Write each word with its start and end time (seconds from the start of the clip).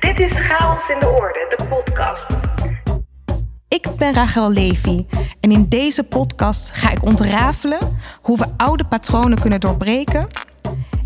Dit 0.00 0.20
is 0.20 0.32
Chaos 0.32 0.88
in 0.88 1.00
de 1.00 1.08
Orde, 1.08 1.54
de 1.56 1.64
podcast. 1.64 2.26
Ik 3.68 3.96
ben 3.96 4.14
Rachel 4.14 4.52
Levy 4.52 5.06
en 5.40 5.52
in 5.52 5.68
deze 5.68 6.04
podcast 6.04 6.70
ga 6.70 6.90
ik 6.90 7.02
ontrafelen 7.02 7.78
hoe 8.20 8.38
we 8.38 8.46
oude 8.56 8.84
patronen 8.84 9.40
kunnen 9.40 9.60
doorbreken 9.60 10.26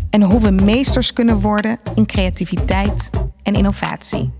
en 0.09 0.21
hoe 0.21 0.41
we 0.41 0.51
meesters 0.51 1.13
kunnen 1.13 1.39
worden 1.39 1.79
in 1.95 2.05
creativiteit 2.05 3.09
en 3.43 3.53
innovatie. 3.53 4.33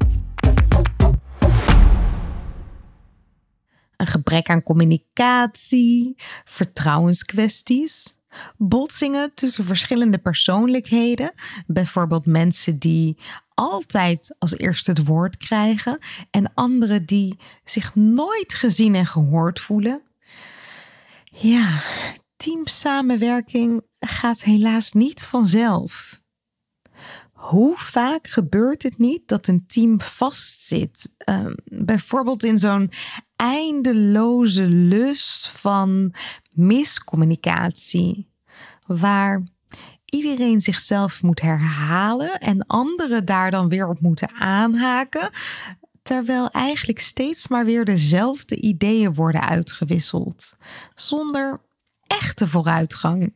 Een 3.97 4.07
gebrek 4.07 4.49
aan 4.49 4.63
communicatie, 4.63 6.15
vertrouwenskwesties, 6.45 8.15
botsingen 8.57 9.31
tussen 9.33 9.65
verschillende 9.65 10.17
persoonlijkheden, 10.17 11.33
bijvoorbeeld 11.67 12.25
mensen 12.25 12.79
die 12.79 13.17
altijd 13.55 14.35
als 14.39 14.57
eerste 14.57 14.91
het 14.91 15.05
woord 15.05 15.37
krijgen 15.37 15.99
en 16.31 16.51
anderen 16.53 17.05
die 17.05 17.37
zich 17.65 17.95
nooit 17.95 18.53
gezien 18.53 18.95
en 18.95 19.05
gehoord 19.05 19.59
voelen. 19.59 20.01
Ja, 21.31 21.81
teamsamenwerking 22.37 23.81
gaat 23.99 24.43
helaas 24.43 24.91
niet 24.91 25.23
vanzelf. 25.23 26.21
Hoe 27.31 27.77
vaak 27.77 28.27
gebeurt 28.27 28.83
het 28.83 28.97
niet 28.97 29.27
dat 29.27 29.47
een 29.47 29.65
team 29.67 30.01
vastzit? 30.01 31.15
Uh, 31.29 31.45
bijvoorbeeld 31.65 32.43
in 32.43 32.59
zo'n 32.59 32.91
eindeloze 33.35 34.67
lus 34.67 35.51
van 35.55 36.13
miscommunicatie, 36.51 38.29
waar 38.85 39.43
iedereen 40.15 40.61
zichzelf 40.61 41.21
moet 41.21 41.41
herhalen 41.41 42.39
en 42.39 42.67
anderen 42.67 43.25
daar 43.25 43.51
dan 43.51 43.69
weer 43.69 43.87
op 43.87 43.99
moeten 43.99 44.33
aanhaken, 44.33 45.29
terwijl 46.01 46.49
eigenlijk 46.51 46.99
steeds 46.99 47.47
maar 47.47 47.65
weer 47.65 47.85
dezelfde 47.85 48.55
ideeën 48.55 49.13
worden 49.13 49.41
uitgewisseld, 49.41 50.57
zonder 50.95 51.61
echte 52.07 52.47
vooruitgang. 52.47 53.33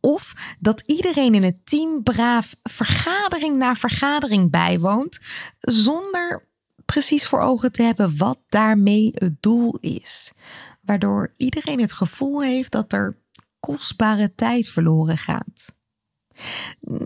Of 0.00 0.54
dat 0.58 0.82
iedereen 0.86 1.34
in 1.34 1.42
het 1.42 1.66
team 1.66 2.02
braaf 2.02 2.56
vergadering 2.62 3.56
na 3.56 3.74
vergadering 3.74 4.50
bijwoont, 4.50 5.20
zonder 5.60 6.48
precies 6.84 7.26
voor 7.26 7.40
ogen 7.40 7.72
te 7.72 7.82
hebben 7.82 8.16
wat 8.16 8.38
daarmee 8.48 9.10
het 9.14 9.42
doel 9.42 9.78
is. 9.80 10.32
Waardoor 10.80 11.32
iedereen 11.36 11.80
het 11.80 11.92
gevoel 11.92 12.42
heeft 12.42 12.72
dat 12.72 12.92
er 12.92 13.21
kostbare 13.66 14.34
tijd 14.34 14.68
verloren 14.68 15.18
gaat. 15.18 15.74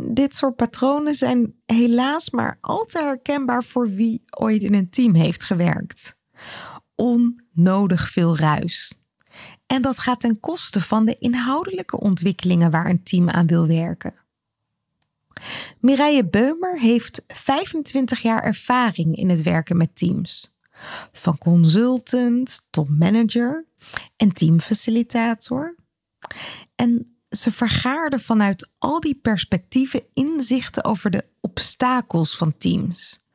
Dit 0.09 0.37
soort 0.37 0.57
patronen 0.57 1.15
zijn 1.15 1.55
helaas 1.67 2.31
maar 2.31 2.59
al 2.61 2.85
te 2.85 2.99
herkenbaar 2.99 3.65
voor 3.65 3.91
wie 3.91 4.23
ooit 4.31 4.63
in 4.63 4.75
een 4.75 4.91
team 4.91 5.15
heeft 5.15 5.43
gewerkt. 5.43 6.19
Onnodig 6.95 8.09
veel 8.09 8.37
ruis. 8.37 9.01
En 9.67 9.83
dat 9.83 9.99
gaat 9.99 10.21
ten 10.21 10.41
koste 10.41 10.81
van 10.81 11.05
de 11.05 11.17
inhoudelijke 11.19 12.01
ontwikkelingen 12.01 12.71
waar 12.71 12.91
een 12.91 13.03
team 13.03 13.29
aan 13.29 13.47
wil 13.47 13.67
werken. 13.67 14.15
Mireille 15.81 16.29
Beumer 16.29 16.81
heeft 16.81 17.25
25 17.29 18.21
jaar 18.21 18.43
ervaring 18.43 19.17
in 19.17 19.29
het 19.29 19.43
werken 19.43 19.77
met 19.77 19.97
teams. 19.97 20.55
Van 21.13 21.39
consultant 21.39 22.67
tot 22.71 22.99
manager 22.99 23.67
en 24.17 24.33
teamfacilitator. 24.33 25.75
En 26.75 27.17
ze 27.31 27.53
vergaarde 27.53 28.19
vanuit 28.19 28.73
al 28.79 29.01
die 29.01 29.15
perspectieven 29.15 30.03
inzichten 30.15 30.85
over 30.85 31.11
de 31.11 31.25
obstakels 31.41 32.37
van 32.37 32.57
teams. 32.59 33.27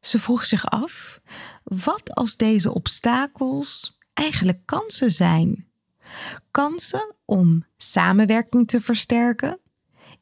Ze 0.00 0.20
vroeg 0.20 0.44
zich 0.44 0.66
af: 0.66 1.20
wat 1.62 2.14
als 2.14 2.36
deze 2.36 2.74
obstakels 2.74 3.98
eigenlijk 4.14 4.60
kansen 4.64 5.12
zijn? 5.12 5.68
Kansen 6.50 7.14
om 7.24 7.66
samenwerking 7.76 8.68
te 8.68 8.80
versterken, 8.80 9.60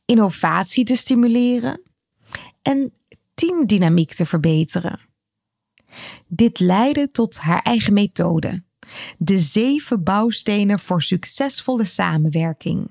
innovatie 0.05 0.85
te 0.85 0.97
stimuleren 0.97 1.83
en 2.63 2.93
teamdynamiek 3.35 4.15
te 4.15 4.27
verbeteren. 4.27 5.01
Dit 6.27 6.59
leidde 6.61 7.11
tot 7.11 7.39
haar 7.39 7.63
eigen 7.63 7.93
methode, 7.93 8.63
de 9.19 9.39
zeven 9.39 10.03
bouwstenen 10.03 10.79
voor 10.79 11.03
succesvolle 11.03 11.85
samenwerking. 11.85 12.91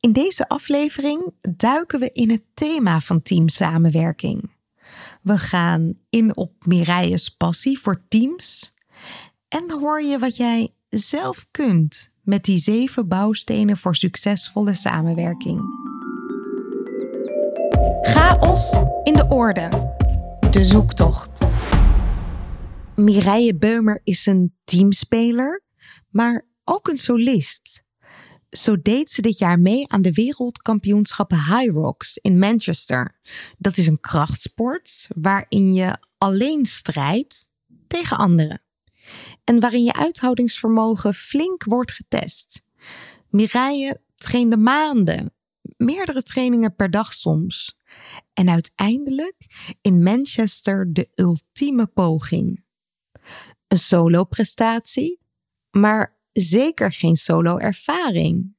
In 0.00 0.12
deze 0.12 0.48
aflevering 0.48 1.32
duiken 1.56 2.00
we 2.00 2.10
in 2.12 2.30
het 2.30 2.42
thema 2.54 3.00
van 3.00 3.22
teamsamenwerking. 3.22 4.50
We 5.22 5.38
gaan 5.38 5.94
in 6.10 6.36
op 6.36 6.52
Mireille's 6.64 7.28
passie 7.28 7.78
voor 7.78 8.00
teams 8.08 8.74
en 9.48 9.70
hoor 9.70 10.02
je 10.02 10.18
wat 10.18 10.36
jij 10.36 10.72
zelf 10.88 11.46
kunt 11.50 12.10
met 12.22 12.44
die 12.44 12.58
zeven 12.58 13.08
bouwstenen 13.08 13.76
voor 13.76 13.96
succesvolle 13.96 14.74
samenwerking. 14.74 15.60
Chaos 18.02 18.76
in 19.02 19.14
de 19.14 19.26
orde. 19.28 19.94
De 20.50 20.64
zoektocht. 20.64 21.46
Mireille 22.98 23.54
Beumer 23.54 24.00
is 24.04 24.26
een 24.26 24.54
teamspeler, 24.64 25.62
maar 26.10 26.46
ook 26.64 26.88
een 26.88 26.98
solist. 26.98 27.84
Zo 28.50 28.82
deed 28.82 29.10
ze 29.10 29.22
dit 29.22 29.38
jaar 29.38 29.58
mee 29.58 29.88
aan 29.88 30.02
de 30.02 30.12
wereldkampioenschappen 30.12 31.36
High 31.36 31.70
Rocks 31.70 32.16
in 32.16 32.38
Manchester. 32.38 33.20
Dat 33.58 33.76
is 33.76 33.86
een 33.86 34.00
krachtsport 34.00 35.08
waarin 35.14 35.74
je 35.74 35.98
alleen 36.18 36.66
strijdt 36.66 37.52
tegen 37.86 38.16
anderen. 38.16 38.62
En 39.44 39.60
waarin 39.60 39.84
je 39.84 39.92
uithoudingsvermogen 39.92 41.14
flink 41.14 41.64
wordt 41.64 41.92
getest. 41.92 42.64
Mireille 43.30 44.00
trainde 44.14 44.56
maanden, 44.56 45.34
meerdere 45.76 46.22
trainingen 46.22 46.74
per 46.74 46.90
dag 46.90 47.14
soms. 47.14 47.78
En 48.32 48.48
uiteindelijk 48.48 49.36
in 49.80 50.02
Manchester 50.02 50.92
de 50.92 51.10
ultieme 51.14 51.86
poging 51.86 52.66
een 53.68 53.78
solo-prestatie, 53.78 55.20
maar 55.70 56.16
zeker 56.32 56.92
geen 56.92 57.16
solo-ervaring. 57.16 58.56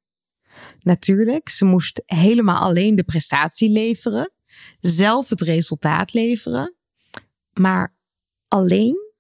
Natuurlijk, 0.80 1.50
ze 1.50 1.66
moest 1.66 2.02
helemaal 2.06 2.62
alleen 2.62 2.96
de 2.96 3.04
prestatie 3.04 3.70
leveren, 3.70 4.32
zelf 4.80 5.30
het 5.30 5.42
resultaat 5.42 6.14
leveren, 6.14 6.76
maar 7.54 7.96
alleen, 8.48 9.14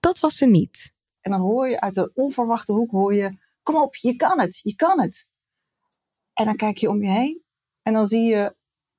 dat 0.00 0.18
was 0.18 0.36
ze 0.36 0.46
niet. 0.46 0.94
En 1.20 1.30
dan 1.30 1.40
hoor 1.40 1.68
je 1.68 1.80
uit 1.80 1.94
de 1.94 2.10
onverwachte 2.14 2.72
hoek, 2.72 2.90
hoor 2.90 3.14
je, 3.14 3.38
kom 3.62 3.76
op, 3.76 3.96
je 3.96 4.16
kan 4.16 4.40
het, 4.40 4.60
je 4.62 4.74
kan 4.74 5.00
het. 5.00 5.30
En 6.32 6.44
dan 6.44 6.56
kijk 6.56 6.78
je 6.78 6.88
om 6.88 7.02
je 7.02 7.10
heen 7.10 7.42
en 7.82 7.92
dan 7.92 8.06
zie 8.06 8.22
je 8.22 8.56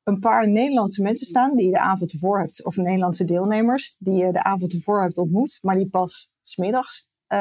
een 0.09 0.20
paar 0.20 0.50
Nederlandse 0.50 1.02
mensen 1.02 1.28
staan 1.28 1.56
die 1.56 1.66
je 1.66 1.72
de 1.72 1.80
avond 1.80 2.12
ervoor 2.12 2.40
hebt, 2.40 2.66
of 2.66 2.75
Nederlandse 2.75 3.24
deelnemers 3.24 3.97
die 4.00 4.25
je 4.25 4.31
de 4.31 4.44
avond 4.44 4.74
ervoor 4.74 5.02
hebt 5.02 5.18
ontmoet, 5.18 5.59
maar 5.62 5.75
die 5.75 5.90
pas 5.90 6.31
smiddags 6.42 7.09
uh, 7.28 7.40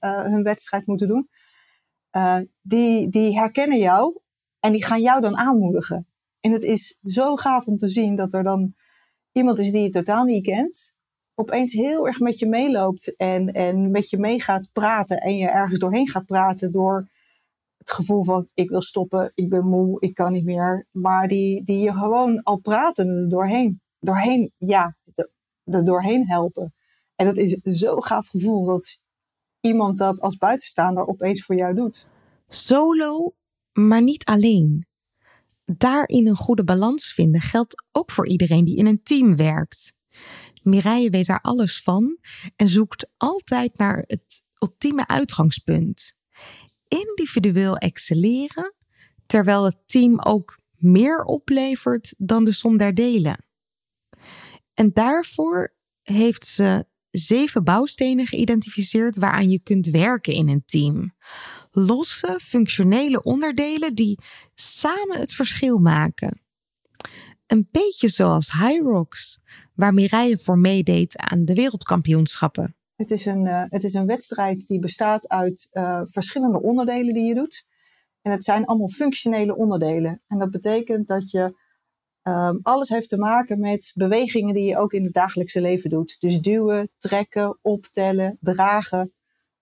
uh, 0.00 0.22
hun 0.22 0.42
wedstrijd 0.42 0.86
moeten 0.86 1.06
doen. 1.06 1.28
Uh, 2.16 2.38
die, 2.60 3.08
die 3.08 3.38
herkennen 3.38 3.78
jou 3.78 4.20
en 4.60 4.72
die 4.72 4.84
gaan 4.84 5.00
jou 5.00 5.20
dan 5.20 5.36
aanmoedigen. 5.36 6.06
En 6.40 6.52
het 6.52 6.62
is 6.62 6.98
zo 7.02 7.36
gaaf 7.36 7.66
om 7.66 7.78
te 7.78 7.88
zien 7.88 8.16
dat 8.16 8.34
er 8.34 8.42
dan 8.42 8.74
iemand 9.32 9.58
is 9.58 9.72
die 9.72 9.82
je 9.82 9.90
totaal 9.90 10.24
niet 10.24 10.44
kent, 10.44 10.96
opeens 11.34 11.72
heel 11.72 12.06
erg 12.06 12.20
met 12.20 12.38
je 12.38 12.46
meeloopt 12.46 13.16
en, 13.16 13.52
en 13.52 13.90
met 13.90 14.10
je 14.10 14.18
mee 14.18 14.40
gaat 14.40 14.68
praten 14.72 15.20
en 15.20 15.36
je 15.36 15.48
ergens 15.48 15.78
doorheen 15.78 16.08
gaat 16.08 16.26
praten 16.26 16.72
door 16.72 17.10
het 17.80 17.90
gevoel 17.90 18.24
van 18.24 18.48
ik 18.54 18.70
wil 18.70 18.82
stoppen, 18.82 19.32
ik 19.34 19.48
ben 19.48 19.66
moe, 19.66 20.00
ik 20.00 20.14
kan 20.14 20.32
niet 20.32 20.44
meer. 20.44 20.86
Maar 20.90 21.28
die, 21.28 21.64
die 21.64 21.78
je 21.78 21.92
gewoon 21.92 22.42
al 22.42 22.56
praten 22.56 23.28
doorheen, 23.28 23.80
doorheen, 23.98 24.52
ja, 24.56 24.96
er 25.64 25.84
doorheen 25.84 26.28
helpen. 26.28 26.74
En 27.14 27.26
dat 27.26 27.36
is 27.36 27.60
zo'n 27.62 28.04
gaaf 28.04 28.28
gevoel 28.28 28.64
dat 28.64 29.00
iemand 29.60 29.98
dat 29.98 30.20
als 30.20 30.36
buitenstaander 30.36 31.06
opeens 31.06 31.44
voor 31.44 31.56
jou 31.56 31.74
doet. 31.74 32.06
Solo, 32.48 33.34
maar 33.72 34.02
niet 34.02 34.24
alleen. 34.24 34.86
Daarin 35.64 36.26
een 36.26 36.36
goede 36.36 36.64
balans 36.64 37.12
vinden 37.12 37.40
geldt 37.40 37.84
ook 37.92 38.10
voor 38.10 38.26
iedereen 38.26 38.64
die 38.64 38.76
in 38.76 38.86
een 38.86 39.02
team 39.02 39.36
werkt. 39.36 39.96
Mireille 40.62 41.10
weet 41.10 41.26
daar 41.26 41.40
alles 41.40 41.82
van 41.82 42.18
en 42.56 42.68
zoekt 42.68 43.10
altijd 43.16 43.78
naar 43.78 44.04
het 44.06 44.44
ultieme 44.58 45.06
uitgangspunt 45.06 46.18
individueel 46.90 47.76
excelleren, 47.76 48.74
terwijl 49.26 49.64
het 49.64 49.78
team 49.86 50.20
ook 50.20 50.58
meer 50.76 51.22
oplevert 51.22 52.14
dan 52.18 52.44
de 52.44 52.52
som 52.52 52.76
der 52.76 52.94
delen. 52.94 53.44
En 54.74 54.90
daarvoor 54.92 55.74
heeft 56.02 56.46
ze 56.46 56.86
zeven 57.10 57.64
bouwstenen 57.64 58.26
geïdentificeerd 58.26 59.16
waaraan 59.16 59.50
je 59.50 59.62
kunt 59.62 59.86
werken 59.86 60.32
in 60.32 60.48
een 60.48 60.64
team. 60.66 61.14
Losse, 61.70 62.38
functionele 62.42 63.22
onderdelen 63.22 63.94
die 63.94 64.18
samen 64.54 65.18
het 65.18 65.34
verschil 65.34 65.78
maken. 65.78 66.42
Een 67.46 67.68
beetje 67.70 68.08
zoals 68.08 68.52
Rocks, 68.82 69.40
waar 69.74 69.94
Mireille 69.94 70.38
voor 70.38 70.58
meedeed 70.58 71.16
aan 71.16 71.44
de 71.44 71.54
wereldkampioenschappen. 71.54 72.74
Het 73.00 73.10
is 73.10 73.26
een, 73.26 73.46
uh, 73.46 73.64
het 73.68 73.84
is 73.84 73.94
een 73.94 74.06
wedstrijd 74.06 74.66
die 74.66 74.78
bestaat 74.78 75.28
uit 75.28 75.68
uh, 75.72 76.00
verschillende 76.04 76.62
onderdelen 76.62 77.14
die 77.14 77.26
je 77.26 77.34
doet. 77.34 77.66
En 78.22 78.32
het 78.32 78.44
zijn 78.44 78.64
allemaal 78.64 78.88
functionele 78.88 79.56
onderdelen. 79.56 80.22
En 80.26 80.38
dat 80.38 80.50
betekent 80.50 81.08
dat 81.08 81.30
je 81.30 81.54
um, 82.22 82.58
alles 82.62 82.88
heeft 82.88 83.08
te 83.08 83.18
maken 83.18 83.60
met 83.60 83.92
bewegingen 83.94 84.54
die 84.54 84.64
je 84.64 84.78
ook 84.78 84.92
in 84.92 85.04
het 85.04 85.12
dagelijkse 85.12 85.60
leven 85.60 85.90
doet. 85.90 86.16
Dus 86.18 86.40
duwen, 86.40 86.90
trekken, 86.98 87.58
optellen, 87.62 88.38
dragen. 88.40 89.12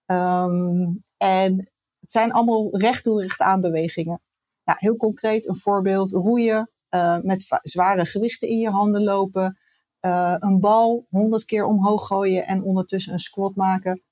Um, 0.06 1.05
en 1.17 1.56
het 2.00 2.12
zijn 2.12 2.32
allemaal 2.32 2.79
recht 2.79 3.06
recht 3.06 3.40
aan 3.40 3.61
bewegingen. 3.61 4.20
Ja, 4.64 4.75
heel 4.79 4.96
concreet 4.96 5.49
een 5.49 5.56
voorbeeld, 5.56 6.11
roeien, 6.11 6.70
uh, 6.90 7.19
met 7.20 7.61
zware 7.62 8.06
gewichten 8.06 8.49
in 8.49 8.58
je 8.58 8.70
handen 8.70 9.02
lopen, 9.02 9.58
uh, 10.09 10.35
een 10.39 10.61
bal 10.61 11.07
honderd 11.11 11.45
keer 11.45 11.65
omhoog 11.65 12.07
gooien 12.07 12.47
en 12.47 12.63
ondertussen 12.63 13.13
een 13.13 13.19
squat 13.19 13.55
maken. 13.55 14.03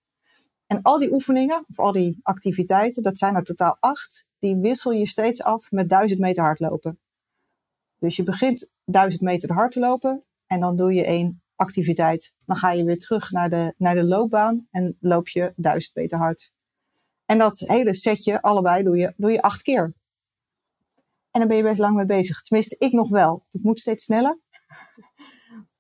En 0.67 0.83
al 0.83 0.99
die 0.99 1.13
oefeningen, 1.13 1.65
of 1.69 1.79
al 1.79 1.93
die 1.93 2.19
activiteiten, 2.23 3.03
dat 3.03 3.19
zijn 3.19 3.35
er 3.35 3.45
totaal 3.45 3.77
acht, 3.81 4.27
die 4.39 4.57
wissel 4.57 4.93
je 4.93 5.07
steeds 5.07 5.43
af 5.43 5.71
met 5.71 5.89
duizend 5.89 6.21
meter 6.21 6.43
hardlopen. 6.43 6.99
Dus 7.99 8.17
je 8.17 8.23
begint 8.23 8.73
duizend 8.85 9.23
meter 9.23 9.53
hard 9.53 9.73
te 9.73 9.81
lopen 9.81 10.25
en 10.47 10.61
dan 10.61 10.77
doe 10.77 10.95
je 10.95 11.05
één 11.05 11.43
activiteit. 11.55 12.35
Dan 12.45 12.57
ga 12.57 12.71
je 12.71 12.85
weer 12.85 12.99
terug 12.99 13.31
naar 13.31 13.51
de, 13.51 13.75
naar 13.77 13.95
de 13.95 14.05
loopbaan 14.05 14.67
en 14.71 14.97
loop 15.01 15.29
je 15.29 15.53
duizend 15.57 15.95
meter 15.95 16.19
hard. 16.19 16.53
En 17.27 17.39
dat 17.39 17.59
hele 17.59 17.95
setje, 17.95 18.43
allebei, 18.43 18.83
doe 18.83 18.97
je, 18.97 19.13
doe 19.17 19.33
je 19.33 19.43
acht 19.43 19.63
keer. 19.63 19.95
En 21.31 21.41
dan 21.41 21.49
ben 21.49 21.57
je 21.57 21.63
best 21.63 21.79
lang 21.79 21.97
mee 21.97 22.05
bezig. 22.05 22.43
Tenminste, 22.43 22.77
ik 22.79 22.93
nog 22.93 23.09
wel. 23.09 23.45
Het 23.51 23.63
moet 23.63 23.81
steeds 23.81 24.05
sneller. 24.05 24.39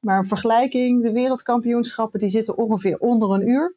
Maar 0.06 0.18
een 0.18 0.26
vergelijking, 0.26 1.02
de 1.02 1.12
wereldkampioenschappen, 1.12 2.20
die 2.20 2.28
zitten 2.28 2.56
ongeveer 2.56 2.98
onder 2.98 3.30
een 3.30 3.48
uur. 3.48 3.76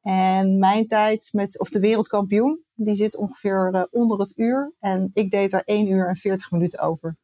En 0.00 0.58
mijn 0.58 0.86
tijd 0.86 1.28
met, 1.32 1.58
of 1.58 1.68
de 1.68 1.80
wereldkampioen, 1.80 2.64
die 2.74 2.94
zit 2.94 3.16
ongeveer 3.16 3.70
uh, 3.74 3.82
onder 3.90 4.20
het 4.20 4.32
uur. 4.36 4.72
En 4.78 5.10
ik 5.12 5.30
deed 5.30 5.52
er 5.52 5.62
1 5.64 5.88
uur 5.88 6.08
en 6.08 6.16
40 6.16 6.50
minuten 6.50 6.78
over. 6.78 7.16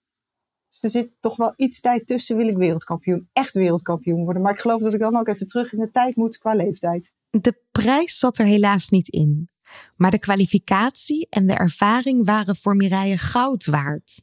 Dus 0.68 0.82
er 0.82 0.90
zit 0.90 1.10
toch 1.20 1.36
wel 1.36 1.52
iets 1.56 1.80
tijd 1.80 2.06
tussen, 2.06 2.36
wil 2.36 2.48
ik 2.48 2.56
wereldkampioen, 2.56 3.28
echt 3.32 3.54
wereldkampioen 3.54 4.24
worden. 4.24 4.42
Maar 4.42 4.52
ik 4.52 4.60
geloof 4.60 4.82
dat 4.82 4.94
ik 4.94 5.00
dan 5.00 5.16
ook 5.16 5.28
even 5.28 5.46
terug 5.46 5.72
in 5.72 5.78
de 5.78 5.90
tijd 5.90 6.16
moet 6.16 6.38
qua 6.38 6.54
leeftijd. 6.54 7.12
De 7.30 7.60
prijs 7.72 8.18
zat 8.18 8.38
er 8.38 8.46
helaas 8.46 8.88
niet 8.88 9.08
in. 9.08 9.48
Maar 9.96 10.10
de 10.10 10.18
kwalificatie 10.18 11.26
en 11.30 11.46
de 11.46 11.54
ervaring 11.54 12.26
waren 12.26 12.56
voor 12.56 12.76
Mireille 12.76 13.18
goud 13.18 13.66
waard. 13.66 14.22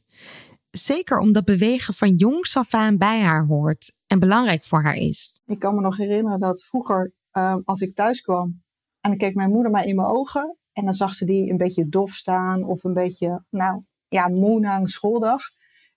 Zeker 0.70 1.18
omdat 1.18 1.44
bewegen 1.44 1.94
van 1.94 2.14
jongs 2.14 2.56
af 2.56 2.74
aan 2.74 2.98
bij 2.98 3.20
haar 3.20 3.46
hoort 3.46 3.92
en 4.12 4.18
belangrijk 4.18 4.64
voor 4.64 4.82
haar 4.82 4.96
is. 4.96 5.40
Ik 5.46 5.58
kan 5.58 5.74
me 5.74 5.80
nog 5.80 5.96
herinneren 5.96 6.40
dat 6.40 6.62
vroeger, 6.62 7.12
uh, 7.32 7.56
als 7.64 7.80
ik 7.80 7.94
thuis 7.94 8.20
kwam 8.20 8.62
en 9.00 9.10
dan 9.10 9.16
keek 9.16 9.34
mijn 9.34 9.50
moeder 9.50 9.70
mij 9.72 9.86
in 9.86 9.96
mijn 9.96 10.08
ogen 10.08 10.56
en 10.72 10.84
dan 10.84 10.94
zag 10.94 11.14
ze 11.14 11.24
die 11.24 11.50
een 11.50 11.56
beetje 11.56 11.88
dof 11.88 12.10
staan 12.10 12.64
of 12.64 12.84
een 12.84 12.92
beetje, 12.92 13.44
nou 13.50 13.82
ja, 14.08 14.28
moe 14.28 14.60
na 14.60 14.78
een 14.78 14.86
schooldag. 14.86 15.42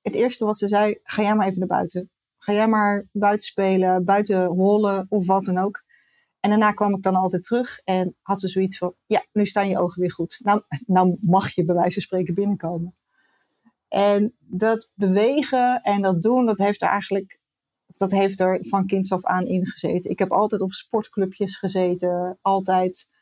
Het 0.02 0.16
eerste 0.16 0.46
wat 0.46 0.58
ze 0.58 0.68
zei, 0.68 1.00
ga 1.04 1.22
jij 1.22 1.36
maar 1.36 1.48
even 1.48 1.60
naar 1.60 1.68
buiten. 1.68 2.10
Ga 2.38 2.54
jij 2.54 2.68
maar 2.68 3.08
buiten 3.12 3.48
spelen, 3.48 4.06
buiten 4.06 4.46
rollen 4.46 5.06
of 5.10 5.28
wat 5.28 5.44
dan 5.44 5.58
ook. 5.58 5.84
En 6.40 6.50
daarna 6.50 6.72
kwam 6.72 6.96
ik 6.96 7.04
dan 7.04 7.16
altijd 7.16 7.44
terug 7.44 7.80
en 7.84 8.16
had 8.22 8.40
ze 8.40 8.48
zoiets 8.48 8.78
van, 8.78 8.94
ja, 9.06 9.26
nu 9.32 9.46
staan 9.46 9.70
je 9.70 9.80
ogen 9.80 10.02
weer 10.02 10.12
goed. 10.12 10.40
Nou, 10.44 10.62
nou 10.86 11.18
mag 11.22 11.50
je 11.52 11.66
bij 11.66 11.76
wijze 11.76 11.94
van 11.94 12.02
spreken 12.02 12.34
binnenkomen. 12.34 12.96
En 13.88 14.36
dat 14.40 14.92
bewegen 14.94 15.82
en 15.82 16.02
dat 16.02 16.22
doen, 16.22 16.46
dat 16.46 16.58
heeft 16.58 16.82
er 16.82 16.88
eigenlijk, 16.88 17.40
dat 17.88 18.12
heeft 18.12 18.40
er 18.40 18.60
van 18.62 18.86
kinds 18.86 19.12
af 19.12 19.24
aan 19.24 19.46
ingezeten. 19.46 20.10
Ik 20.10 20.20
heb 20.20 20.32
altijd 20.32 20.62
op 20.62 20.72
sportclubjes 20.72 21.58
gezeten, 21.58 22.38
altijd. 22.42 23.14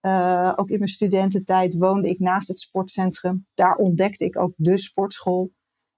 Uh, 0.00 0.52
ook 0.56 0.68
in 0.68 0.78
mijn 0.78 0.90
studententijd 0.90 1.74
woonde 1.74 2.08
ik 2.08 2.18
naast 2.18 2.48
het 2.48 2.58
sportcentrum. 2.58 3.46
Daar 3.54 3.76
ontdekte 3.76 4.24
ik 4.24 4.38
ook 4.38 4.52
de 4.56 4.78
sportschool. 4.78 5.52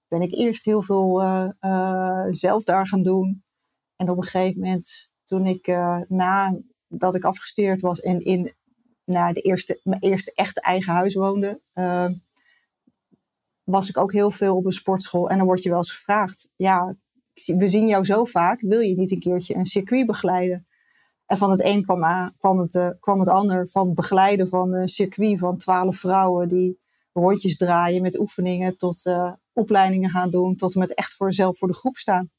Ben 0.07 0.21
ik 0.21 0.33
eerst 0.33 0.65
heel 0.65 0.81
veel 0.81 1.21
uh, 1.21 1.49
uh, 1.61 2.25
zelf 2.29 2.63
daar 2.63 2.87
gaan 2.87 3.03
doen. 3.03 3.43
En 3.95 4.09
op 4.09 4.17
een 4.17 4.23
gegeven 4.23 4.61
moment, 4.61 5.11
toen 5.23 5.45
ik 5.45 5.67
nadat 6.07 7.15
ik 7.15 7.23
afgestudeerd 7.23 7.81
was 7.81 7.99
en 7.99 8.19
in 8.19 8.53
nou, 9.05 9.33
de 9.33 9.41
eerste, 9.41 9.79
mijn 9.83 10.01
eerste 10.01 10.31
echte 10.33 10.61
eigen 10.61 10.93
huis 10.93 11.15
woonde, 11.15 11.61
was 13.63 13.89
ik 13.89 13.97
ook 13.97 14.11
heel 14.11 14.31
veel 14.31 14.55
op 14.55 14.65
een 14.65 14.71
sportschool. 14.71 15.29
En 15.29 15.37
dan 15.37 15.45
word 15.45 15.63
je 15.63 15.69
wel 15.69 15.77
eens 15.77 15.91
gevraagd: 15.91 16.49
Ja, 16.55 16.95
we 17.33 17.67
zien 17.67 17.87
jou 17.87 18.05
zo 18.05 18.25
vaak, 18.25 18.61
wil 18.61 18.79
je 18.79 18.95
niet 18.95 19.11
een 19.11 19.19
keertje 19.19 19.55
een 19.55 19.65
circuit 19.65 20.05
begeleiden? 20.05 20.67
En 21.25 21.37
van 21.37 21.51
het 21.51 21.63
een 21.63 21.85
kwam, 21.85 22.59
het, 22.59 22.73
uh, 22.73 22.89
kwam 22.99 23.19
het 23.19 23.29
ander. 23.29 23.67
Van 23.67 23.93
begeleiden 23.93 24.47
van 24.47 24.73
een 24.73 24.87
circuit 24.87 25.39
van 25.39 25.57
twaalf 25.57 25.97
vrouwen 25.97 26.47
die 26.47 26.79
rondjes 27.13 27.57
draaien 27.57 28.01
met 28.01 28.19
oefeningen, 28.19 28.77
tot 28.77 29.05
uh, 29.05 29.31
opleidingen 29.53 30.09
gaan 30.09 30.31
doen, 30.31 30.55
tot 30.55 30.75
met 30.75 30.93
echt 30.93 31.13
voor 31.13 31.33
zelf 31.33 31.57
voor 31.57 31.67
de 31.67 31.73
groep 31.73 31.97
staan. 31.97 32.31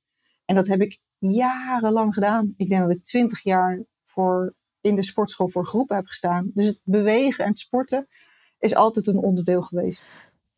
En 0.44 0.54
dat 0.54 0.66
heb 0.66 0.80
ik 0.80 1.00
jarenlang 1.18 2.14
gedaan. 2.14 2.54
Ik 2.56 2.68
denk 2.68 2.82
dat 2.82 2.90
ik 2.90 3.04
twintig 3.04 3.42
jaar 3.42 3.84
voor, 4.04 4.54
in 4.80 4.96
de 4.96 5.02
sportschool 5.02 5.48
voor 5.48 5.66
groepen 5.66 5.96
heb 5.96 6.06
gestaan. 6.06 6.50
Dus 6.54 6.66
het 6.66 6.80
bewegen 6.84 7.44
en 7.44 7.50
het 7.50 7.58
sporten 7.58 8.08
is 8.58 8.74
altijd 8.74 9.06
een 9.06 9.18
onderdeel 9.18 9.62
geweest. 9.62 10.10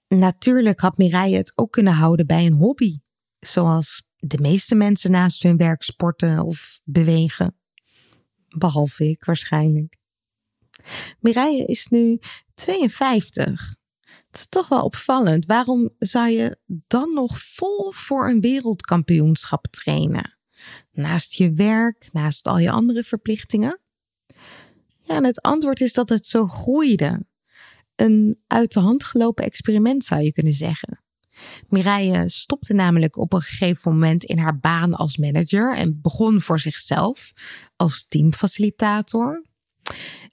Natuurlijk 0.08 0.80
had 0.80 0.96
Mireille 0.96 1.36
het 1.36 1.52
ook 1.54 1.72
kunnen 1.72 1.92
houden 1.92 2.26
bij 2.26 2.46
een 2.46 2.52
hobby, 2.52 2.98
zoals 3.38 4.05
de 4.26 4.38
meeste 4.38 4.74
mensen 4.74 5.10
naast 5.10 5.42
hun 5.42 5.56
werk 5.56 5.82
sporten 5.82 6.44
of 6.44 6.80
bewegen. 6.84 7.56
Behalve 8.48 9.08
ik 9.08 9.24
waarschijnlijk. 9.24 9.96
Mireille 11.20 11.64
is 11.64 11.86
nu 11.86 12.18
52. 12.54 13.76
Het 14.26 14.36
is 14.36 14.48
toch 14.48 14.68
wel 14.68 14.82
opvallend. 14.82 15.46
Waarom 15.46 15.90
zou 15.98 16.28
je 16.28 16.58
dan 16.66 17.14
nog 17.14 17.40
vol 17.40 17.92
voor 17.92 18.28
een 18.28 18.40
wereldkampioenschap 18.40 19.66
trainen? 19.66 20.38
Naast 20.92 21.34
je 21.34 21.52
werk, 21.52 22.08
naast 22.12 22.46
al 22.46 22.58
je 22.58 22.70
andere 22.70 23.04
verplichtingen? 23.04 23.80
Ja, 25.02 25.14
en 25.14 25.24
het 25.24 25.40
antwoord 25.40 25.80
is 25.80 25.92
dat 25.92 26.08
het 26.08 26.26
zo 26.26 26.46
groeide 26.46 27.26
een 27.96 28.42
uit 28.46 28.72
de 28.72 28.80
hand 28.80 29.04
gelopen 29.04 29.44
experiment, 29.44 30.04
zou 30.04 30.22
je 30.22 30.32
kunnen 30.32 30.54
zeggen. 30.54 31.04
Mireille 31.68 32.28
stopte 32.28 32.74
namelijk 32.74 33.16
op 33.16 33.32
een 33.32 33.40
gegeven 33.40 33.92
moment 33.92 34.24
in 34.24 34.38
haar 34.38 34.58
baan 34.58 34.94
als 34.94 35.16
manager 35.16 35.76
en 35.76 36.00
begon 36.02 36.40
voor 36.40 36.60
zichzelf 36.60 37.32
als 37.76 38.08
teamfacilitator. 38.08 39.44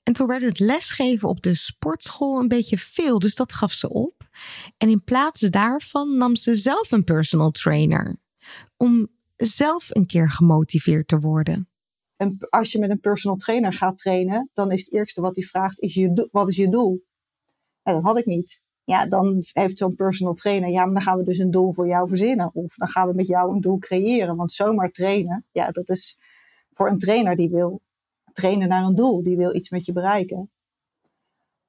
En 0.04 0.14
toen 0.14 0.28
werd 0.28 0.42
het 0.42 0.60
lesgeven 0.60 1.30
op 1.30 1.42
de 1.42 1.56
sportschool 1.56 2.40
een 2.40 2.48
beetje 2.48 2.78
veel, 2.78 3.20
dus 3.20 3.36
dat 3.36 3.54
gaf 3.54 3.74
ze 3.74 3.90
op. 3.90 4.30
En 4.78 4.90
in 4.90 5.04
plaats 5.04 5.40
daarvan 5.40 6.18
nam 6.18 6.36
ze 6.36 6.56
zelf 6.56 6.92
een 6.92 7.04
personal 7.04 7.52
trainer 7.52 8.18
om 8.78 9.08
zelf 9.36 9.88
een 9.90 10.06
keer 10.06 10.30
gemotiveerd 10.30 11.08
te 11.08 11.20
worden. 11.20 11.68
En 12.16 12.38
als 12.50 12.72
je 12.72 12.80
met 12.80 12.90
een 12.90 13.00
personal 13.00 13.38
trainer 13.38 13.74
gaat 13.74 13.98
trainen, 13.98 14.50
dan 14.54 14.72
is 14.72 14.80
het 14.80 14.94
eerste 14.94 15.22
wat 15.22 15.36
hij 15.36 15.46
vraagt: 15.46 15.80
is 15.80 15.94
je, 15.94 16.28
wat 16.32 16.50
is 16.50 16.56
je 16.56 16.70
doel? 16.70 17.06
En 17.82 17.94
dat 17.94 18.04
had 18.04 18.18
ik 18.18 18.26
niet. 18.26 18.63
Ja, 18.86 19.06
dan 19.06 19.44
heeft 19.54 19.78
zo'n 19.78 19.96
personal 19.96 20.34
trainer, 20.34 20.70
ja, 20.70 20.86
maar 20.86 20.94
dan 20.94 21.02
gaan 21.02 21.18
we 21.18 21.24
dus 21.24 21.38
een 21.38 21.52
doel 21.52 21.74
voor 21.74 21.88
jou 21.88 22.08
verzinnen. 22.08 22.50
Of 22.54 22.76
dan 22.76 22.88
gaan 22.88 23.08
we 23.08 23.14
met 23.14 23.28
jou 23.28 23.54
een 23.54 23.62
doel 23.62 23.78
creëren. 23.78 24.36
Want 24.36 24.52
zomaar 24.52 24.92
trainen, 24.92 25.46
ja, 25.52 25.68
dat 25.68 25.90
is 25.90 26.20
voor 26.72 26.90
een 26.90 27.00
trainer 27.00 27.36
die 27.36 27.50
wil 27.50 27.82
trainen 28.34 28.68
naar 28.68 28.84
een 28.84 28.96
doel. 28.96 29.24
Die 29.24 29.38
wil 29.38 29.56
iets 29.56 29.70
met 29.70 29.86
je 29.86 29.92
bereiken. 29.92 30.52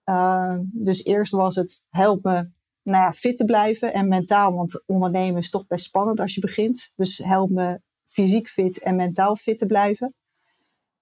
Uh, 0.05 0.59
dus 0.61 1.05
eerst 1.05 1.33
was 1.33 1.55
het 1.55 1.87
help 1.91 2.25
me 2.25 2.51
nou 2.83 3.05
ja, 3.05 3.13
fit 3.13 3.37
te 3.37 3.45
blijven 3.45 3.93
en 3.93 4.09
mentaal. 4.09 4.55
Want 4.55 4.83
ondernemen 4.87 5.41
is 5.41 5.51
toch 5.51 5.67
best 5.67 5.85
spannend 5.85 6.21
als 6.21 6.35
je 6.35 6.41
begint. 6.41 6.93
Dus 6.97 7.19
help 7.19 7.51
me 7.51 7.81
fysiek 8.05 8.49
fit 8.49 8.79
en 8.79 8.97
mentaal 8.97 9.37
fit 9.37 9.59
te 9.59 9.67
blijven. 9.67 10.15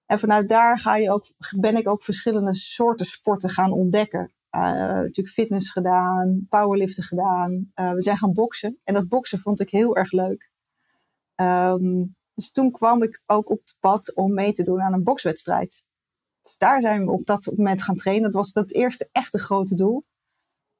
En 0.05 0.19
vanuit 0.19 0.49
daar 0.49 0.79
ga 0.79 0.95
je 0.95 1.11
ook, 1.11 1.25
ben 1.57 1.77
ik 1.77 1.87
ook 1.87 2.03
verschillende 2.03 2.55
soorten 2.55 3.05
sporten 3.05 3.49
gaan 3.49 3.71
ontdekken. 3.71 4.31
Uh, 4.55 4.61
natuurlijk 4.61 5.29
fitness 5.29 5.71
gedaan, 5.71 6.45
powerliften 6.49 7.03
gedaan. 7.03 7.71
Uh, 7.75 7.91
we 7.91 8.01
zijn 8.01 8.17
gaan 8.17 8.33
boksen. 8.33 8.79
En 8.83 8.93
dat 8.93 9.07
boksen 9.07 9.39
vond 9.39 9.59
ik 9.59 9.69
heel 9.69 9.95
erg 9.95 10.11
leuk. 10.11 10.51
Um, 11.35 12.15
dus 12.33 12.51
toen 12.51 12.71
kwam 12.71 13.03
ik 13.03 13.21
ook 13.25 13.49
op 13.49 13.59
het 13.59 13.75
pad 13.79 14.15
om 14.15 14.33
mee 14.33 14.51
te 14.51 14.63
doen 14.63 14.81
aan 14.81 14.93
een 14.93 15.03
bokswedstrijd. 15.03 15.85
Dus 16.41 16.57
daar 16.57 16.81
zijn 16.81 17.05
we 17.05 17.11
op 17.11 17.25
dat 17.25 17.51
moment 17.55 17.81
gaan 17.81 17.95
trainen. 17.95 18.31
Dat 18.31 18.33
was 18.33 18.53
het 18.53 18.73
eerste 18.73 19.09
echte 19.11 19.39
grote 19.39 19.75
doel. 19.75 20.05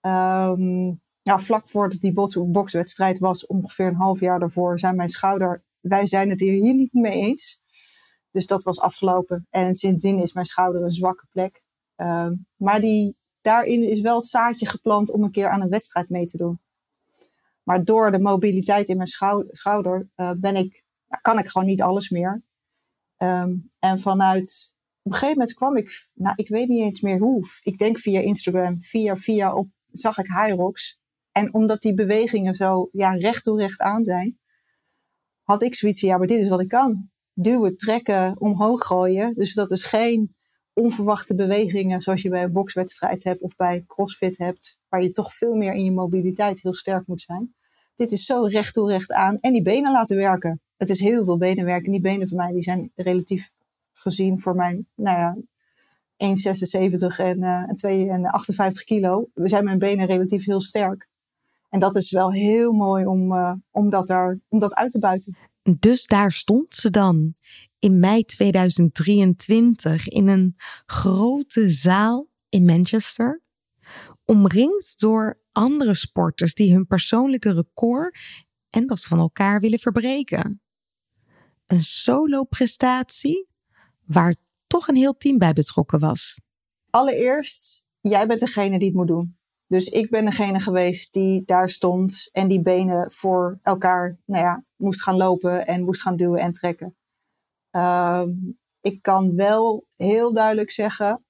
Um, 0.01 1.01
nou, 1.24 1.42
vlak 1.42 1.70
voordat 1.70 2.00
die 2.00 2.13
bokswedstrijd 2.34 3.20
was, 3.20 3.46
ongeveer 3.46 3.88
een 3.88 3.96
half 3.96 4.20
jaar 4.20 4.39
daarvoor, 4.39 4.80
zei 4.80 4.94
mijn 4.94 5.10
schouder: 5.10 5.63
Wij 5.80 6.08
zijn 6.08 6.30
het 6.30 6.39
hier, 6.39 6.74
niet 6.74 6.94
mee 6.94 7.13
eens. 7.13 7.62
Dus 8.32 8.48
dat 8.48 8.63
was 8.63 8.80
afgelopen. 8.80 9.48
En 9.50 9.75
sindsdien 9.75 10.20
is 10.20 10.34
mijn 10.34 10.46
schouder 10.46 10.84
een 10.84 10.92
zwakke 10.92 11.25
plek. 11.30 11.63
Um, 11.96 12.48
maar 12.56 12.82
die 12.82 13.18
daarin 13.44 13.84
is 13.84 14.02
wel 14.02 14.16
het 14.16 14.26
zaadje 14.26 14.68
geplant 14.68 15.12
om 15.12 15.24
een 15.24 15.32
keer 15.32 15.50
aan 15.50 15.62
een 15.62 15.70
wedstrijd 15.70 16.10
mee 16.10 16.26
te 16.26 16.38
doen. 16.38 16.60
Maar 17.64 17.84
door 17.84 18.12
de 18.12 18.20
mobiliteit 18.20 18.90
in 18.90 18.98
mijn 18.98 19.08
schou- 19.08 19.48
schouder 19.52 20.10
uh, 20.16 20.32
ben 20.38 20.56
ik, 20.56 20.84
kan 21.22 21.40
ik 21.40 21.48
gewoon 21.48 21.68
niet 21.68 21.82
alles 21.82 22.10
meer. 22.10 22.44
Um, 23.18 23.70
en 23.80 24.00
vanuit, 24.00 24.76
op 25.02 25.12
een 25.12 25.18
gegeven 25.18 25.38
moment 25.38 25.56
kwam 25.56 25.78
ik, 25.78 26.08
nou 26.14 26.34
ik 26.36 26.48
weet 26.48 26.68
niet 26.68 26.82
eens 26.82 27.02
meer 27.02 27.20
hoe. 27.20 27.48
Ik 27.62 27.78
denk 27.78 28.00
via 28.00 28.20
Instagram, 28.20 28.82
via, 28.82 29.18
via 29.18 29.56
op, 29.56 29.68
zag 29.92 30.18
ik 30.18 30.28
Hyrox. 30.28 31.02
En 31.32 31.54
omdat 31.54 31.82
die 31.82 31.94
bewegingen 31.94 32.56
zo 32.56 32.90
ja, 32.92 33.12
recht 33.12 33.44
toe 33.44 33.60
recht 33.60 33.80
aan 33.82 34.04
zijn, 34.04 34.40
had 35.42 35.64
ik 35.64 35.76
zoiets 35.76 36.00
van, 36.00 36.10
ja, 36.10 36.18
maar 36.18 36.28
dit 36.28 36.42
is 36.42 36.50
wat 36.50 36.62
ik 36.62 36.68
kan. 36.68 37.10
Duwen, 37.34 37.78
trekken, 37.78 38.40
omhoog 38.40 38.84
gooien. 38.84 39.34
Dus 39.34 39.54
dat 39.54 39.72
is 39.72 39.86
geen 39.86 40.36
onverwachte 40.74 41.36
bewegingen 41.36 42.01
zoals 42.01 42.22
je 42.22 42.30
bij 42.30 42.44
een 42.44 42.51
bokswedstrijd 42.51 43.24
hebt 43.24 43.42
of 43.42 43.56
bij 43.56 43.84
crossfit 43.88 44.38
hebt, 44.38 44.77
waar 44.89 45.03
je 45.03 45.12
toch 45.12 45.34
veel 45.34 45.56
meer 45.56 45.74
in 45.74 45.84
je 45.84 45.92
mobiliteit 45.92 46.62
heel 46.62 46.74
sterk 46.74 47.08
moet 47.08 47.22
zijn. 47.22 47.53
Dit 47.96 48.12
is 48.12 48.25
zo 48.25 48.44
recht 48.44 48.74
toe 48.74 48.89
recht 48.89 49.12
aan 49.12 49.38
en 49.38 49.53
die 49.53 49.62
benen 49.62 49.92
laten 49.92 50.18
werken. 50.18 50.62
Het 50.77 50.89
is 50.89 51.00
heel 51.00 51.25
veel 51.25 51.38
benenwerk 51.38 51.86
en 51.86 51.92
die 51.92 52.01
benen 52.01 52.27
van 52.27 52.38
mij 52.38 52.51
die 52.51 52.62
zijn 52.62 52.92
relatief 52.96 53.51
gezien 53.92 54.42
voor 54.42 54.56
mijn, 54.56 54.88
nou 54.96 55.18
ja, 55.18 55.38
1,76 56.18 57.18
en, 57.18 57.38
uh, 57.38 57.70
en 57.70 57.75
2 57.75 58.10
en 58.10 58.25
58 58.25 58.84
kilo. 58.84 59.30
We 59.34 59.48
zijn 59.48 59.63
mijn 59.63 59.80
benen 59.80 60.06
relatief 60.06 60.46
heel 60.46 60.62
sterk. 60.62 61.08
En 61.70 61.80
dat 61.80 61.96
is 61.96 62.12
wel 62.12 62.32
heel 62.32 62.72
mooi 62.72 63.06
om, 63.06 63.32
uh, 63.32 64.01
daar, 64.01 64.39
om 64.50 64.60
dat 64.60 64.75
uit 64.75 64.92
te 64.92 65.00
buiten. 65.00 65.38
Dus 65.80 66.08
daar 66.08 66.32
stond 66.32 66.75
ze 66.75 66.89
dan 66.89 67.34
in 67.84 68.00
mei 68.00 68.24
2023 68.24 70.08
in 70.08 70.28
een 70.28 70.56
grote 70.86 71.72
zaal 71.72 72.28
in 72.50 72.66
Manchester, 72.66 73.42
omringd 74.25 75.00
door 75.00 75.42
andere 75.52 75.94
sporters 75.94 76.54
die 76.54 76.74
hun 76.74 76.88
persoonlijke 76.88 77.54
record 77.54 78.18
en 78.70 78.88
dat 78.88 79.02
van 79.02 79.20
elkaar 79.20 79.60
willen 79.60 79.80
verbreken. 79.80 80.62
Een 81.66 81.84
solo-prestatie 81.84 83.48
waar 84.06 84.36
toch 84.68 84.88
een 84.88 84.96
heel 84.96 85.18
team 85.18 85.38
bij 85.38 85.54
betrokken 85.54 86.00
was. 86.00 86.42
Allereerst, 86.90 87.86
jij 88.02 88.28
bent 88.28 88.40
degene 88.40 88.78
die 88.80 88.88
het 88.88 88.98
moet 88.98 89.08
doen. 89.08 89.38
Dus 89.68 89.88
ik 89.88 90.10
ben 90.10 90.25
degene 90.25 90.60
geweest 90.60 91.13
die 91.13 91.46
daar 91.46 91.70
stond 91.70 92.30
en 92.32 92.48
die 92.48 92.62
benen 92.62 93.12
voor 93.12 93.60
elkaar 93.62 94.20
nou 94.25 94.44
ja, 94.44 94.63
moest 94.75 95.02
gaan 95.02 95.18
lopen 95.18 95.68
en 95.68 95.84
moest 95.84 96.02
gaan 96.02 96.16
duwen 96.16 96.40
en 96.40 96.52
trekken. 96.52 96.96
Uh, 97.75 98.24
ik 98.82 99.01
kan 99.01 99.36
wel 99.36 99.86
heel 99.96 100.34
duidelijk 100.34 100.72
zeggen, 100.72 101.25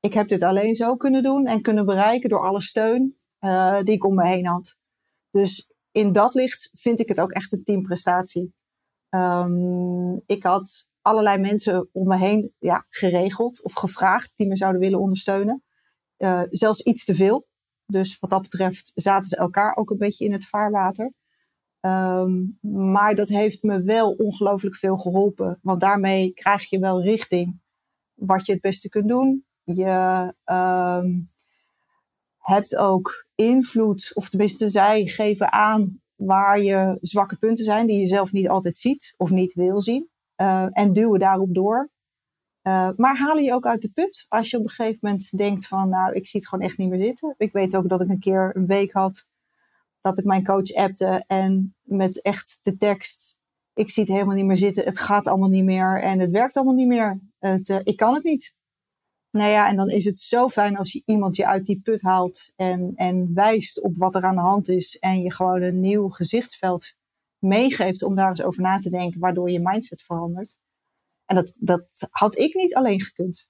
ik 0.00 0.14
heb 0.14 0.28
dit 0.28 0.42
alleen 0.42 0.74
zo 0.74 0.96
kunnen 0.96 1.22
doen 1.22 1.46
en 1.46 1.62
kunnen 1.62 1.86
bereiken 1.86 2.28
door 2.28 2.46
alle 2.46 2.62
steun 2.62 3.16
uh, 3.40 3.82
die 3.82 3.94
ik 3.94 4.04
om 4.04 4.14
me 4.14 4.26
heen 4.26 4.46
had. 4.46 4.76
Dus 5.30 5.70
in 5.90 6.12
dat 6.12 6.34
licht 6.34 6.70
vind 6.74 7.00
ik 7.00 7.08
het 7.08 7.20
ook 7.20 7.32
echt 7.32 7.52
een 7.52 7.62
teamprestatie. 7.62 8.54
Um, 9.10 10.22
ik 10.26 10.42
had 10.42 10.88
allerlei 11.02 11.38
mensen 11.38 11.88
om 11.92 12.08
me 12.08 12.16
heen 12.16 12.54
ja, 12.58 12.86
geregeld 12.88 13.62
of 13.62 13.72
gevraagd 13.72 14.32
die 14.34 14.46
me 14.46 14.56
zouden 14.56 14.80
willen 14.80 15.00
ondersteunen. 15.00 15.62
Uh, 16.18 16.42
zelfs 16.50 16.80
iets 16.80 17.04
te 17.04 17.14
veel. 17.14 17.46
Dus 17.86 18.18
wat 18.18 18.30
dat 18.30 18.42
betreft 18.42 18.92
zaten 18.94 19.24
ze 19.24 19.36
elkaar 19.36 19.76
ook 19.76 19.90
een 19.90 19.98
beetje 19.98 20.24
in 20.24 20.32
het 20.32 20.46
vaarwater. 20.46 21.12
Um, 21.88 22.58
maar 22.60 23.14
dat 23.14 23.28
heeft 23.28 23.62
me 23.62 23.82
wel 23.82 24.12
ongelooflijk 24.12 24.76
veel 24.76 24.96
geholpen. 24.96 25.58
Want 25.62 25.80
daarmee 25.80 26.32
krijg 26.32 26.70
je 26.70 26.78
wel 26.78 27.02
richting 27.02 27.60
wat 28.14 28.46
je 28.46 28.52
het 28.52 28.60
beste 28.60 28.88
kunt 28.88 29.08
doen. 29.08 29.44
Je 29.64 30.34
um, 30.44 31.28
hebt 32.38 32.76
ook 32.76 33.26
invloed, 33.34 34.10
of 34.14 34.28
tenminste 34.28 34.68
zij 34.68 35.06
geven 35.06 35.52
aan 35.52 36.00
waar 36.14 36.60
je 36.60 36.98
zwakke 37.00 37.36
punten 37.36 37.64
zijn 37.64 37.86
die 37.86 38.00
je 38.00 38.06
zelf 38.06 38.32
niet 38.32 38.48
altijd 38.48 38.76
ziet 38.76 39.14
of 39.16 39.30
niet 39.30 39.52
wil 39.54 39.80
zien. 39.80 40.08
Uh, 40.36 40.66
en 40.70 40.92
duwen 40.92 41.18
daarop 41.18 41.54
door. 41.54 41.90
Uh, 42.62 42.90
maar 42.96 43.16
halen 43.16 43.42
je 43.42 43.54
ook 43.54 43.66
uit 43.66 43.82
de 43.82 43.90
put 43.90 44.26
als 44.28 44.50
je 44.50 44.56
op 44.56 44.62
een 44.62 44.70
gegeven 44.70 44.98
moment 45.00 45.36
denkt 45.36 45.66
van 45.66 45.88
nou 45.88 46.14
ik 46.14 46.26
zie 46.26 46.40
het 46.40 46.48
gewoon 46.48 46.64
echt 46.64 46.78
niet 46.78 46.88
meer 46.88 47.02
zitten. 47.02 47.34
Ik 47.38 47.52
weet 47.52 47.76
ook 47.76 47.88
dat 47.88 48.02
ik 48.02 48.08
een 48.08 48.18
keer 48.18 48.56
een 48.56 48.66
week 48.66 48.92
had 48.92 49.28
dat 50.00 50.18
ik 50.18 50.24
mijn 50.24 50.44
coach 50.44 50.74
appte 50.74 51.24
en 51.26 51.76
met 51.88 52.22
echt 52.22 52.58
de 52.62 52.76
tekst 52.76 53.38
ik 53.78 53.90
zie 53.90 54.02
het 54.02 54.12
helemaal 54.12 54.34
niet 54.34 54.44
meer 54.44 54.56
zitten, 54.56 54.84
het 54.84 54.98
gaat 54.98 55.26
allemaal 55.26 55.48
niet 55.48 55.64
meer 55.64 56.02
en 56.02 56.18
het 56.18 56.30
werkt 56.30 56.56
allemaal 56.56 56.74
niet 56.74 56.86
meer. 56.86 57.20
Het, 57.38 57.68
uh, 57.68 57.78
ik 57.82 57.96
kan 57.96 58.14
het 58.14 58.24
niet. 58.24 58.56
Nou 59.30 59.50
ja, 59.50 59.68
en 59.68 59.76
dan 59.76 59.88
is 59.88 60.04
het 60.04 60.18
zo 60.18 60.48
fijn 60.48 60.76
als 60.76 60.92
je 60.92 61.02
iemand 61.04 61.36
je 61.36 61.46
uit 61.46 61.66
die 61.66 61.80
put 61.80 62.02
haalt 62.02 62.52
en, 62.56 62.92
en 62.94 63.34
wijst 63.34 63.80
op 63.82 63.96
wat 63.96 64.14
er 64.14 64.22
aan 64.22 64.34
de 64.34 64.40
hand 64.40 64.68
is 64.68 64.98
en 64.98 65.20
je 65.20 65.32
gewoon 65.32 65.62
een 65.62 65.80
nieuw 65.80 66.08
gezichtsveld 66.08 66.94
meegeeft 67.38 68.02
om 68.02 68.14
daar 68.14 68.28
eens 68.28 68.42
over 68.42 68.62
na 68.62 68.78
te 68.78 68.90
denken, 68.90 69.20
waardoor 69.20 69.50
je 69.50 69.60
mindset 69.60 70.02
verandert. 70.02 70.58
En 71.24 71.36
dat, 71.36 71.52
dat 71.58 72.08
had 72.10 72.38
ik 72.38 72.54
niet 72.54 72.74
alleen 72.74 73.00
gekund. 73.00 73.48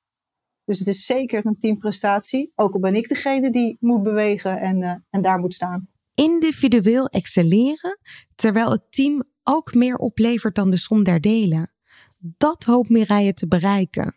Dus 0.65 0.79
het 0.79 0.89
is 0.89 1.07
zeker 1.07 1.47
een 1.47 1.59
teamprestatie. 1.59 2.53
Ook 2.55 2.75
al 2.75 2.81
ben 2.81 2.95
ik 2.95 3.09
degene 3.09 3.51
die 3.51 3.77
moet 3.81 4.03
bewegen 4.03 4.59
en, 4.59 4.83
uh, 4.83 4.95
en 5.11 5.23
daar 5.23 5.39
moet 5.39 5.55
staan. 5.55 5.89
Individueel 6.19 7.07
excelleren, 7.07 7.99
terwijl 8.35 8.71
het 8.71 8.93
team 8.93 9.25
ook 9.43 9.75
meer 9.75 9.97
oplevert 9.97 10.55
dan 10.55 10.71
de 10.71 10.77
som 10.77 11.03
der 11.03 11.21
delen. 11.21 11.73
Dat 12.19 12.65
hoopt 12.65 12.89
Mireille 12.89 13.33
te 13.33 13.49
bereiken. 13.49 14.17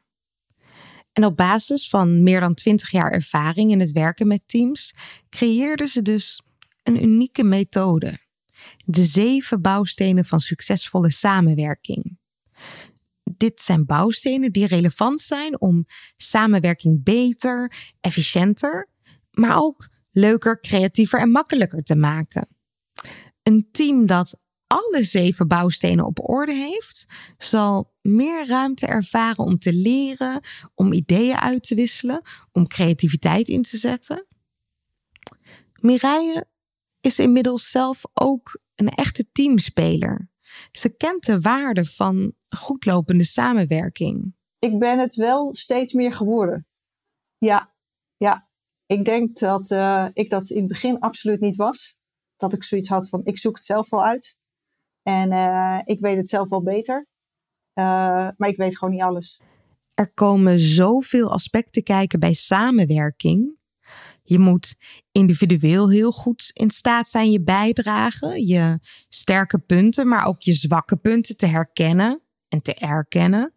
En 1.13 1.25
op 1.25 1.37
basis 1.37 1.89
van 1.89 2.23
meer 2.23 2.39
dan 2.39 2.53
20 2.53 2.91
jaar 2.91 3.11
ervaring 3.11 3.71
in 3.71 3.79
het 3.79 3.91
werken 3.91 4.27
met 4.27 4.41
teams, 4.45 4.95
creëerde 5.29 5.87
ze 5.87 6.01
dus 6.01 6.41
een 6.83 7.03
unieke 7.03 7.43
methode. 7.43 8.17
De 8.85 9.03
zeven 9.03 9.61
bouwstenen 9.61 10.25
van 10.25 10.39
succesvolle 10.39 11.11
samenwerking. 11.11 12.19
Dit 13.23 13.61
zijn 13.61 13.85
bouwstenen 13.85 14.51
die 14.51 14.67
relevant 14.67 15.21
zijn 15.21 15.61
om 15.61 15.85
samenwerking 16.17 17.03
beter, 17.03 17.73
efficiënter, 17.99 18.89
maar 19.31 19.57
ook 19.57 19.89
leuker, 20.11 20.59
creatiever 20.59 21.19
en 21.19 21.29
makkelijker 21.29 21.83
te 21.83 21.95
maken. 21.95 22.47
Een 23.43 23.69
team 23.71 24.05
dat 24.05 24.39
alle 24.67 25.03
zeven 25.03 25.47
bouwstenen 25.47 26.05
op 26.05 26.29
orde 26.29 26.53
heeft, 26.53 27.05
zal 27.37 27.93
meer 28.01 28.47
ruimte 28.47 28.85
ervaren 28.85 29.43
om 29.43 29.59
te 29.59 29.73
leren, 29.73 30.39
om 30.75 30.93
ideeën 30.93 31.35
uit 31.35 31.63
te 31.63 31.75
wisselen, 31.75 32.21
om 32.51 32.67
creativiteit 32.67 33.47
in 33.47 33.61
te 33.61 33.77
zetten. 33.77 34.27
Mireille 35.79 36.47
is 37.01 37.19
inmiddels 37.19 37.69
zelf 37.69 38.01
ook 38.13 38.59
een 38.75 38.89
echte 38.89 39.31
teamspeler. 39.31 40.29
Ze 40.71 40.95
kent 40.95 41.25
de 41.25 41.41
waarde 41.41 41.85
van 41.85 42.33
goedlopende 42.49 43.23
samenwerking. 43.23 44.35
Ik 44.59 44.79
ben 44.79 44.99
het 44.99 45.15
wel 45.15 45.55
steeds 45.55 45.93
meer 45.93 46.13
geworden. 46.13 46.67
Ja, 47.37 47.75
ja. 48.17 48.49
Ik 48.91 49.05
denk 49.05 49.37
dat 49.37 49.71
uh, 49.71 50.07
ik 50.13 50.29
dat 50.29 50.49
in 50.49 50.57
het 50.57 50.67
begin 50.67 50.99
absoluut 50.99 51.39
niet 51.39 51.55
was. 51.55 51.97
Dat 52.35 52.53
ik 52.53 52.63
zoiets 52.63 52.89
had 52.89 53.09
van, 53.09 53.21
ik 53.23 53.37
zoek 53.37 53.55
het 53.55 53.65
zelf 53.65 53.89
wel 53.89 54.05
uit. 54.05 54.37
En 55.03 55.31
uh, 55.31 55.79
ik 55.83 55.99
weet 55.99 56.17
het 56.17 56.29
zelf 56.29 56.49
wel 56.49 56.63
beter. 56.63 57.07
Uh, 57.73 57.85
maar 58.37 58.49
ik 58.49 58.57
weet 58.57 58.77
gewoon 58.77 58.93
niet 58.93 59.03
alles. 59.03 59.41
Er 59.93 60.13
komen 60.13 60.59
zoveel 60.59 61.31
aspecten 61.31 61.83
kijken 61.83 62.19
bij 62.19 62.33
samenwerking. 62.33 63.57
Je 64.23 64.39
moet 64.39 64.75
individueel 65.11 65.89
heel 65.89 66.11
goed 66.11 66.51
in 66.53 66.69
staat 66.69 67.07
zijn 67.07 67.31
je 67.31 67.43
bijdragen, 67.43 68.45
je 68.45 68.79
sterke 69.09 69.59
punten, 69.59 70.07
maar 70.07 70.25
ook 70.25 70.41
je 70.41 70.53
zwakke 70.53 70.97
punten 70.97 71.37
te 71.37 71.45
herkennen 71.45 72.21
en 72.47 72.61
te 72.61 72.73
erkennen. 72.73 73.53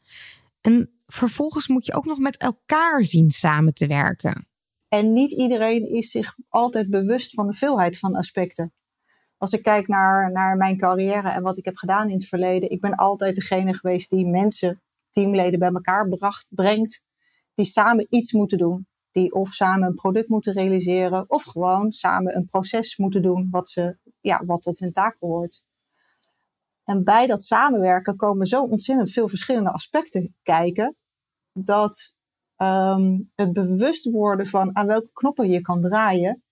En 0.60 0.90
vervolgens 1.06 1.68
moet 1.68 1.84
je 1.84 1.94
ook 1.94 2.04
nog 2.04 2.18
met 2.18 2.36
elkaar 2.36 3.04
zien 3.04 3.30
samen 3.30 3.74
te 3.74 3.86
werken. 3.86 4.52
En 4.94 5.12
niet 5.12 5.32
iedereen 5.32 5.88
is 5.88 6.10
zich 6.10 6.36
altijd 6.48 6.90
bewust 6.90 7.34
van 7.34 7.46
de 7.46 7.52
veelheid 7.52 7.98
van 7.98 8.14
aspecten. 8.14 8.72
Als 9.36 9.52
ik 9.52 9.62
kijk 9.62 9.88
naar, 9.88 10.32
naar 10.32 10.56
mijn 10.56 10.78
carrière 10.78 11.30
en 11.30 11.42
wat 11.42 11.56
ik 11.56 11.64
heb 11.64 11.76
gedaan 11.76 12.08
in 12.08 12.14
het 12.14 12.26
verleden, 12.26 12.70
ik 12.70 12.80
ben 12.80 12.94
altijd 12.94 13.34
degene 13.34 13.74
geweest 13.74 14.10
die 14.10 14.26
mensen, 14.26 14.82
teamleden 15.10 15.58
bij 15.58 15.72
elkaar 15.72 16.08
bracht, 16.08 16.46
brengt, 16.50 17.02
die 17.54 17.66
samen 17.66 18.06
iets 18.10 18.32
moeten 18.32 18.58
doen 18.58 18.86
die 19.10 19.32
of 19.32 19.52
samen 19.52 19.88
een 19.88 19.94
product 19.94 20.28
moeten 20.28 20.52
realiseren 20.52 21.24
of 21.30 21.42
gewoon 21.42 21.92
samen 21.92 22.36
een 22.36 22.46
proces 22.46 22.96
moeten 22.96 23.22
doen 23.22 23.48
wat, 23.50 23.68
ze, 23.68 23.98
ja, 24.20 24.44
wat 24.44 24.62
tot 24.62 24.78
hun 24.78 24.92
taak 24.92 25.18
behoort. 25.18 25.64
En 26.84 27.04
bij 27.04 27.26
dat 27.26 27.42
samenwerken 27.42 28.16
komen 28.16 28.46
zo 28.46 28.62
ontzettend 28.62 29.10
veel 29.10 29.28
verschillende 29.28 29.70
aspecten 29.70 30.36
kijken, 30.42 30.96
dat 31.52 32.13
um, 32.64 33.30
het 33.34 33.52
bewust 33.52 34.10
worden 34.10 34.46
van 34.46 34.76
aan 34.76 34.86
welke 34.86 35.12
knoppen 35.12 35.50
je 35.50 35.60
kan 35.60 35.80
draaien 35.80 36.42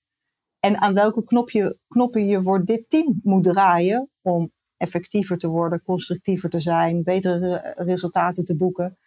en 0.60 0.80
aan 0.80 0.94
welke 0.94 1.24
knopje, 1.24 1.78
knoppen 1.88 2.26
je 2.26 2.42
voor 2.42 2.64
dit 2.64 2.84
team 2.88 3.20
moet 3.22 3.44
draaien 3.44 4.10
om 4.20 4.52
effectiever 4.76 5.38
te 5.38 5.48
worden, 5.48 5.82
constructiever 5.82 6.50
te 6.50 6.60
zijn, 6.60 7.02
betere 7.02 7.74
resultaten 7.76 8.44
te 8.44 8.56
boeken. 8.56 8.98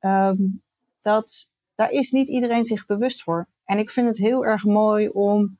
Um, 0.00 0.62
dat 1.00 1.48
daar 1.74 1.90
is 1.90 2.10
niet 2.10 2.28
iedereen 2.28 2.64
zich 2.64 2.86
bewust 2.86 3.22
voor. 3.22 3.48
En 3.64 3.78
ik 3.78 3.90
vind 3.90 4.06
het 4.06 4.18
heel 4.18 4.44
erg 4.44 4.64
mooi 4.64 5.08
om 5.08 5.58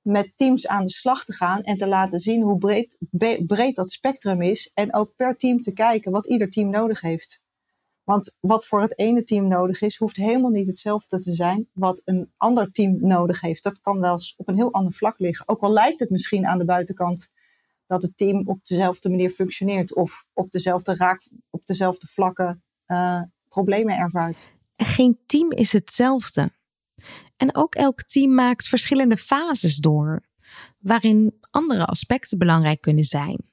met 0.00 0.32
teams 0.36 0.68
aan 0.68 0.84
de 0.84 0.90
slag 0.90 1.24
te 1.24 1.32
gaan 1.32 1.62
en 1.62 1.76
te 1.76 1.86
laten 1.86 2.18
zien 2.18 2.42
hoe 2.42 2.58
breed, 2.58 2.98
breed 3.46 3.76
dat 3.76 3.90
spectrum 3.90 4.42
is. 4.42 4.70
En 4.74 4.94
ook 4.94 5.16
per 5.16 5.36
team 5.36 5.60
te 5.60 5.72
kijken 5.72 6.12
wat 6.12 6.26
ieder 6.26 6.50
team 6.50 6.70
nodig 6.70 7.00
heeft. 7.00 7.43
Want 8.04 8.36
wat 8.40 8.66
voor 8.66 8.80
het 8.80 8.98
ene 8.98 9.24
team 9.24 9.48
nodig 9.48 9.80
is, 9.80 9.96
hoeft 9.96 10.16
helemaal 10.16 10.50
niet 10.50 10.66
hetzelfde 10.66 11.22
te 11.22 11.34
zijn 11.34 11.68
wat 11.72 12.02
een 12.04 12.32
ander 12.36 12.72
team 12.72 12.96
nodig 13.00 13.40
heeft. 13.40 13.62
Dat 13.62 13.80
kan 13.80 14.00
wel 14.00 14.12
eens 14.12 14.34
op 14.36 14.48
een 14.48 14.56
heel 14.56 14.72
ander 14.72 14.92
vlak 14.92 15.18
liggen. 15.18 15.48
Ook 15.48 15.60
al 15.60 15.72
lijkt 15.72 16.00
het 16.00 16.10
misschien 16.10 16.46
aan 16.46 16.58
de 16.58 16.64
buitenkant 16.64 17.32
dat 17.86 18.02
het 18.02 18.16
team 18.16 18.48
op 18.48 18.66
dezelfde 18.66 19.10
manier 19.10 19.30
functioneert 19.30 19.94
of 19.94 20.26
op 20.32 20.50
dezelfde 20.50 20.94
raak, 20.94 21.28
op 21.50 21.66
dezelfde 21.66 22.06
vlakken 22.06 22.62
uh, 22.86 23.22
problemen 23.48 23.96
ervaart. 23.96 24.48
Geen 24.76 25.18
team 25.26 25.50
is 25.52 25.72
hetzelfde. 25.72 26.52
En 27.36 27.54
ook 27.54 27.74
elk 27.74 28.02
team 28.02 28.34
maakt 28.34 28.68
verschillende 28.68 29.16
fases 29.16 29.76
door, 29.76 30.22
waarin 30.78 31.38
andere 31.50 31.84
aspecten 31.84 32.38
belangrijk 32.38 32.80
kunnen 32.80 33.04
zijn. 33.04 33.52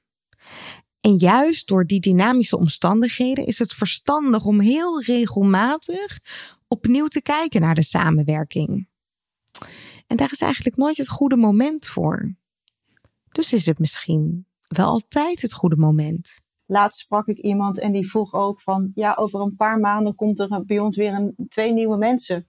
En 1.02 1.16
juist 1.16 1.68
door 1.68 1.86
die 1.86 2.00
dynamische 2.00 2.56
omstandigheden 2.56 3.46
is 3.46 3.58
het 3.58 3.72
verstandig 3.72 4.44
om 4.44 4.60
heel 4.60 5.02
regelmatig 5.02 6.20
opnieuw 6.68 7.06
te 7.06 7.22
kijken 7.22 7.60
naar 7.60 7.74
de 7.74 7.82
samenwerking. 7.82 8.88
En 10.06 10.16
daar 10.16 10.32
is 10.32 10.40
eigenlijk 10.40 10.76
nooit 10.76 10.96
het 10.96 11.08
goede 11.08 11.36
moment 11.36 11.86
voor. 11.86 12.34
Dus 13.28 13.52
is 13.52 13.66
het 13.66 13.78
misschien 13.78 14.46
wel 14.66 14.86
altijd 14.86 15.42
het 15.42 15.52
goede 15.52 15.76
moment. 15.76 16.40
Laatst 16.66 17.00
sprak 17.00 17.26
ik 17.26 17.38
iemand 17.38 17.78
en 17.78 17.92
die 17.92 18.08
vroeg 18.08 18.32
ook 18.32 18.60
van, 18.60 18.90
ja, 18.94 19.14
over 19.14 19.40
een 19.40 19.56
paar 19.56 19.78
maanden 19.78 20.14
komt 20.14 20.40
er 20.40 20.64
bij 20.64 20.78
ons 20.78 20.96
weer 20.96 21.14
een, 21.14 21.34
twee 21.48 21.72
nieuwe 21.72 21.96
mensen. 21.96 22.46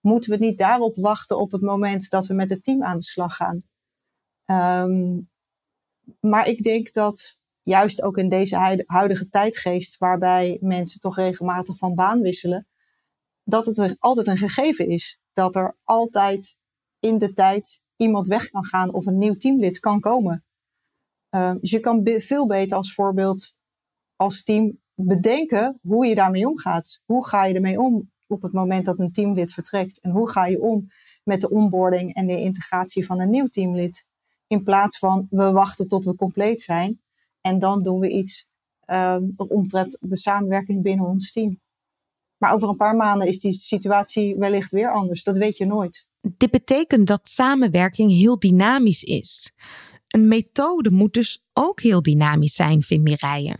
Moeten 0.00 0.30
we 0.30 0.36
niet 0.36 0.58
daarop 0.58 0.96
wachten 0.96 1.38
op 1.38 1.52
het 1.52 1.60
moment 1.60 2.10
dat 2.10 2.26
we 2.26 2.34
met 2.34 2.50
het 2.50 2.62
team 2.62 2.82
aan 2.82 2.98
de 2.98 3.04
slag 3.04 3.36
gaan? 3.36 3.62
Ehm, 4.44 5.20
maar 6.20 6.48
ik 6.48 6.62
denk 6.62 6.92
dat 6.92 7.40
juist 7.62 8.02
ook 8.02 8.18
in 8.18 8.28
deze 8.28 8.82
huidige 8.86 9.28
tijdgeest, 9.28 9.98
waarbij 9.98 10.58
mensen 10.60 11.00
toch 11.00 11.16
regelmatig 11.16 11.78
van 11.78 11.94
baan 11.94 12.20
wisselen, 12.20 12.66
dat 13.44 13.66
het 13.66 13.78
er 13.78 13.96
altijd 13.98 14.26
een 14.26 14.38
gegeven 14.38 14.88
is. 14.88 15.20
Dat 15.32 15.56
er 15.56 15.76
altijd 15.84 16.58
in 17.00 17.18
de 17.18 17.32
tijd 17.32 17.84
iemand 17.96 18.26
weg 18.26 18.50
kan 18.50 18.64
gaan 18.64 18.92
of 18.92 19.06
een 19.06 19.18
nieuw 19.18 19.36
teamlid 19.36 19.78
kan 19.78 20.00
komen. 20.00 20.44
Uh, 21.30 21.54
dus 21.60 21.70
je 21.70 21.80
kan 21.80 22.00
veel 22.04 22.46
beter 22.46 22.76
als 22.76 22.94
voorbeeld 22.94 23.54
als 24.16 24.44
team 24.44 24.80
bedenken 24.94 25.78
hoe 25.82 26.06
je 26.06 26.14
daarmee 26.14 26.48
omgaat. 26.48 27.02
Hoe 27.04 27.26
ga 27.26 27.44
je 27.44 27.54
ermee 27.54 27.80
om 27.80 28.10
op 28.26 28.42
het 28.42 28.52
moment 28.52 28.84
dat 28.84 28.98
een 28.98 29.12
teamlid 29.12 29.52
vertrekt? 29.52 30.00
En 30.00 30.10
hoe 30.10 30.30
ga 30.30 30.46
je 30.46 30.60
om 30.60 30.86
met 31.24 31.40
de 31.40 31.50
onboarding 31.50 32.14
en 32.14 32.26
de 32.26 32.36
integratie 32.36 33.06
van 33.06 33.20
een 33.20 33.30
nieuw 33.30 33.46
teamlid? 33.46 34.06
In 34.46 34.62
plaats 34.62 34.98
van 34.98 35.26
we 35.30 35.50
wachten 35.50 35.88
tot 35.88 36.04
we 36.04 36.14
compleet 36.14 36.62
zijn 36.62 37.01
en 37.42 37.58
dan 37.58 37.82
doen 37.82 38.00
we 38.00 38.08
iets 38.08 38.50
um, 38.86 39.34
omtrent 39.36 39.96
de 40.00 40.16
samenwerking 40.16 40.82
binnen 40.82 41.06
ons 41.06 41.32
team. 41.32 41.60
Maar 42.36 42.52
over 42.52 42.68
een 42.68 42.76
paar 42.76 42.96
maanden 42.96 43.28
is 43.28 43.38
die 43.38 43.52
situatie 43.52 44.36
wellicht 44.36 44.72
weer 44.72 44.92
anders. 44.92 45.22
Dat 45.22 45.36
weet 45.36 45.56
je 45.56 45.66
nooit. 45.66 46.06
Dit 46.20 46.50
betekent 46.50 47.06
dat 47.06 47.28
samenwerking 47.28 48.10
heel 48.10 48.38
dynamisch 48.38 49.02
is. 49.02 49.52
Een 50.08 50.28
methode 50.28 50.90
moet 50.90 51.14
dus 51.14 51.46
ook 51.52 51.80
heel 51.80 52.02
dynamisch 52.02 52.54
zijn, 52.54 52.82
vindt 52.82 53.04
Mireille. 53.04 53.58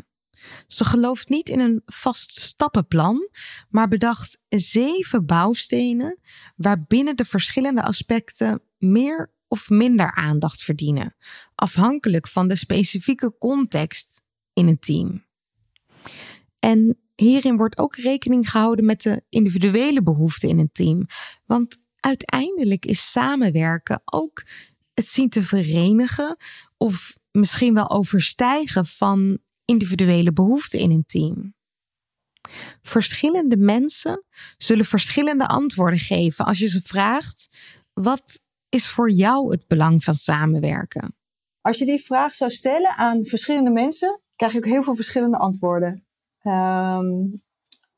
Ze 0.67 0.85
gelooft 0.85 1.29
niet 1.29 1.49
in 1.49 1.61
een 1.61 1.83
vast 1.87 2.41
stappenplan, 2.41 3.29
maar 3.69 3.89
bedacht 3.89 4.43
zeven 4.49 5.27
bouwstenen 5.27 6.19
waarbinnen 6.57 7.17
de 7.17 7.25
verschillende 7.25 7.83
aspecten 7.83 8.63
meer 8.79 9.33
of 9.53 9.69
minder 9.69 10.15
aandacht 10.15 10.63
verdienen, 10.63 11.17
afhankelijk 11.55 12.29
van 12.29 12.49
de 12.49 12.57
specifieke 12.57 13.35
context 13.39 14.23
in 14.53 14.69
een 14.69 14.79
team. 14.79 15.25
En 16.59 16.99
hierin 17.15 17.57
wordt 17.57 17.79
ook 17.79 17.97
rekening 17.97 18.51
gehouden 18.51 18.85
met 18.85 19.03
de 19.03 19.23
individuele 19.29 20.03
behoeften 20.03 20.49
in 20.49 20.59
een 20.59 20.73
team, 20.73 21.07
want 21.47 21.77
uiteindelijk 22.01 22.87
is 22.87 23.11
samenwerken 23.11 24.03
ook 24.05 24.47
het 24.95 25.09
zien 25.09 25.29
te 25.29 25.43
verenigen 25.43 26.37
of 26.77 27.19
misschien 27.31 27.75
wel 27.75 27.91
overstijgen 27.91 28.87
van 28.87 29.39
individuele 29.65 30.33
behoeften 30.33 30.79
in 30.79 30.91
een 30.91 31.07
team. 31.07 31.55
Verschillende 32.83 33.57
mensen 33.57 34.25
zullen 34.57 34.85
verschillende 34.85 35.49
antwoorden 35.49 35.99
geven 35.99 36.45
als 36.45 36.59
je 36.59 36.69
ze 36.69 36.81
vraagt: 36.81 37.49
wat 37.93 38.42
is 38.75 38.89
voor 38.89 39.11
jou 39.11 39.51
het 39.51 39.67
belang 39.67 40.05
van 40.05 40.15
samenwerken? 40.15 41.17
Als 41.61 41.79
je 41.79 41.85
die 41.85 42.05
vraag 42.05 42.35
zou 42.35 42.51
stellen 42.51 42.97
aan 42.97 43.25
verschillende 43.25 43.71
mensen, 43.71 44.21
krijg 44.37 44.53
je 44.53 44.59
ook 44.59 44.65
heel 44.65 44.83
veel 44.83 44.95
verschillende 44.95 45.37
antwoorden. 45.37 46.07
Ehm, 46.39 47.27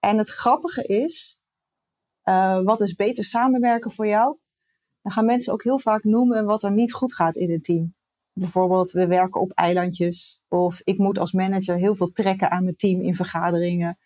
en 0.01 0.19
het 0.19 0.29
grappige 0.29 0.83
is, 0.83 1.41
uh, 2.25 2.61
wat 2.61 2.81
is 2.81 2.95
beter 2.95 3.25
samenwerken 3.25 3.91
voor 3.91 4.07
jou? 4.07 4.37
Dan 5.03 5.13
gaan 5.13 5.25
mensen 5.25 5.53
ook 5.53 5.63
heel 5.63 5.79
vaak 5.79 6.05
noemen 6.05 6.45
wat 6.45 6.63
er 6.63 6.73
niet 6.73 6.93
goed 6.93 7.15
gaat 7.15 7.37
in 7.37 7.51
het 7.51 7.65
team. 7.65 7.95
Bijvoorbeeld, 8.33 8.91
we 8.91 9.07
werken 9.07 9.41
op 9.41 9.51
eilandjes. 9.51 10.43
Of 10.49 10.81
ik 10.85 10.99
moet 10.99 11.19
als 11.19 11.33
manager 11.33 11.77
heel 11.77 11.95
veel 11.95 12.13
trekken 12.13 12.51
aan 12.51 12.65
mijn 12.65 12.77
team 12.77 13.01
in 13.01 13.15
vergaderingen. 13.15 13.99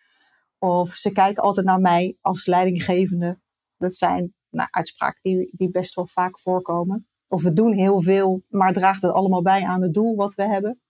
Of 0.59 0.95
ze 0.95 1.13
kijken 1.13 1.43
altijd 1.43 1.67
naar 1.67 1.81
mij 1.81 2.17
als 2.21 2.47
leidinggevende. 2.47 3.39
Dat 3.77 3.95
zijn 3.95 4.35
nou, 4.51 4.69
uitspraken 4.71 5.21
die, 5.23 5.51
die 5.53 5.71
best 5.71 5.95
wel 5.95 6.07
vaak 6.07 6.39
voorkomen. 6.39 7.09
Of 7.29 7.43
we 7.43 7.53
doen 7.53 7.73
heel 7.73 8.03
veel, 8.03 8.43
maar 8.49 8.73
draagt 8.73 9.03
het 9.03 9.13
allemaal 9.13 9.43
bij 9.43 9.65
aan 9.65 9.83
het 9.83 9.95
doel 9.95 10.17
wat 10.17 10.35
we 10.35 10.43
hebben. 10.43 10.81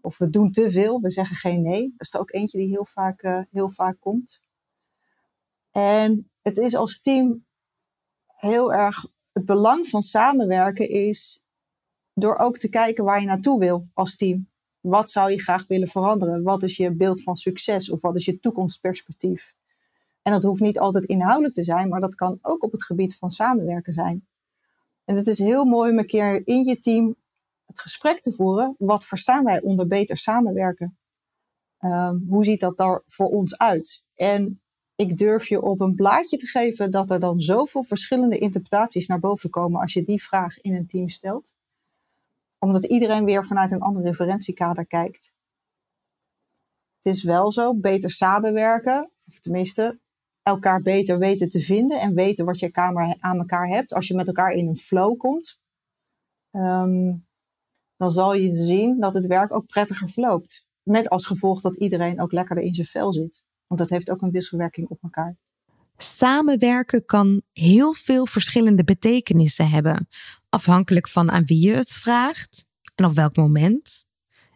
Of 0.00 0.18
we 0.18 0.30
doen 0.30 0.50
te 0.50 0.70
veel, 0.70 1.00
we 1.00 1.10
zeggen 1.10 1.36
geen 1.36 1.62
nee. 1.62 1.82
Dat 1.82 2.06
is 2.06 2.14
er 2.14 2.20
ook 2.20 2.32
eentje 2.32 2.58
die 2.58 2.68
heel 2.68 2.84
vaak, 2.84 3.22
uh, 3.22 3.40
heel 3.50 3.70
vaak 3.70 3.96
komt. 4.00 4.40
En 5.70 6.30
het 6.42 6.58
is 6.58 6.74
als 6.74 7.00
team 7.00 7.46
heel 8.26 8.72
erg. 8.72 9.06
Het 9.32 9.44
belang 9.44 9.88
van 9.88 10.02
samenwerken 10.02 10.88
is 10.88 11.44
door 12.14 12.38
ook 12.38 12.58
te 12.58 12.68
kijken 12.68 13.04
waar 13.04 13.20
je 13.20 13.26
naartoe 13.26 13.58
wil 13.58 13.88
als 13.92 14.16
team. 14.16 14.50
Wat 14.80 15.10
zou 15.10 15.30
je 15.30 15.42
graag 15.42 15.66
willen 15.66 15.88
veranderen? 15.88 16.42
Wat 16.42 16.62
is 16.62 16.76
je 16.76 16.96
beeld 16.96 17.22
van 17.22 17.36
succes 17.36 17.90
of 17.90 18.00
wat 18.00 18.16
is 18.16 18.24
je 18.24 18.40
toekomstperspectief? 18.40 19.54
En 20.22 20.32
dat 20.32 20.42
hoeft 20.42 20.60
niet 20.60 20.78
altijd 20.78 21.04
inhoudelijk 21.04 21.54
te 21.54 21.64
zijn, 21.64 21.88
maar 21.88 22.00
dat 22.00 22.14
kan 22.14 22.38
ook 22.42 22.62
op 22.62 22.72
het 22.72 22.84
gebied 22.84 23.16
van 23.16 23.30
samenwerken 23.30 23.94
zijn. 23.94 24.26
En 25.04 25.16
het 25.16 25.26
is 25.26 25.38
heel 25.38 25.64
mooi 25.64 25.90
om 25.90 25.98
een 25.98 26.06
keer 26.06 26.46
in 26.46 26.64
je 26.64 26.80
team 26.80 27.16
het 27.66 27.80
gesprek 27.80 28.20
te 28.20 28.32
voeren. 28.32 28.74
Wat 28.78 29.04
verstaan 29.04 29.44
wij 29.44 29.60
onder 29.60 29.86
beter 29.86 30.16
samenwerken? 30.16 30.98
Um, 31.80 32.24
hoe 32.28 32.44
ziet 32.44 32.60
dat 32.60 32.76
daar 32.76 33.02
voor 33.06 33.28
ons 33.28 33.58
uit? 33.58 34.04
En 34.14 34.62
ik 34.94 35.18
durf 35.18 35.46
je 35.46 35.62
op 35.62 35.80
een 35.80 35.94
blaadje 35.94 36.36
te 36.36 36.46
geven 36.46 36.90
dat 36.90 37.10
er 37.10 37.20
dan 37.20 37.40
zoveel 37.40 37.82
verschillende 37.82 38.38
interpretaties 38.38 39.06
naar 39.06 39.18
boven 39.18 39.50
komen 39.50 39.80
als 39.80 39.92
je 39.92 40.04
die 40.04 40.22
vraag 40.22 40.60
in 40.60 40.74
een 40.74 40.86
team 40.86 41.08
stelt. 41.08 41.52
Omdat 42.58 42.84
iedereen 42.84 43.24
weer 43.24 43.46
vanuit 43.46 43.70
een 43.70 43.80
ander 43.80 44.02
referentiekader 44.02 44.86
kijkt. 44.86 45.34
Het 47.00 47.14
is 47.14 47.22
wel 47.22 47.52
zo, 47.52 47.74
beter 47.74 48.10
samenwerken, 48.10 49.10
of 49.26 49.40
tenminste 49.40 50.00
elkaar 50.42 50.82
beter 50.82 51.18
weten 51.18 51.48
te 51.48 51.60
vinden 51.60 52.00
en 52.00 52.14
weten 52.14 52.44
wat 52.44 52.58
je 52.58 52.70
kamer 52.70 53.16
aan 53.20 53.38
elkaar 53.38 53.68
hebt. 53.68 53.92
Als 53.92 54.08
je 54.08 54.14
met 54.14 54.26
elkaar 54.26 54.52
in 54.52 54.68
een 54.68 54.76
flow 54.76 55.18
komt, 55.18 55.60
ehm, 56.50 57.14
dan 57.96 58.10
zal 58.10 58.34
je 58.34 58.64
zien 58.64 59.00
dat 59.00 59.14
het 59.14 59.26
werk 59.26 59.54
ook 59.54 59.66
prettiger 59.66 60.08
verloopt. 60.08 60.66
Met 60.82 61.08
als 61.08 61.26
gevolg 61.26 61.60
dat 61.60 61.76
iedereen 61.76 62.20
ook 62.20 62.32
lekkerder 62.32 62.64
in 62.64 62.74
zijn 62.74 62.86
vel 62.86 63.12
zit. 63.12 63.44
Want 63.66 63.80
dat 63.80 63.90
heeft 63.90 64.10
ook 64.10 64.22
een 64.22 64.30
wisselwerking 64.30 64.88
op 64.88 65.02
elkaar. 65.02 65.36
Samenwerken 65.96 67.04
kan 67.04 67.42
heel 67.52 67.92
veel 67.92 68.26
verschillende 68.26 68.84
betekenissen 68.84 69.70
hebben, 69.70 70.08
afhankelijk 70.48 71.08
van 71.08 71.30
aan 71.30 71.44
wie 71.44 71.66
je 71.66 71.74
het 71.74 71.92
vraagt 71.92 72.70
en 72.94 73.04
op 73.04 73.14
welk 73.14 73.36
moment. 73.36 74.06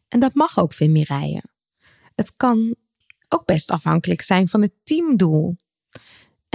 En 0.09 0.21
dat 0.21 0.35
mag 0.35 0.59
ook, 0.59 0.73
vindt 0.73 0.93
Mireille. 0.93 1.43
Het 2.15 2.37
kan 2.37 2.77
ook 3.29 3.45
best 3.45 3.71
afhankelijk 3.71 4.23
zijn 4.23 4.49
van 4.49 4.63
het 4.63 4.73
teamdoel. 4.83 5.57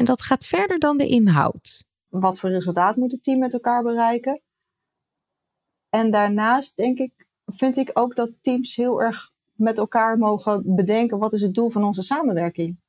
En 0.01 0.07
dat 0.07 0.21
gaat 0.21 0.45
verder 0.45 0.79
dan 0.79 0.97
de 0.97 1.07
inhoud. 1.07 1.87
Wat 2.07 2.39
voor 2.39 2.49
resultaat 2.49 2.95
moet 2.95 3.11
het 3.11 3.23
team 3.23 3.39
met 3.39 3.53
elkaar 3.53 3.83
bereiken? 3.83 4.41
En 5.89 6.11
daarnaast 6.11 6.77
denk 6.77 6.97
ik, 6.97 7.27
vind 7.45 7.77
ik 7.77 7.89
ook 7.93 8.15
dat 8.15 8.31
teams 8.41 8.75
heel 8.75 9.01
erg 9.01 9.31
met 9.53 9.77
elkaar 9.77 10.17
mogen 10.17 10.75
bedenken 10.75 11.17
wat 11.17 11.33
is 11.33 11.41
het 11.41 11.53
doel 11.53 11.69
van 11.69 11.83
onze 11.83 12.01
samenwerking? 12.01 12.79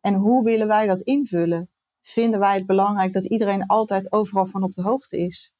En 0.00 0.14
hoe 0.14 0.44
willen 0.44 0.66
wij 0.66 0.86
dat 0.86 1.00
invullen? 1.00 1.70
Vinden 2.02 2.40
wij 2.40 2.54
het 2.54 2.66
belangrijk 2.66 3.12
dat 3.12 3.26
iedereen 3.26 3.66
altijd 3.66 4.12
overal 4.12 4.46
van 4.46 4.62
op 4.62 4.74
de 4.74 4.82
hoogte 4.82 5.18
is? 5.18 5.52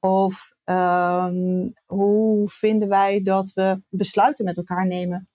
Of 0.00 0.54
um, 0.64 1.72
hoe 1.86 2.48
vinden 2.48 2.88
wij 2.88 3.22
dat 3.22 3.52
we 3.52 3.82
besluiten 3.88 4.44
met 4.44 4.56
elkaar 4.56 4.86
nemen? 4.86 5.28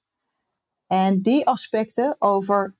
En 0.87 1.21
die 1.21 1.45
aspecten 1.45 2.15
over 2.19 2.76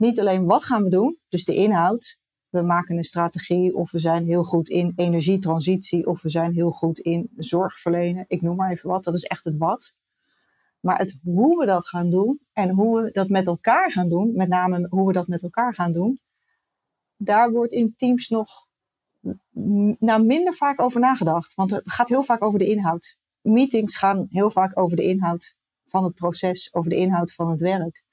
niet 0.00 0.20
alleen 0.20 0.44
wat 0.44 0.64
gaan 0.64 0.82
we 0.82 0.90
doen, 0.90 1.18
dus 1.28 1.44
de 1.44 1.54
inhoud, 1.54 2.20
we 2.48 2.62
maken 2.62 2.96
een 2.96 3.04
strategie 3.04 3.74
of 3.74 3.90
we 3.90 3.98
zijn 3.98 4.24
heel 4.24 4.44
goed 4.44 4.68
in 4.68 4.92
energietransitie 4.96 6.06
of 6.06 6.22
we 6.22 6.28
zijn 6.28 6.52
heel 6.52 6.70
goed 6.70 6.98
in 6.98 7.30
zorg 7.36 7.80
verlenen. 7.80 8.24
Ik 8.28 8.42
noem 8.42 8.56
maar 8.56 8.70
even 8.70 8.88
wat, 8.88 9.04
dat 9.04 9.14
is 9.14 9.24
echt 9.24 9.44
het 9.44 9.56
wat. 9.56 9.94
Maar 10.80 10.98
het 10.98 11.18
hoe 11.22 11.58
we 11.58 11.66
dat 11.66 11.88
gaan 11.88 12.10
doen 12.10 12.40
en 12.52 12.70
hoe 12.70 13.02
we 13.02 13.10
dat 13.10 13.28
met 13.28 13.46
elkaar 13.46 13.92
gaan 13.92 14.08
doen, 14.08 14.32
met 14.34 14.48
name 14.48 14.86
hoe 14.88 15.06
we 15.06 15.12
dat 15.12 15.26
met 15.26 15.42
elkaar 15.42 15.74
gaan 15.74 15.92
doen, 15.92 16.20
daar 17.16 17.50
wordt 17.50 17.72
in 17.72 17.94
teams 17.96 18.28
nog 18.28 18.68
nou, 19.98 20.24
minder 20.24 20.54
vaak 20.54 20.80
over 20.80 21.00
nagedacht. 21.00 21.54
Want 21.54 21.70
het 21.70 21.90
gaat 21.90 22.08
heel 22.08 22.22
vaak 22.22 22.42
over 22.42 22.58
de 22.58 22.68
inhoud. 22.68 23.18
Meetings 23.40 23.96
gaan 23.96 24.26
heel 24.30 24.50
vaak 24.50 24.78
over 24.78 24.96
de 24.96 25.02
inhoud 25.02 25.56
van 25.86 26.04
het 26.04 26.14
proces, 26.14 26.74
over 26.74 26.90
de 26.90 26.96
inhoud 26.96 27.32
van 27.32 27.50
het 27.50 27.60
werk. 27.60 28.04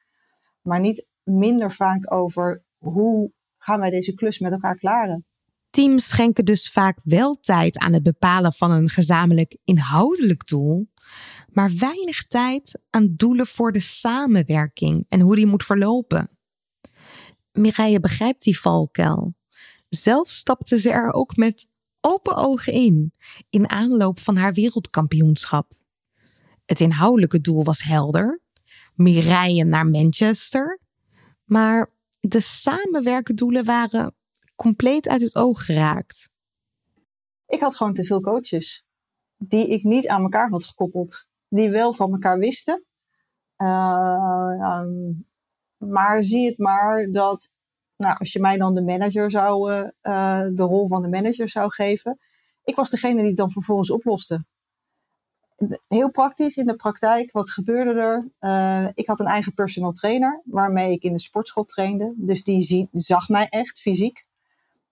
Maar 0.61 0.79
niet 0.79 1.07
minder 1.27 1.71
vaak 1.71 2.13
over 2.13 2.63
hoe 2.77 3.31
gaan 3.57 3.79
wij 3.79 3.89
deze 3.89 4.13
klus 4.13 4.39
met 4.39 4.51
elkaar 4.51 4.77
klaren. 4.77 5.25
Teams 5.69 6.07
schenken 6.07 6.45
dus 6.45 6.71
vaak 6.71 6.99
wel 7.03 7.35
tijd 7.35 7.77
aan 7.77 7.93
het 7.93 8.03
bepalen 8.03 8.53
van 8.53 8.71
een 8.71 8.89
gezamenlijk 8.89 9.57
inhoudelijk 9.63 10.47
doel, 10.47 10.89
maar 11.51 11.71
weinig 11.77 12.23
tijd 12.23 12.79
aan 12.89 13.13
doelen 13.15 13.47
voor 13.47 13.71
de 13.71 13.79
samenwerking 13.79 15.05
en 15.09 15.19
hoe 15.19 15.35
die 15.35 15.45
moet 15.45 15.63
verlopen. 15.63 16.29
Mireille 17.51 17.99
begrijpt 17.99 18.43
die 18.43 18.59
valkuil. 18.59 19.35
Zelf 19.89 20.29
stapte 20.29 20.79
ze 20.79 20.91
er 20.91 21.13
ook 21.13 21.35
met 21.35 21.67
open 22.01 22.35
ogen 22.35 22.73
in, 22.73 23.13
in 23.49 23.69
aanloop 23.69 24.19
van 24.19 24.35
haar 24.35 24.53
wereldkampioenschap. 24.53 25.71
Het 26.65 26.79
inhoudelijke 26.79 27.41
doel 27.41 27.63
was 27.63 27.83
helder: 27.83 28.41
Mireille 28.93 29.63
naar 29.63 29.87
Manchester. 29.87 30.79
Maar 31.47 31.91
de 32.19 32.39
samenwerkendoelen 32.39 33.65
waren 33.65 34.15
compleet 34.55 35.07
uit 35.07 35.21
het 35.21 35.35
oog 35.35 35.65
geraakt. 35.65 36.29
Ik 37.47 37.59
had 37.59 37.75
gewoon 37.75 37.93
te 37.93 38.03
veel 38.03 38.21
coaches 38.21 38.85
die 39.37 39.67
ik 39.67 39.83
niet 39.83 40.07
aan 40.07 40.21
elkaar 40.21 40.49
had 40.49 40.63
gekoppeld, 40.63 41.27
die 41.47 41.69
wel 41.69 41.93
van 41.93 42.11
elkaar 42.11 42.37
wisten. 42.37 42.85
Uh, 43.57 44.53
um, 44.59 45.27
maar 45.77 46.23
zie 46.23 46.45
het 46.45 46.57
maar 46.57 47.11
dat, 47.11 47.53
nou, 47.95 48.17
als 48.17 48.33
je 48.33 48.39
mij 48.39 48.57
dan 48.57 48.75
de 48.75 48.83
manager 48.83 49.31
zou, 49.31 49.71
uh, 49.71 49.89
de 50.51 50.63
rol 50.63 50.87
van 50.87 51.01
de 51.01 51.09
manager 51.09 51.49
zou 51.49 51.71
geven, 51.71 52.19
ik 52.63 52.75
was 52.75 52.89
degene 52.89 53.17
die 53.17 53.27
het 53.27 53.37
dan 53.37 53.51
vervolgens 53.51 53.91
oploste. 53.91 54.45
Heel 55.87 56.11
praktisch 56.11 56.57
in 56.57 56.65
de 56.65 56.75
praktijk, 56.75 57.31
wat 57.31 57.49
gebeurde 57.49 57.99
er? 57.99 58.29
Uh, 58.39 58.87
ik 58.93 59.07
had 59.07 59.19
een 59.19 59.25
eigen 59.25 59.53
personal 59.53 59.91
trainer 59.91 60.41
waarmee 60.45 60.91
ik 60.91 61.03
in 61.03 61.13
de 61.13 61.19
sportschool 61.19 61.63
trainde. 61.63 62.13
Dus 62.17 62.43
die 62.43 62.89
zag 62.91 63.29
mij 63.29 63.47
echt 63.49 63.79
fysiek. 63.79 64.25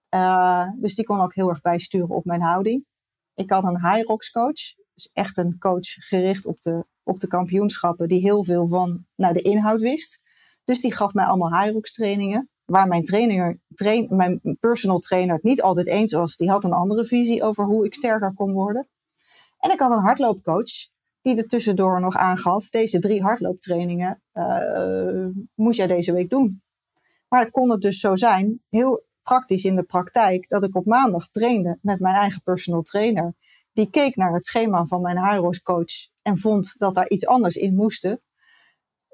Uh, 0.09 0.69
dus 0.75 0.95
die 0.95 1.05
kon 1.05 1.19
ook 1.21 1.35
heel 1.35 1.49
erg 1.49 1.61
bijsturen 1.61 2.09
op 2.09 2.25
mijn 2.25 2.41
houding. 2.41 2.85
Ik 3.33 3.49
had 3.49 3.63
een 3.63 3.91
high 3.91 4.07
rocks 4.07 4.31
coach. 4.31 4.73
Dus 4.93 5.09
echt 5.13 5.37
een 5.37 5.57
coach 5.59 5.87
gericht 5.87 6.45
op 6.45 6.61
de, 6.61 6.85
op 7.03 7.19
de 7.19 7.27
kampioenschappen. 7.27 8.07
Die 8.07 8.21
heel 8.21 8.43
veel 8.43 8.67
van 8.67 9.05
nou, 9.15 9.33
de 9.33 9.41
inhoud 9.41 9.79
wist. 9.79 10.21
Dus 10.63 10.81
die 10.81 10.93
gaf 10.93 11.13
mij 11.13 11.25
allemaal 11.25 11.61
high 11.61 11.73
rocks 11.73 11.93
trainingen. 11.93 12.49
Waar 12.65 12.87
mijn, 12.87 13.03
trainer, 13.03 13.59
train, 13.75 14.07
mijn 14.09 14.57
personal 14.59 14.99
trainer 14.99 15.35
het 15.35 15.43
niet 15.43 15.61
altijd 15.61 15.87
eens 15.87 16.13
was. 16.13 16.35
Die 16.35 16.49
had 16.49 16.63
een 16.63 16.73
andere 16.73 17.05
visie 17.05 17.43
over 17.43 17.65
hoe 17.65 17.85
ik 17.85 17.93
sterker 17.93 18.33
kon 18.33 18.51
worden. 18.53 18.87
En 19.57 19.71
ik 19.71 19.79
had 19.79 19.91
een 19.91 20.03
hardloopcoach 20.03 20.93
die 21.21 21.37
er 21.37 21.47
tussendoor 21.47 22.01
nog 22.01 22.15
aangaf: 22.15 22.69
deze 22.69 22.99
drie 22.99 23.21
hardlooptrainingen 23.21 24.21
uh, 24.33 25.27
moet 25.55 25.75
jij 25.75 25.87
deze 25.87 26.13
week 26.13 26.29
doen. 26.29 26.63
Maar 27.27 27.51
kon 27.51 27.71
het 27.71 27.81
dus 27.81 27.99
zo 27.99 28.15
zijn, 28.15 28.61
heel 28.69 29.05
praktisch 29.23 29.63
in 29.63 29.75
de 29.75 29.83
praktijk, 29.83 30.49
dat 30.49 30.63
ik 30.63 30.75
op 30.75 30.85
maandag 30.85 31.27
trainde 31.27 31.77
met 31.81 31.99
mijn 31.99 32.15
eigen 32.15 32.41
personal 32.41 32.81
trainer. 32.81 33.33
Die 33.73 33.89
keek 33.89 34.15
naar 34.15 34.33
het 34.33 34.45
schema 34.45 34.85
van 34.85 35.01
mijn 35.01 35.19
Hyros 35.19 35.61
coach 35.61 36.09
en 36.21 36.37
vond 36.37 36.75
dat 36.77 36.95
daar 36.95 37.09
iets 37.09 37.25
anders 37.25 37.55
in 37.55 37.75
moest. 37.75 38.17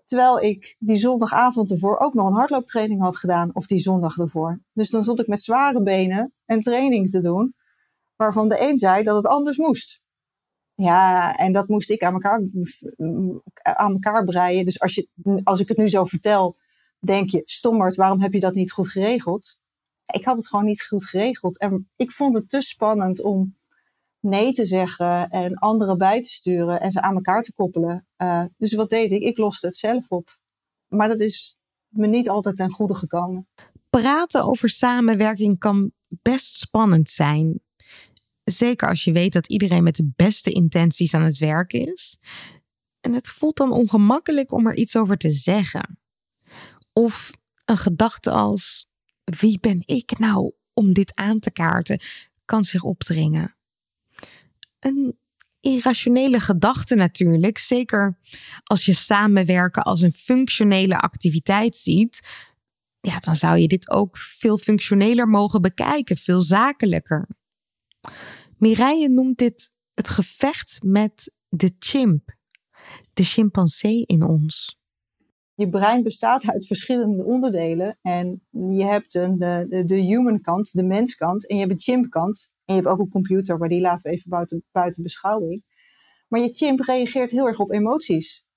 Terwijl 0.06 0.42
ik 0.42 0.76
die 0.80 0.98
zondagavond 0.98 1.72
ervoor 1.72 2.00
ook 2.00 2.14
nog 2.14 2.28
een 2.28 2.34
hardlooptraining 2.34 3.02
had 3.02 3.18
gedaan, 3.18 3.50
of 3.54 3.66
die 3.66 3.80
zondag 3.80 4.18
ervoor. 4.18 4.62
Dus 4.74 4.90
dan 4.90 5.04
stond 5.04 5.20
ik 5.20 5.28
met 5.28 5.44
zware 5.44 5.82
benen 5.82 6.32
een 6.46 6.62
training 6.62 7.10
te 7.10 7.22
doen, 7.22 7.54
waarvan 8.16 8.50
de 8.50 8.70
een 8.70 8.80
zei 8.80 9.04
dat 9.04 9.16
het 9.16 9.28
anders 9.28 9.58
moest. 9.58 10.01
Ja, 10.82 11.36
en 11.36 11.52
dat 11.52 11.68
moest 11.68 11.90
ik 11.90 12.04
aan 12.04 12.14
elkaar, 12.14 12.42
aan 13.62 13.92
elkaar 13.94 14.24
breien. 14.24 14.66
Dus 14.66 14.80
als, 14.80 14.96
je, 14.96 15.08
als 15.44 15.60
ik 15.60 15.68
het 15.68 15.78
nu 15.78 15.90
zo 15.90 16.06
vertel, 16.06 16.58
denk 17.00 17.30
je, 17.30 17.42
stommerd, 17.46 17.96
waarom 17.96 18.22
heb 18.22 18.34
je 18.34 18.40
dat 18.40 18.54
niet 18.54 18.72
goed 18.72 18.88
geregeld? 18.88 19.60
Ik 20.06 20.26
had 20.26 20.38
het 20.38 20.48
gewoon 20.48 20.66
niet 20.66 20.84
goed 20.84 21.06
geregeld. 21.06 21.60
En 21.60 21.90
ik 21.96 22.12
vond 22.12 22.36
het 22.36 22.50
te 22.50 22.62
spannend 22.62 23.22
om 23.22 23.58
nee 24.20 24.52
te 24.52 24.66
zeggen 24.66 25.30
en 25.30 25.56
anderen 25.56 25.98
bij 25.98 26.22
te 26.22 26.30
sturen 26.30 26.82
en 26.82 26.92
ze 26.92 27.02
aan 27.02 27.16
elkaar 27.16 27.42
te 27.42 27.54
koppelen. 27.54 28.08
Uh, 28.18 28.44
dus 28.58 28.74
wat 28.74 28.90
deed 28.90 29.12
ik? 29.12 29.22
Ik 29.22 29.38
loste 29.38 29.66
het 29.66 29.76
zelf 29.76 30.10
op. 30.10 30.38
Maar 30.88 31.08
dat 31.08 31.20
is 31.20 31.60
me 31.88 32.08
niet 32.08 32.30
altijd 32.30 32.56
ten 32.56 32.70
goede 32.70 32.96
gekomen. 32.96 33.48
Praten 33.90 34.44
over 34.44 34.70
samenwerking 34.70 35.60
kan 35.60 35.92
best 36.08 36.58
spannend 36.58 37.10
zijn. 37.10 37.62
Zeker 38.52 38.90
als 38.90 39.04
je 39.04 39.12
weet 39.12 39.34
dat 39.34 39.48
iedereen 39.48 39.84
met 39.84 39.96
de 39.96 40.12
beste 40.16 40.52
intenties 40.52 41.14
aan 41.14 41.22
het 41.22 41.38
werk 41.38 41.74
is. 41.74 42.20
En 43.02 43.14
het 43.14 43.28
voelt 43.28 43.58
dan 43.58 43.72
ongemakkelijk 43.72 44.52
om 44.52 44.68
er 44.68 44.76
iets 44.76 44.96
over 44.96 45.18
te 45.18 45.32
zeggen. 45.32 46.00
Of 46.94 47.32
een 47.66 47.78
gedachte 47.78 48.32
als: 48.32 48.92
wie 49.24 49.60
ben 49.60 49.82
ik 49.86 50.20
nou 50.20 50.54
om 50.74 50.94
dit 50.94 51.16
aan 51.16 51.40
te 51.40 51.52
kaarten, 51.52 52.00
kan 52.46 52.64
zich 52.66 52.84
opdringen. 52.84 53.56
Een 54.80 55.20
irrationele 55.60 56.40
gedachte 56.40 56.96
natuurlijk, 56.96 57.58
zeker 57.58 58.18
als 58.64 58.86
je 58.86 58.94
samenwerken 58.94 59.84
als 59.84 60.02
een 60.02 60.12
functionele 60.12 61.00
activiteit 61.00 61.78
ziet. 61.78 62.20
Ja, 63.02 63.20
dan 63.20 63.36
zou 63.36 63.58
je 63.58 63.68
dit 63.68 63.90
ook 63.90 64.18
veel 64.18 64.58
functioneler 64.58 65.28
mogen 65.28 65.62
bekijken, 65.62 66.18
veel 66.18 66.42
zakelijker. 66.42 67.28
Mireille 68.62 69.10
noemt 69.10 69.38
dit 69.38 69.74
het 69.94 70.10
gevecht 70.10 70.84
met 70.84 71.36
de 71.50 71.76
chimp, 71.80 72.36
de 73.14 73.24
chimpansee 73.24 74.06
in 74.06 74.24
ons. 74.24 74.80
Je 75.54 75.70
brein 75.70 76.04
bestaat 76.04 76.50
uit 76.50 76.68
verschillende 76.68 77.24
onderdelen. 77.24 77.98
En 78.02 78.48
je 78.50 78.84
hebt 78.84 79.14
een, 79.14 79.38
de, 79.38 79.84
de, 79.86 79.96
human 79.96 80.42
kant, 80.42 80.74
de 80.74 80.84
menskant. 80.84 81.48
En 81.48 81.56
je 81.56 81.62
hebt 81.62 81.74
een 81.74 81.80
chimp 81.80 82.10
kant. 82.10 82.52
En 82.66 82.76
je 82.76 82.82
hebt 82.82 82.94
ook 82.94 83.00
een 83.00 83.10
computer, 83.10 83.58
maar 83.58 83.70
die 83.70 83.82
laten 83.82 84.10
we 84.10 84.18
even 84.18 84.30
buiten, 84.30 84.64
buiten 84.72 85.04
beschouwing. 85.04 85.64
Maar 86.28 86.40
je 86.40 86.54
chimp 86.54 86.80
reageert 86.80 87.32
heel 87.32 87.48
erg 87.48 87.60
op 87.60 87.72
emoties. 87.72 88.48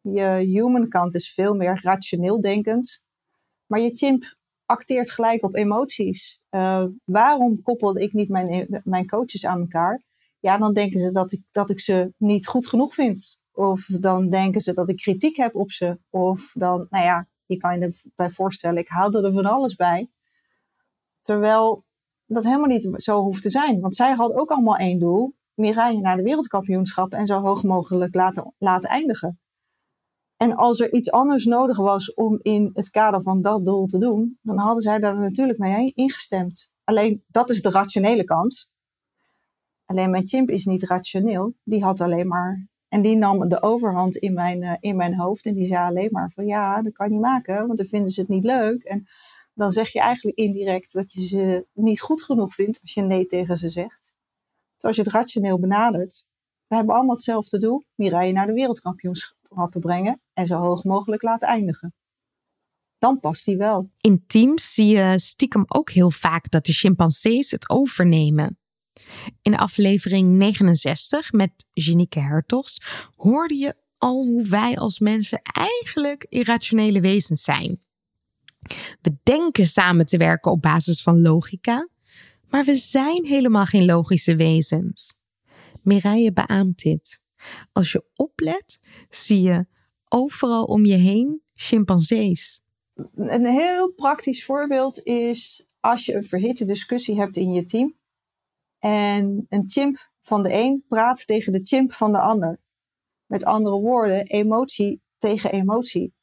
Je 0.00 0.22
human 0.22 0.88
kant 0.88 1.14
is 1.14 1.32
veel 1.32 1.54
meer 1.54 1.80
rationeel 1.82 2.40
denkend. 2.40 3.06
Maar 3.66 3.80
je 3.80 3.94
chimp 3.94 4.36
acteert 4.66 5.10
gelijk 5.10 5.44
op 5.44 5.54
emoties. 5.54 6.40
Uh, 6.50 6.84
waarom 7.04 7.62
koppelde 7.62 8.02
ik 8.02 8.12
niet 8.12 8.28
mijn, 8.28 8.80
mijn 8.84 9.06
coaches 9.06 9.46
aan 9.46 9.60
elkaar? 9.60 10.02
Ja, 10.40 10.58
dan 10.58 10.72
denken 10.72 11.00
ze 11.00 11.10
dat 11.10 11.32
ik, 11.32 11.42
dat 11.52 11.70
ik 11.70 11.80
ze 11.80 12.12
niet 12.16 12.46
goed 12.46 12.66
genoeg 12.66 12.94
vind. 12.94 13.40
Of 13.52 13.86
dan 13.86 14.30
denken 14.30 14.60
ze 14.60 14.74
dat 14.74 14.88
ik 14.88 14.96
kritiek 14.96 15.36
heb 15.36 15.54
op 15.54 15.70
ze. 15.70 15.98
Of 16.10 16.52
dan, 16.54 16.86
nou 16.90 17.04
ja, 17.04 17.26
je 17.46 17.56
kan 17.56 17.78
je 17.78 18.02
erbij 18.04 18.30
voorstellen, 18.30 18.78
ik 18.78 18.88
haalde 18.88 19.22
er 19.22 19.32
van 19.32 19.44
alles 19.44 19.74
bij. 19.74 20.10
Terwijl 21.20 21.84
dat 22.26 22.44
helemaal 22.44 22.68
niet 22.68 22.88
zo 22.96 23.22
hoeft 23.22 23.42
te 23.42 23.50
zijn. 23.50 23.80
Want 23.80 23.94
zij 23.94 24.14
had 24.14 24.32
ook 24.32 24.50
allemaal 24.50 24.76
één 24.76 24.98
doel. 24.98 25.34
Mireille 25.54 26.00
naar 26.00 26.16
de 26.16 26.22
wereldkampioenschap 26.22 27.12
en 27.12 27.26
zo 27.26 27.40
hoog 27.40 27.62
mogelijk 27.62 28.14
laten, 28.14 28.54
laten 28.58 28.88
eindigen. 28.88 29.40
En 30.36 30.54
als 30.56 30.80
er 30.80 30.92
iets 30.92 31.10
anders 31.10 31.44
nodig 31.44 31.76
was 31.76 32.14
om 32.14 32.38
in 32.42 32.70
het 32.72 32.90
kader 32.90 33.22
van 33.22 33.42
dat 33.42 33.64
doel 33.64 33.86
te 33.86 33.98
doen, 33.98 34.38
dan 34.42 34.58
hadden 34.58 34.82
zij 34.82 34.98
daar 34.98 35.18
natuurlijk 35.18 35.58
mee 35.58 35.92
ingestemd. 35.94 36.70
Alleen 36.84 37.24
dat 37.26 37.50
is 37.50 37.62
de 37.62 37.70
rationele 37.70 38.24
kant. 38.24 38.70
Alleen 39.84 40.10
mijn 40.10 40.28
chimp 40.28 40.50
is 40.50 40.64
niet 40.64 40.82
rationeel. 40.82 41.54
Die 41.62 41.84
had 41.84 42.00
alleen 42.00 42.28
maar. 42.28 42.68
En 42.88 43.02
die 43.02 43.16
nam 43.16 43.48
de 43.48 43.62
overhand 43.62 44.16
in 44.16 44.32
mijn, 44.32 44.62
uh, 44.62 44.76
in 44.80 44.96
mijn 44.96 45.18
hoofd. 45.18 45.46
En 45.46 45.54
die 45.54 45.66
zei 45.66 45.86
alleen 45.86 46.08
maar 46.10 46.30
van 46.30 46.46
ja, 46.46 46.82
dat 46.82 46.92
kan 46.92 47.06
je 47.06 47.12
niet 47.12 47.22
maken, 47.22 47.66
want 47.66 47.78
dan 47.78 47.86
vinden 47.86 48.10
ze 48.10 48.20
het 48.20 48.28
niet 48.28 48.44
leuk. 48.44 48.82
En 48.82 49.06
dan 49.54 49.70
zeg 49.70 49.92
je 49.92 50.00
eigenlijk 50.00 50.36
indirect 50.36 50.92
dat 50.92 51.12
je 51.12 51.26
ze 51.26 51.66
niet 51.72 52.00
goed 52.00 52.22
genoeg 52.22 52.54
vindt 52.54 52.80
als 52.82 52.94
je 52.94 53.02
nee 53.02 53.26
tegen 53.26 53.56
ze 53.56 53.70
zegt. 53.70 54.14
Terwijl 54.76 54.96
als 54.96 54.96
je 54.96 55.02
het 55.02 55.12
rationeel 55.12 55.58
benadert, 55.58 56.26
we 56.66 56.76
hebben 56.76 56.94
allemaal 56.94 57.14
hetzelfde 57.14 57.58
doel. 57.58 57.84
Mireille 57.94 58.32
naar 58.32 58.46
de 58.46 58.52
wereldkampioenschappen 58.52 59.80
brengen 59.80 60.20
en 60.36 60.46
zo 60.46 60.56
hoog 60.58 60.84
mogelijk 60.84 61.22
laten 61.22 61.48
eindigen. 61.48 61.94
Dan 62.98 63.20
past 63.20 63.44
die 63.44 63.56
wel. 63.56 63.90
In 64.00 64.24
teams 64.26 64.74
zie 64.74 64.96
je 64.96 65.18
stiekem 65.18 65.64
ook 65.66 65.90
heel 65.90 66.10
vaak 66.10 66.50
dat 66.50 66.66
de 66.66 66.72
chimpansees 66.72 67.50
het 67.50 67.70
overnemen. 67.70 68.58
In 69.42 69.56
aflevering 69.56 70.36
69 70.36 71.32
met 71.32 71.50
Janieke 71.72 72.20
Hertogs 72.20 72.82
hoorde 73.14 73.54
je 73.54 73.74
al 73.98 74.24
hoe 74.24 74.46
wij 74.46 74.76
als 74.76 74.98
mensen 74.98 75.40
eigenlijk 75.42 76.26
irrationele 76.28 77.00
wezens 77.00 77.42
zijn. 77.42 77.84
We 79.00 79.16
denken 79.22 79.66
samen 79.66 80.06
te 80.06 80.16
werken 80.16 80.50
op 80.50 80.62
basis 80.62 81.02
van 81.02 81.20
logica, 81.20 81.88
maar 82.48 82.64
we 82.64 82.76
zijn 82.76 83.24
helemaal 83.24 83.66
geen 83.66 83.84
logische 83.84 84.36
wezens. 84.36 85.14
Mireille 85.82 86.32
beaamt 86.32 86.82
dit. 86.82 87.20
Als 87.72 87.92
je 87.92 88.04
oplet, 88.14 88.78
zie 89.10 89.40
je 89.40 89.66
overal 90.08 90.64
om 90.64 90.84
je 90.84 90.94
heen 90.94 91.42
chimpansees. 91.54 92.64
Een 93.14 93.46
heel 93.46 93.92
praktisch 93.92 94.44
voorbeeld 94.44 95.02
is 95.02 95.66
als 95.80 96.06
je 96.06 96.14
een 96.14 96.24
verhitte 96.24 96.64
discussie 96.64 97.18
hebt 97.18 97.36
in 97.36 97.52
je 97.52 97.64
team 97.64 97.96
en 98.78 99.46
een 99.48 99.64
chimp 99.66 100.10
van 100.20 100.42
de 100.42 100.52
een 100.52 100.84
praat 100.88 101.26
tegen 101.26 101.52
de 101.52 101.64
chimp 101.64 101.92
van 101.92 102.12
de 102.12 102.20
ander. 102.20 102.60
Met 103.26 103.44
andere 103.44 103.76
woorden, 103.76 104.26
emotie 104.26 105.02
tegen 105.18 105.52
emotie. 105.52 106.14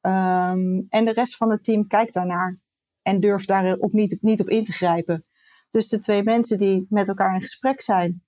Um, 0.00 0.86
en 0.88 1.04
de 1.04 1.12
rest 1.12 1.36
van 1.36 1.50
het 1.50 1.64
team 1.64 1.86
kijkt 1.86 2.14
daarnaar 2.14 2.58
en 3.02 3.20
durft 3.20 3.48
daar 3.48 3.78
niet, 3.80 4.22
niet 4.22 4.40
op 4.40 4.48
in 4.48 4.64
te 4.64 4.72
grijpen. 4.72 5.26
Dus 5.70 5.88
de 5.88 5.98
twee 5.98 6.22
mensen 6.22 6.58
die 6.58 6.86
met 6.88 7.08
elkaar 7.08 7.34
in 7.34 7.40
gesprek 7.40 7.80
zijn, 7.80 8.24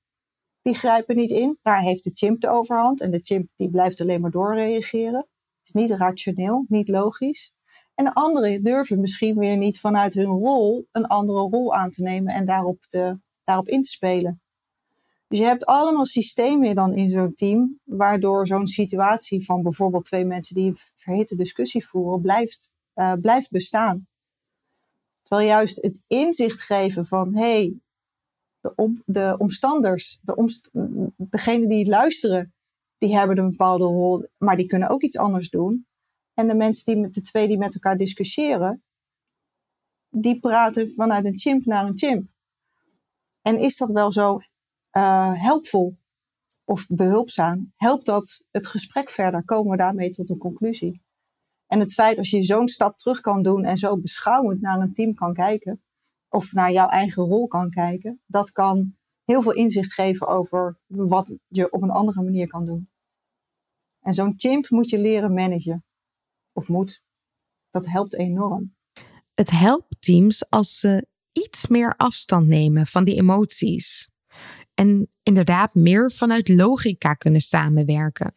die 0.65 0.75
grijpen 0.75 1.17
niet 1.17 1.31
in. 1.31 1.59
Daar 1.63 1.81
heeft 1.81 2.05
de 2.05 2.11
chimp 2.11 2.41
de 2.41 2.49
overhand 2.49 3.01
en 3.01 3.11
de 3.11 3.21
chimp 3.23 3.49
die 3.57 3.71
blijft 3.71 4.01
alleen 4.01 4.21
maar 4.21 4.31
doorreageren. 4.31 5.27
Is 5.65 5.73
niet 5.73 5.91
rationeel, 5.91 6.65
niet 6.69 6.89
logisch. 6.89 7.55
En 7.95 8.05
de 8.05 8.15
anderen 8.15 8.63
durven 8.63 9.01
misschien 9.01 9.39
weer 9.39 9.57
niet 9.57 9.81
vanuit 9.81 10.15
hun 10.15 10.27
rol 10.27 10.89
een 10.93 11.07
andere 11.07 11.39
rol 11.39 11.75
aan 11.75 11.91
te 11.91 12.03
nemen 12.03 12.35
en 12.35 12.47
daarop, 12.47 12.85
te, 12.89 13.19
daarop 13.45 13.69
in 13.69 13.83
te 13.83 13.91
spelen. 13.91 14.41
Dus 15.29 15.39
je 15.39 15.45
hebt 15.45 15.67
allemaal 15.67 16.07
systemen 16.07 16.75
dan 16.75 16.95
in 16.95 17.11
zo'n 17.11 17.35
team, 17.35 17.81
waardoor 17.85 18.47
zo'n 18.47 18.67
situatie 18.67 19.45
van 19.45 19.63
bijvoorbeeld 19.63 20.05
twee 20.05 20.25
mensen 20.25 20.55
die 20.55 20.69
een 20.69 20.77
verhitte 20.95 21.37
discussie 21.37 21.87
voeren, 21.87 22.21
blijft, 22.21 22.73
uh, 22.95 23.13
blijft 23.13 23.51
bestaan. 23.51 24.07
Terwijl 25.23 25.49
juist 25.49 25.83
het 25.83 26.05
inzicht 26.09 26.61
geven 26.61 27.07
van, 27.07 27.35
hé, 27.35 27.41
hey, 27.41 27.75
de, 28.65 28.73
om, 28.77 29.03
de 29.07 29.35
omstanders, 29.39 30.21
de 30.23 30.37
omst 30.37 30.71
degene 31.17 31.67
die 31.67 31.89
luisteren, 31.89 32.55
die 32.99 33.17
hebben 33.17 33.39
een 33.39 33.51
bepaalde 33.51 33.85
rol, 33.85 34.27
maar 34.39 34.57
die 34.57 34.67
kunnen 34.67 34.89
ook 34.89 35.03
iets 35.03 35.19
anders 35.19 35.51
doen. 35.51 35.87
En 36.35 36.49
de 36.49 36.55
mensen 36.55 36.85
die 36.85 37.03
met 37.03 37.15
de 37.15 37.21
twee 37.21 37.49
die 37.49 37.59
met 37.59 37.75
elkaar 37.75 37.97
discussiëren, 37.97 38.83
die 40.09 40.41
praten 40.41 40.91
vanuit 40.91 41.25
een 41.25 41.39
chimp 41.39 41.65
naar 41.65 41.87
een 41.87 41.99
chimp. 41.99 42.29
En 43.43 43.59
is 43.59 43.77
dat 43.77 43.91
wel 43.91 44.13
zo 44.13 44.41
uh, 44.93 45.43
helpvol 45.43 45.97
of 46.65 46.87
behulpzaam? 46.89 47.73
Helpt 47.77 48.07
dat 48.07 48.45
het 48.51 48.67
gesprek 48.67 49.11
verder? 49.11 49.45
Komen 49.45 49.71
we 49.71 49.77
daarmee 49.77 50.11
tot 50.11 50.29
een 50.31 50.39
conclusie? 50.39 51.03
En 51.67 51.81
het 51.81 51.93
feit 51.93 52.19
als 52.19 52.31
je 52.31 52.43
zo'n 52.43 52.69
stap 52.69 52.97
terug 52.97 53.21
kan 53.21 53.43
doen 53.43 53.65
en 53.65 53.77
zo 53.77 53.97
beschouwend 53.97 54.61
naar 54.61 54.81
een 54.81 54.95
team 54.95 55.15
kan 55.15 55.35
kijken, 55.35 55.83
of 56.35 56.53
naar 56.53 56.73
jouw 56.73 56.89
eigen 56.89 57.23
rol 57.23 57.47
kan 57.47 57.71
kijken, 57.71 58.21
dat 58.27 58.51
kan 58.51 58.97
heel 59.25 59.43
veel 59.43 59.53
inzicht 59.53 59.93
geven 59.93 60.27
over 60.27 60.79
wat 60.87 61.35
je 61.49 61.73
op 61.73 61.83
een 61.83 61.91
andere 61.91 62.23
manier 62.23 62.47
kan 62.47 62.65
doen. 62.65 62.91
En 64.01 64.15
zo'n 64.15 64.35
chimp 64.37 64.71
moet 64.71 64.91
je 64.91 64.99
leren 64.99 65.35
managen. 65.35 65.85
Of 66.53 66.69
moet. 66.69 67.03
Dat 67.71 67.87
helpt 67.87 68.15
enorm. 68.15 68.75
Het 69.35 69.51
helpt 69.51 69.97
teams 69.99 70.51
als 70.51 70.79
ze 70.79 71.07
iets 71.33 71.67
meer 71.67 71.95
afstand 71.97 72.47
nemen 72.47 72.87
van 72.87 73.05
die 73.05 73.17
emoties. 73.17 74.11
En 74.75 75.11
inderdaad 75.23 75.75
meer 75.75 76.13
vanuit 76.13 76.49
logica 76.49 77.15
kunnen 77.15 77.41
samenwerken. 77.41 78.35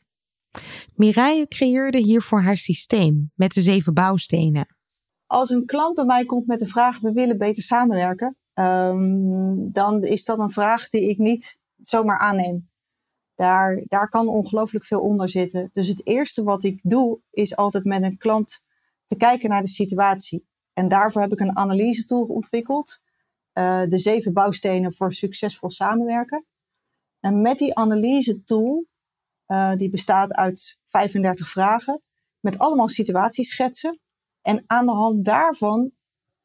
Mireille 0.95 1.47
creëerde 1.47 1.97
hiervoor 1.97 2.41
haar 2.41 2.57
systeem 2.57 3.31
met 3.35 3.53
de 3.53 3.61
zeven 3.61 3.93
bouwstenen. 3.93 4.76
Als 5.27 5.49
een 5.49 5.65
klant 5.65 5.95
bij 5.95 6.05
mij 6.05 6.25
komt 6.25 6.47
met 6.47 6.59
de 6.59 6.67
vraag: 6.67 6.99
we 6.99 7.11
willen 7.11 7.37
beter 7.37 7.63
samenwerken, 7.63 8.37
um, 8.53 9.71
dan 9.71 10.03
is 10.03 10.25
dat 10.25 10.39
een 10.39 10.51
vraag 10.51 10.89
die 10.89 11.09
ik 11.09 11.17
niet 11.17 11.63
zomaar 11.77 12.19
aanneem. 12.19 12.69
Daar, 13.35 13.83
daar 13.87 14.09
kan 14.09 14.27
ongelooflijk 14.27 14.85
veel 14.85 14.99
onder 14.99 15.29
zitten. 15.29 15.69
Dus 15.73 15.87
het 15.87 16.07
eerste 16.07 16.43
wat 16.43 16.63
ik 16.63 16.79
doe, 16.83 17.19
is 17.31 17.55
altijd 17.55 17.83
met 17.83 18.03
een 18.03 18.17
klant 18.17 18.63
te 19.05 19.17
kijken 19.17 19.49
naar 19.49 19.61
de 19.61 19.67
situatie. 19.67 20.47
En 20.73 20.87
daarvoor 20.87 21.21
heb 21.21 21.31
ik 21.31 21.39
een 21.39 21.57
analyse 21.57 22.05
tool 22.05 22.23
ontwikkeld. 22.23 22.99
Uh, 23.53 23.83
de 23.83 23.97
zeven 23.97 24.33
bouwstenen 24.33 24.93
voor 24.93 25.13
succesvol 25.13 25.69
samenwerken. 25.69 26.45
En 27.19 27.41
met 27.41 27.57
die 27.57 27.75
analyse 27.75 28.43
tool, 28.43 28.85
uh, 29.47 29.73
die 29.75 29.89
bestaat 29.89 30.33
uit 30.33 30.79
35 30.85 31.49
vragen, 31.49 32.01
met 32.39 32.59
allemaal 32.59 32.87
situatieschetsen. 32.87 33.99
En 34.47 34.63
aan 34.67 34.85
de 34.85 34.91
hand 34.91 35.25
daarvan 35.25 35.91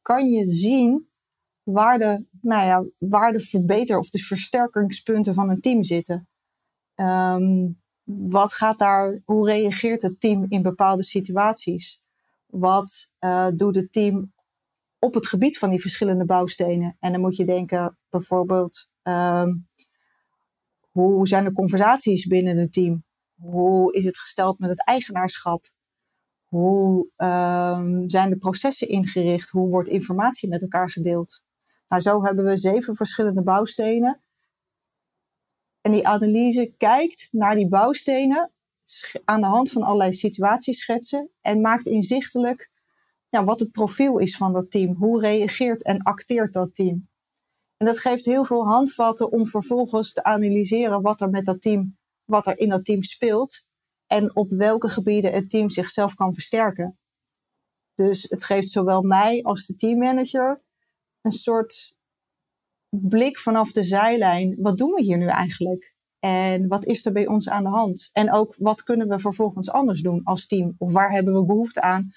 kan 0.00 0.30
je 0.30 0.46
zien 0.46 1.08
waar 1.62 1.98
de, 1.98 2.26
nou 2.40 2.66
ja, 2.66 2.84
waar 2.98 3.32
de 3.32 3.40
verbeter- 3.40 3.98
of 3.98 4.10
de 4.10 4.18
versterkingspunten 4.18 5.34
van 5.34 5.50
een 5.50 5.60
team 5.60 5.84
zitten. 5.84 6.28
Um, 6.94 7.80
wat 8.04 8.52
gaat 8.52 8.78
daar, 8.78 9.22
hoe 9.24 9.46
reageert 9.46 10.02
het 10.02 10.20
team 10.20 10.46
in 10.48 10.62
bepaalde 10.62 11.02
situaties? 11.02 12.02
Wat 12.46 13.10
uh, 13.20 13.48
doet 13.54 13.74
het 13.74 13.92
team 13.92 14.32
op 14.98 15.14
het 15.14 15.26
gebied 15.26 15.58
van 15.58 15.70
die 15.70 15.80
verschillende 15.80 16.24
bouwstenen? 16.24 16.96
En 17.00 17.12
dan 17.12 17.20
moet 17.20 17.36
je 17.36 17.44
denken 17.44 17.98
bijvoorbeeld, 18.10 18.90
um, 19.02 19.66
hoe 20.90 21.28
zijn 21.28 21.44
de 21.44 21.52
conversaties 21.52 22.26
binnen 22.26 22.56
het 22.56 22.72
team? 22.72 23.04
Hoe 23.34 23.92
is 23.92 24.04
het 24.04 24.18
gesteld 24.18 24.58
met 24.58 24.70
het 24.70 24.84
eigenaarschap? 24.84 25.64
Hoe 26.52 27.08
um, 27.16 28.08
zijn 28.08 28.30
de 28.30 28.36
processen 28.36 28.88
ingericht? 28.88 29.50
Hoe 29.50 29.68
wordt 29.68 29.88
informatie 29.88 30.48
met 30.48 30.62
elkaar 30.62 30.90
gedeeld? 30.90 31.42
Nou, 31.88 32.02
zo 32.02 32.24
hebben 32.24 32.44
we 32.44 32.56
zeven 32.56 32.96
verschillende 32.96 33.42
bouwstenen. 33.42 34.22
En 35.80 35.92
die 35.92 36.06
analyse 36.06 36.74
kijkt 36.76 37.28
naar 37.30 37.54
die 37.54 37.68
bouwstenen 37.68 38.50
aan 39.24 39.40
de 39.40 39.46
hand 39.46 39.70
van 39.70 39.82
allerlei 39.82 40.12
situatieschetsen 40.12 41.30
en 41.40 41.60
maakt 41.60 41.86
inzichtelijk 41.86 42.70
ja, 43.28 43.44
wat 43.44 43.60
het 43.60 43.72
profiel 43.72 44.18
is 44.18 44.36
van 44.36 44.52
dat 44.52 44.70
team. 44.70 44.94
Hoe 44.94 45.20
reageert 45.20 45.82
en 45.82 46.02
acteert 46.02 46.52
dat 46.52 46.74
team? 46.74 47.08
En 47.76 47.86
dat 47.86 47.98
geeft 47.98 48.24
heel 48.24 48.44
veel 48.44 48.66
handvatten 48.66 49.32
om 49.32 49.46
vervolgens 49.46 50.12
te 50.12 50.24
analyseren 50.24 51.02
wat 51.02 51.20
er 51.20 51.30
met 51.30 51.44
dat 51.44 51.60
team, 51.60 51.98
wat 52.24 52.46
er 52.46 52.58
in 52.58 52.68
dat 52.68 52.84
team 52.84 53.02
speelt 53.02 53.64
en 54.12 54.36
op 54.36 54.50
welke 54.50 54.88
gebieden 54.88 55.32
het 55.32 55.50
team 55.50 55.70
zichzelf 55.70 56.14
kan 56.14 56.34
versterken. 56.34 56.98
Dus 57.94 58.26
het 58.28 58.44
geeft 58.44 58.68
zowel 58.68 59.02
mij 59.02 59.42
als 59.42 59.66
de 59.66 59.76
teammanager 59.76 60.62
een 61.20 61.32
soort 61.32 61.94
blik 62.88 63.38
vanaf 63.38 63.72
de 63.72 63.84
zijlijn. 63.84 64.56
Wat 64.58 64.78
doen 64.78 64.90
we 64.90 65.02
hier 65.02 65.18
nu 65.18 65.26
eigenlijk? 65.26 65.94
En 66.18 66.68
wat 66.68 66.86
is 66.86 67.06
er 67.06 67.12
bij 67.12 67.26
ons 67.26 67.48
aan 67.48 67.62
de 67.62 67.68
hand? 67.68 68.10
En 68.12 68.32
ook 68.32 68.54
wat 68.58 68.82
kunnen 68.82 69.08
we 69.08 69.18
vervolgens 69.18 69.70
anders 69.70 70.00
doen 70.00 70.20
als 70.24 70.46
team? 70.46 70.74
Of 70.78 70.92
waar 70.92 71.10
hebben 71.10 71.34
we 71.34 71.44
behoefte 71.44 71.80
aan 71.80 72.12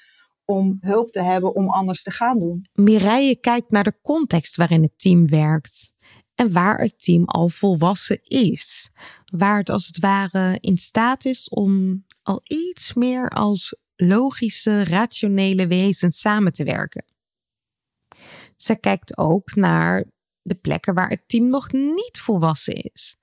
om 0.46 0.78
hulp 0.80 1.12
te 1.12 1.22
hebben 1.22 1.56
om 1.56 1.70
anders 1.70 2.04
te 2.04 2.12
gaan 2.12 2.40
doen? 2.40 2.70
Mireille 2.74 3.40
kijkt 3.40 3.72
naar 3.72 3.84
de 3.84 4.00
context 4.02 4.56
waarin 4.56 4.82
het 4.82 5.00
team 5.00 5.28
werkt. 5.30 5.95
En 6.36 6.52
waar 6.52 6.80
het 6.80 7.04
team 7.04 7.26
al 7.26 7.50
volwassen 7.50 8.20
is. 8.24 8.92
Waar 9.26 9.58
het 9.58 9.70
als 9.70 9.88
het 9.88 10.00
ware 10.00 10.58
in 10.60 10.78
staat 10.78 11.26
is 11.26 11.50
om 11.50 12.06
al 12.24 12.42
iets 12.44 12.94
meer 12.94 13.30
als 13.30 13.76
logische, 13.96 14.84
rationele 14.84 15.68
wezens 15.68 16.20
samen 16.20 16.54
te 16.54 16.64
werken. 16.64 17.06
Zij 18.56 18.76
kijkt 18.76 19.18
ook 19.18 19.56
naar 19.56 20.06
de 20.42 20.56
plekken 20.56 20.94
waar 20.94 21.10
het 21.10 21.24
team 21.28 21.50
nog 21.50 21.72
niet 21.72 22.20
volwassen 22.22 22.76
is. 22.76 23.18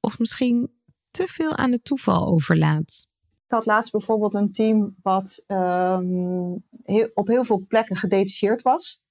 Of 0.00 0.18
misschien 0.18 0.72
te 1.10 1.26
veel 1.26 1.56
aan 1.56 1.72
het 1.72 1.84
toeval 1.84 2.26
overlaat. 2.26 3.08
Ik 3.46 3.56
had 3.56 3.66
laatst 3.66 3.92
bijvoorbeeld 3.92 4.34
een 4.34 4.52
team 4.52 4.96
wat 5.02 5.44
um, 5.46 6.64
heel, 6.82 7.10
op 7.14 7.26
heel 7.26 7.44
veel 7.44 7.64
plekken 7.68 7.96
gedetacheerd 7.96 8.62
was, 8.62 9.02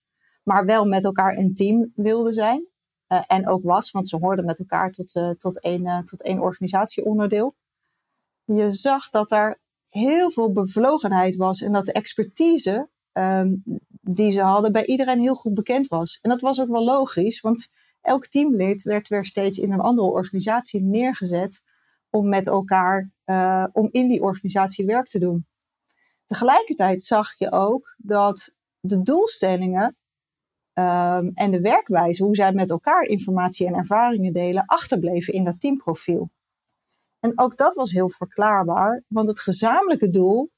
maar 0.44 0.66
wel 0.66 0.86
met 0.86 1.04
elkaar 1.04 1.38
een 1.38 1.54
team 1.54 1.92
wilde 1.96 2.34
zijn. 2.34 2.69
Uh, 3.10 3.22
en 3.28 3.48
ook 3.48 3.64
was, 3.64 3.92
want 3.92 4.10
ze 4.10 4.18
hoorden 4.18 4.46
met 4.46 4.60
elkaar 4.60 4.92
tot, 4.92 5.16
uh, 5.16 5.30
tot, 5.30 5.62
één, 5.62 5.86
uh, 5.86 6.00
tot 6.00 6.24
één 6.24 6.40
organisatieonderdeel. 6.40 7.56
Je 8.44 8.72
zag 8.72 9.10
dat 9.10 9.30
daar 9.30 9.60
heel 9.90 10.32
veel 10.32 10.52
bevlogenheid 10.52 11.36
was 11.36 11.62
en 11.62 11.72
dat 11.72 11.86
de 11.86 11.92
expertise 11.92 12.90
um, 13.14 13.64
die 14.02 14.32
ze 14.32 14.42
hadden 14.42 14.72
bij 14.72 14.86
iedereen 14.86 15.20
heel 15.20 15.36
goed 15.36 15.54
bekend 15.54 15.88
was. 15.88 16.20
En 16.22 16.30
dat 16.30 16.42
was 16.42 16.62
ook 16.62 16.70
wel 16.70 16.84
logisch, 16.84 17.42
want 17.42 17.72
elk 18.02 18.28
teamlid 18.28 18.84
werd 18.84 19.08
weer 19.08 19.26
steeds 19.26 19.58
in 19.58 19.72
een 19.72 19.80
andere 19.80 20.08
organisatie 20.08 20.82
neergezet 20.82 21.64
om 22.10 22.30
met 22.30 22.48
elkaar, 22.48 23.12
om 23.72 23.90
in 23.92 24.08
die 24.08 24.22
organisatie 24.22 24.86
werk 24.86 25.08
te 25.08 25.20
doen. 25.20 25.48
Tegelijkertijd 26.26 27.04
zag 27.04 27.38
je 27.38 27.52
ook 27.52 27.96
dat 27.98 28.56
de 28.80 29.02
doelstellingen 29.02 29.98
um, 30.80 31.32
en 31.34 31.52
de 31.52 31.62
werkwijze, 31.62 32.24
hoe 32.24 32.36
zij 32.36 32.54
met 32.54 32.70
elkaar 32.70 33.04
informatie 33.04 33.68
en 33.68 33.74
ervaringen 33.74 34.34
delen, 34.34 34.66
achterbleven 34.66 35.34
in 35.34 35.44
dat 35.44 35.60
teamprofiel. 35.60 36.30
En 37.20 37.32
ook 37.36 37.58
dat 37.58 37.76
was 37.76 37.92
heel 37.92 38.10
verklaarbaar, 38.10 39.04
want 39.08 39.28
het 39.28 39.40
gezamenlijke 39.40 40.10
doel, 40.10 40.50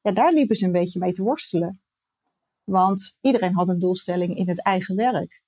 ja, 0.00 0.12
daar 0.12 0.32
liepen 0.32 0.56
ze 0.56 0.64
een 0.64 0.72
beetje 0.72 0.98
mee 0.98 1.12
te 1.12 1.22
worstelen. 1.22 1.80
Want 2.64 3.16
iedereen 3.20 3.54
had 3.54 3.68
een 3.68 3.78
doelstelling 3.78 4.36
in 4.36 4.48
het 4.48 4.62
eigen 4.62 4.96
werk. 4.96 5.42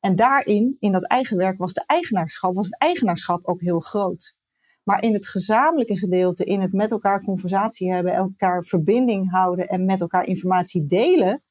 En 0.00 0.16
daarin, 0.16 0.76
in 0.80 0.92
dat 0.92 1.06
eigen 1.06 1.36
werk, 1.36 1.58
was, 1.58 1.72
de 1.72 1.84
eigenaarschap, 1.86 2.54
was 2.54 2.66
het 2.66 2.78
eigenaarschap 2.78 3.46
ook 3.46 3.60
heel 3.60 3.80
groot. 3.80 4.36
Maar 4.82 5.02
in 5.02 5.12
het 5.12 5.28
gezamenlijke 5.28 5.98
gedeelte, 5.98 6.44
in 6.44 6.60
het 6.60 6.72
met 6.72 6.90
elkaar 6.90 7.22
conversatie 7.24 7.92
hebben, 7.92 8.12
elkaar 8.12 8.64
verbinding 8.64 9.30
houden 9.30 9.68
en 9.68 9.84
met 9.84 10.00
elkaar 10.00 10.24
informatie 10.24 10.86
delen 10.86 11.42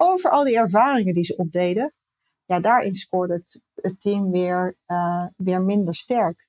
over 0.00 0.30
al 0.30 0.44
die 0.44 0.56
ervaringen 0.56 1.14
die 1.14 1.24
ze 1.24 1.36
opdeden, 1.36 1.94
ja, 2.44 2.60
daarin 2.60 2.94
scoorde 2.94 3.44
het, 3.74 4.00
team 4.00 4.30
weer, 4.30 4.76
uh, 4.86 5.26
weer 5.36 5.62
minder 5.62 5.94
sterk. 5.94 6.48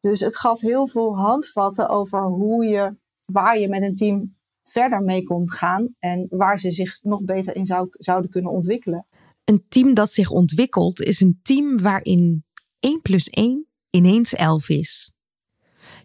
Dus 0.00 0.20
het 0.20 0.36
gaf 0.36 0.60
heel 0.60 0.86
veel 0.88 1.16
handvatten 1.16 1.88
over 1.88 2.22
hoe 2.22 2.64
je, 2.64 2.94
waar 3.24 3.58
je 3.58 3.68
met 3.68 3.82
een 3.82 3.96
team 3.96 4.34
verder 4.62 5.02
mee 5.02 5.22
kon 5.22 5.50
gaan 5.50 5.94
en 5.98 6.26
waar 6.30 6.58
ze 6.58 6.70
zich 6.70 7.02
nog 7.02 7.22
beter 7.22 7.56
in 7.56 7.66
zou, 7.66 7.88
zouden 7.92 8.30
kunnen 8.30 8.52
ontwikkelen. 8.52 9.06
Een 9.44 9.64
team 9.68 9.94
dat 9.94 10.10
zich 10.10 10.30
ontwikkelt 10.30 11.00
is 11.00 11.20
een 11.20 11.40
team 11.42 11.80
waarin 11.80 12.44
1 12.80 13.02
plus 13.02 13.28
1 13.28 13.66
ineens 13.90 14.34
11 14.34 14.68
is. 14.68 15.14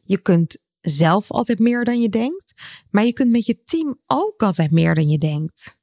Je 0.04 0.22
kunt 0.22 0.64
zelf 0.82 1.32
altijd 1.32 1.60
meer 1.60 1.84
dan 1.84 2.02
je 2.02 2.10
denkt, 2.10 2.54
maar 2.90 3.06
je 3.06 3.14
kunt 3.14 3.32
met 3.32 3.46
je 3.46 3.64
team 3.64 4.00
ook 4.06 4.44
altijd 4.44 4.72
meer 4.72 4.96
dan 4.96 5.08
je 5.08 5.18
denkt. 5.18 5.80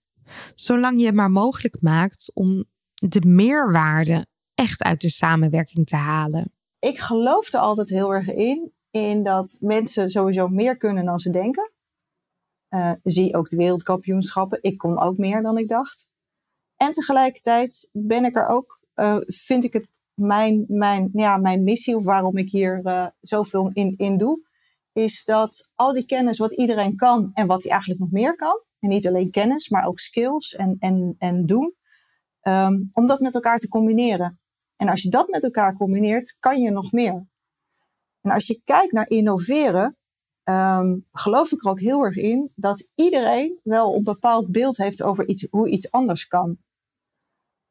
Zolang 0.55 1.01
je 1.01 1.07
het 1.07 1.15
maar 1.15 1.31
mogelijk 1.31 1.77
maakt 1.81 2.31
om 2.35 2.65
de 2.95 3.27
meerwaarde 3.27 4.27
echt 4.55 4.83
uit 4.83 5.01
de 5.01 5.11
samenwerking 5.11 5.87
te 5.87 5.97
halen. 5.97 6.53
Ik 6.79 6.99
geloof 6.99 7.53
er 7.53 7.61
altijd 7.61 7.89
heel 7.89 8.15
erg 8.15 8.29
in, 8.29 8.73
in 8.91 9.23
dat 9.23 9.57
mensen 9.61 10.11
sowieso 10.11 10.49
meer 10.49 10.77
kunnen 10.77 11.05
dan 11.05 11.19
ze 11.19 11.31
denken. 11.31 11.73
Uh, 12.71 12.93
zie 13.03 13.37
ook 13.37 13.49
de 13.49 13.57
wereldkampioenschappen. 13.57 14.59
Ik 14.61 14.79
kon 14.79 14.99
ook 14.99 15.17
meer 15.17 15.43
dan 15.43 15.59
ik 15.59 15.69
dacht. 15.69 16.09
En 16.77 16.93
tegelijkertijd 16.93 17.89
ben 17.93 18.25
ik 18.25 18.37
er 18.37 18.47
ook, 18.47 18.81
uh, 18.95 19.17
vind 19.27 19.65
ik 19.65 19.73
het 19.73 19.89
mijn, 20.15 20.65
mijn, 20.69 21.11
ja, 21.13 21.37
mijn 21.37 21.63
missie, 21.63 21.97
of 21.97 22.05
waarom 22.05 22.37
ik 22.37 22.51
hier 22.51 22.81
uh, 22.85 23.07
zoveel 23.21 23.71
in, 23.73 23.95
in 23.97 24.19
doe, 24.19 24.47
is 24.93 25.25
dat 25.25 25.71
al 25.75 25.93
die 25.93 26.07
kennis 26.07 26.39
wat 26.39 26.53
iedereen 26.53 26.97
kan 26.97 27.31
en 27.33 27.47
wat 27.47 27.63
hij 27.63 27.73
eigenlijk 27.73 28.01
nog 28.01 28.11
meer 28.11 28.37
kan, 28.37 28.63
en 28.79 28.89
niet 28.89 29.07
alleen 29.07 29.31
kennis, 29.31 29.69
maar 29.69 29.85
ook 29.85 29.99
skills 29.99 30.55
en, 30.55 30.77
en, 30.79 31.15
en 31.19 31.47
doen, 31.47 31.75
um, 32.43 32.91
om 32.93 33.07
dat 33.07 33.21
met 33.21 33.35
elkaar 33.35 33.59
te 33.59 33.69
combineren. 33.69 34.41
En 34.77 34.89
als 34.89 35.03
je 35.03 35.11
dat 35.11 35.29
met 35.29 35.45
elkaar 35.45 35.77
combineert, 35.77 36.37
kan 36.41 36.61
je 36.61 36.71
nog 36.71 36.93
meer. 36.93 37.27
En 38.21 38.31
als 38.31 38.47
je 38.47 38.61
kijkt 38.65 38.93
naar 38.93 39.09
innoveren, 39.09 39.97
um, 40.45 41.07
geloof 41.13 41.53
ik 41.53 41.65
er 41.65 41.71
ook 41.71 41.81
heel 41.81 42.03
erg 42.03 42.17
in 42.17 42.53
dat 42.55 42.89
iedereen 42.95 43.61
wel 43.63 43.95
een 43.95 44.03
bepaald 44.03 44.51
beeld 44.51 44.77
heeft 44.77 45.03
over 45.03 45.29
iets, 45.29 45.47
hoe 45.51 45.69
iets 45.69 45.91
anders 45.91 46.27
kan. 46.27 46.59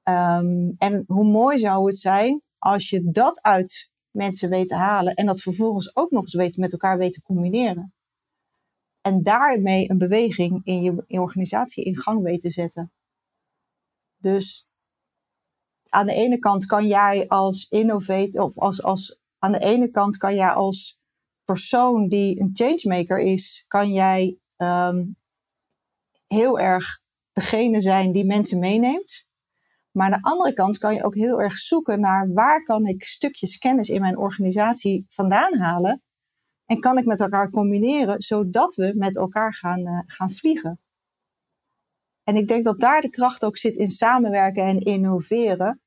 Um, 0.04 0.76
en 0.78 1.04
hoe 1.08 1.26
mooi 1.26 1.60
zou 1.60 1.88
het 1.88 1.98
zijn 1.98 2.42
als 2.58 2.90
je 2.90 3.12
dat 3.12 3.42
uit 3.42 3.92
mensen 4.12 4.50
weet 4.50 4.68
te 4.68 4.76
halen 4.76 5.14
en 5.14 5.26
dat 5.26 5.42
vervolgens 5.42 5.96
ook 5.96 6.12
nog 6.12 6.22
eens 6.22 6.34
weet, 6.34 6.58
met 6.58 6.72
elkaar 6.72 6.98
weet 6.98 7.14
te 7.14 7.22
combineren. 7.22 7.94
En 9.02 9.24
daarmee 9.24 9.90
een 9.90 9.98
beweging 9.98 10.62
in 10.64 10.82
je, 10.82 11.04
in 11.08 11.20
organisatie 11.20 11.84
in 11.84 11.98
gang 11.98 12.24
weet 12.24 12.42
te 12.42 12.50
zetten. 12.50 12.92
Dus 14.18 14.70
aan 15.90 16.06
de 16.06 16.14
ene 16.14 16.40
kant 16.40 16.66
kan 16.66 16.88
jij 16.88 17.28
als 17.28 17.70
innovator, 17.70 18.44
of 18.44 18.58
als, 18.58 18.84
als 18.84 19.20
aan 19.40 19.52
de 19.52 19.60
ene 19.60 19.90
kant 19.90 20.18
kan 20.18 20.36
jij 20.36 20.50
als 20.50 21.00
persoon 21.44 22.08
die 22.08 22.40
een 22.40 22.50
changemaker 22.54 23.20
is, 23.20 23.66
kan 23.68 23.92
jij 23.92 24.38
um, 24.58 25.18
heel 26.28 26.60
erg 26.60 27.02
degene 27.32 27.82
zijn 27.82 28.12
die 28.12 28.26
mensen 28.26 28.60
meeneemt. 28.60 29.28
Maar 29.92 30.12
aan 30.12 30.22
de 30.22 30.30
andere 30.30 30.54
kant 30.54 30.78
kan 30.78 30.94
je 30.94 31.04
ook 31.04 31.16
heel 31.16 31.42
erg 31.42 31.58
zoeken 31.58 32.00
naar 32.00 32.34
waar 32.34 32.64
kan 32.64 32.86
ik 32.86 33.04
stukjes 33.04 33.58
kennis 33.58 33.90
in 33.90 34.02
mijn 34.02 34.18
organisatie 34.18 35.06
vandaan 35.10 35.58
halen. 35.58 36.04
En 36.68 36.80
kan 36.80 36.98
ik 36.98 37.06
met 37.06 37.20
elkaar 37.20 37.50
combineren, 37.50 38.22
zodat 38.22 38.76
we 38.76 38.94
met 38.96 39.16
elkaar 39.16 39.54
gaan, 39.54 39.80
uh, 39.80 40.00
gaan 40.06 40.32
vliegen. 40.32 40.80
En 42.24 42.36
ik 42.36 42.48
denk 42.48 42.64
dat 42.64 42.80
daar 42.80 43.02
de 43.02 43.10
kracht 43.10 43.46
ook 43.46 43.58
zit 43.58 43.78
in 43.78 43.90
samenwerken 43.90 44.64
en 44.64 44.80
innoveren. 44.80 45.82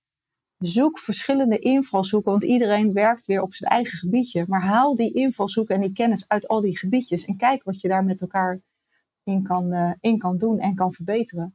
Zoek 0.59 0.99
verschillende 0.99 1.59
invalshoeken, 1.59 2.31
want 2.31 2.45
iedereen 2.45 2.93
werkt 2.93 3.27
weer 3.27 3.43
op 3.43 3.55
zijn 3.55 3.71
eigen 3.71 3.99
gebiedje. 3.99 4.45
Maar 4.49 4.63
haal 4.63 4.95
die 4.95 5.13
invalshoeken 5.13 5.75
en 5.75 5.81
die 5.81 5.93
kennis 5.93 6.29
uit 6.29 6.49
al 6.49 6.61
die 6.61 6.79
gebiedjes 6.79 7.25
en 7.25 7.37
kijk 7.37 7.65
wat 7.65 7.81
je 7.81 7.89
daar 7.89 8.05
met 8.05 8.21
elkaar 8.21 8.61
in 9.23 9.43
kan, 9.43 9.75
uh, 9.75 9.93
in 10.01 10.19
kan 10.19 10.39
doen 10.39 10.59
en 10.59 10.75
kan 10.75 10.93
verbeteren 10.93 11.55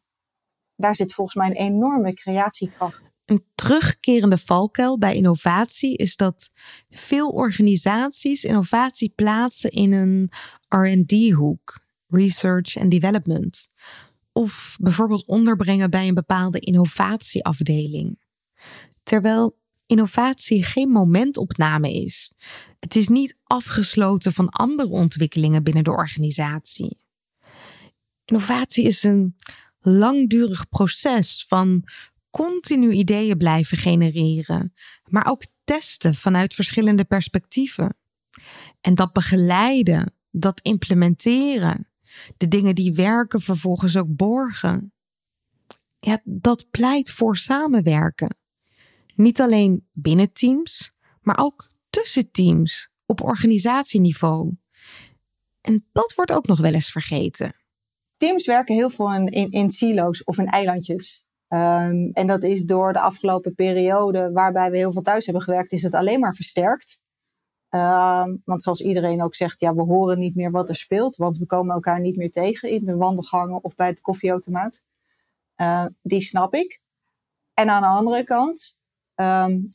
daar 0.76 0.96
zit 0.96 1.14
volgens 1.14 1.36
mij 1.36 1.48
een 1.48 1.74
enorme 1.74 2.14
creatiekracht. 2.14 3.14
Een 3.26 3.46
terugkerende 3.56 4.38
valkuil 4.38 4.98
bij 4.98 5.16
innovatie 5.16 5.98
is 5.98 6.16
dat 6.16 6.52
veel 6.90 7.30
organisaties 7.30 8.44
innovatie 8.44 9.14
plaatsen 9.16 9.72
in 9.72 9.94
een 9.94 10.30
RD-hoek, 10.68 11.80
research 12.08 12.78
and 12.78 12.92
development, 12.92 13.68
of 14.32 14.78
bijvoorbeeld 14.80 15.26
onderbrengen 15.26 15.90
bij 15.90 16.08
een 16.08 16.14
bepaalde 16.14 16.60
innovatieafdeling. 16.60 18.20
Terwijl 19.04 19.58
innovatie 19.86 20.64
geen 20.64 20.90
momentopname 20.90 21.94
is. 21.94 22.34
Het 22.80 22.96
is 22.96 23.08
niet 23.08 23.38
afgesloten 23.44 24.34
van 24.34 24.50
andere 24.50 24.90
ontwikkelingen 24.90 25.64
binnen 25.64 25.84
de 25.84 25.92
organisatie. 25.92 27.00
Innovatie 28.26 28.84
is 28.84 29.04
een 29.04 29.36
langdurig 29.80 30.70
proces 30.70 31.46
van 31.48 31.84
continu 32.36 32.92
ideeën 32.92 33.38
blijven 33.38 33.78
genereren, 33.78 34.74
maar 35.10 35.28
ook 35.30 35.44
testen 35.64 36.16
vanuit 36.16 36.54
verschillende 36.54 37.06
perspectieven. 37.06 37.98
En 38.82 38.96
dat 38.96 39.14
begeleiden, 39.14 40.14
dat 40.32 40.60
implementeren, 40.62 41.90
de 42.38 42.48
dingen 42.48 42.76
die 42.76 42.94
werken 42.94 43.42
vervolgens 43.42 43.98
ook 43.98 44.16
borgen. 44.16 44.94
Ja, 46.00 46.22
dat 46.24 46.70
pleit 46.72 47.10
voor 47.10 47.38
samenwerken. 47.38 48.38
Niet 49.16 49.42
alleen 49.42 49.88
binnen 49.92 50.34
teams, 50.34 50.92
maar 51.22 51.38
ook 51.38 51.72
tussen 51.90 52.32
teams 52.32 52.90
op 53.06 53.22
organisatieniveau. 53.22 54.56
En 55.62 55.86
dat 55.92 56.14
wordt 56.16 56.32
ook 56.32 56.48
nog 56.48 56.60
wel 56.60 56.74
eens 56.74 56.92
vergeten 56.92 57.56
teams 58.18 58.46
werken 58.46 58.76
heel 58.76 58.90
veel 58.90 59.14
in, 59.14 59.28
in, 59.28 59.52
in 59.52 59.70
silo's 59.70 60.24
of 60.24 60.38
in 60.38 60.48
eilandjes. 60.48 61.25
Um, 61.50 62.12
en 62.14 62.28
dat 62.28 62.44
is 62.44 62.64
door 62.64 62.94
de 62.94 63.00
afgelopen 63.00 63.56
periode, 63.56 64.32
waarbij 64.32 64.72
we 64.72 64.78
heel 64.78 64.92
veel 64.92 65.02
thuis 65.02 65.26
hebben 65.26 65.44
gewerkt, 65.44 65.72
is 65.72 65.84
het 65.84 65.94
alleen 65.94 66.20
maar 66.20 66.36
versterkt. 66.36 67.02
Um, 67.70 68.42
want 68.46 68.64
zoals 68.64 68.82
iedereen 68.82 69.24
ook 69.24 69.36
zegt, 69.36 69.60
ja, 69.60 69.76
we 69.76 69.82
horen 69.82 70.20
niet 70.20 70.36
meer 70.36 70.52
wat 70.52 70.70
er 70.70 70.76
speelt, 70.76 71.16
want 71.16 71.38
we 71.38 71.46
komen 71.46 71.76
elkaar 71.76 72.00
niet 72.00 72.16
meer 72.16 72.32
tegen 72.32 72.70
in 72.70 72.86
de 72.86 72.96
wandelgangen 72.96 73.64
of 73.64 73.76
bij 73.76 73.88
het 73.88 74.02
koffieautomaat. 74.02 74.84
Uh, 75.58 75.86
die 76.02 76.22
snap 76.22 76.54
ik. 76.54 76.82
En 77.54 77.70
aan 77.70 77.82
de 77.82 77.88
andere 77.88 78.24
kant, 78.24 78.80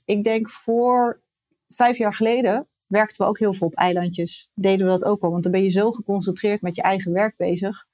ik 0.04 0.24
denk 0.24 0.50
voor 0.50 1.22
vijf 1.68 1.98
jaar 1.98 2.14
geleden 2.14 2.68
werkten 2.86 3.24
we 3.24 3.30
ook 3.30 3.38
heel 3.38 3.52
veel 3.52 3.66
op 3.66 3.74
eilandjes. 3.74 4.50
Deden 4.54 4.86
we 4.86 4.92
dat 4.92 5.04
ook 5.04 5.22
al, 5.22 5.30
want 5.30 5.42
dan 5.42 5.52
ben 5.52 5.62
je 5.62 5.70
zo 5.70 5.92
geconcentreerd 5.92 6.62
met 6.62 6.74
je 6.74 6.82
eigen 6.82 7.12
werk 7.12 7.36
bezig 7.36 7.86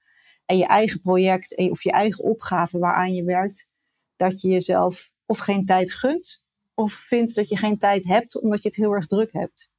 en 0.46 0.56
je 0.56 0.66
eigen 0.66 1.00
project 1.00 1.56
of 1.56 1.82
je 1.82 1.90
eigen 1.90 2.24
opgave 2.24 2.78
waaraan 2.78 3.14
je 3.14 3.24
werkt, 3.24 3.68
dat 4.16 4.40
je 4.40 4.48
jezelf 4.48 5.12
of 5.26 5.38
geen 5.38 5.64
tijd 5.64 5.92
gunt 5.92 6.44
of 6.74 6.92
vindt 6.92 7.35
dat 7.35 7.48
je 7.48 7.56
geen 7.56 7.78
tijd 7.78 8.04
hebt 8.04 8.40
omdat 8.40 8.62
je 8.62 8.68
het 8.68 8.76
heel 8.76 8.92
erg 8.92 9.06
druk 9.06 9.32
hebt. 9.32 9.70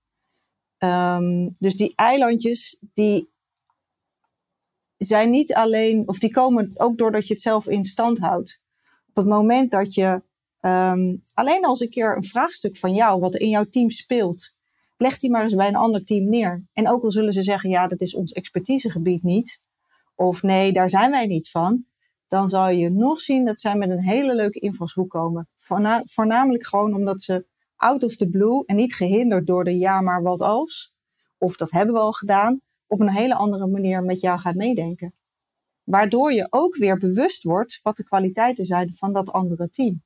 Um, 0.80 1.52
dus 1.60 1.76
die 1.76 1.94
eilandjes, 1.96 2.78
die 2.94 3.30
zijn 4.98 5.30
niet 5.30 5.54
alleen, 5.54 6.08
of 6.08 6.20
die 6.20 6.32
komen 6.32 6.72
ook 6.74 6.98
doordat 6.98 7.28
je 7.28 7.34
het 7.34 7.42
zelf 7.42 7.68
in 7.68 7.86
stand 7.86 8.18
houdt. 8.18 8.62
Op 9.10 9.16
het 9.16 9.26
moment 9.26 9.72
dat 9.72 9.94
je 9.94 10.22
um, 10.62 11.24
alleen 11.34 11.66
als 11.66 11.80
een 11.80 11.90
keer 11.90 12.16
een 12.16 12.24
vraagstuk 12.24 12.78
van 12.78 12.94
jou, 12.94 13.20
wat 13.20 13.36
in 13.36 13.50
jouw 13.50 13.66
team 13.66 13.90
speelt, 13.90 14.56
leg 14.98 15.18
die 15.18 15.30
maar 15.30 15.44
eens 15.44 15.56
bij 15.56 15.68
een 15.68 15.76
ander 15.76 16.04
team 16.04 16.30
neer. 16.30 16.66
En 16.74 16.90
ook 16.90 17.04
al 17.04 17.12
zullen 17.12 17.34
ze 17.34 17.44
zeggen, 17.44 17.70
ja, 17.70 17.88
dat 17.88 18.02
is 18.02 18.16
ons 18.16 18.32
expertisegebied 18.32 19.24
niet, 19.24 19.60
of 20.18 20.42
nee, 20.44 20.72
daar 20.72 20.90
zijn 20.90 21.12
wij 21.12 21.26
niet 21.26 21.50
van, 21.50 21.86
dan 22.28 22.50
zal 22.50 22.70
je 22.70 22.90
nog 22.90 23.20
zien 23.20 23.46
dat 23.46 23.60
zij 23.60 23.76
met 23.76 23.90
een 23.90 24.04
hele 24.04 24.36
leuke 24.36 24.60
invalshoek 24.60 25.10
komen. 25.10 25.50
voornamelijk 26.06 26.68
gewoon 26.68 26.94
omdat 26.94 27.22
ze 27.22 27.46
out 27.76 28.04
of 28.04 28.16
the 28.16 28.30
blue 28.30 28.66
en 28.66 28.76
niet 28.76 28.96
gehinderd 28.96 29.48
door 29.48 29.64
de 29.64 29.78
ja, 29.78 30.02
maar 30.02 30.22
wat 30.22 30.42
als, 30.42 30.96
of 31.38 31.56
dat 31.56 31.72
hebben 31.72 31.96
we 31.96 32.02
al 32.02 32.12
gedaan, 32.12 32.62
op 32.88 33.00
een 33.00 33.12
hele 33.12 33.36
andere 33.36 33.68
manier 33.68 34.04
met 34.04 34.20
jou 34.20 34.40
gaat 34.40 34.56
meedenken. 34.56 35.14
Waardoor 35.84 36.34
je 36.34 36.48
ook 36.50 36.76
weer 36.76 36.98
bewust 36.98 37.44
wordt 37.44 37.80
wat 37.84 37.98
de 37.98 38.04
kwaliteiten 38.04 38.66
zijn 38.66 38.94
van 38.94 39.14
dat 39.14 39.32
andere 39.32 39.70
team. 39.70 40.04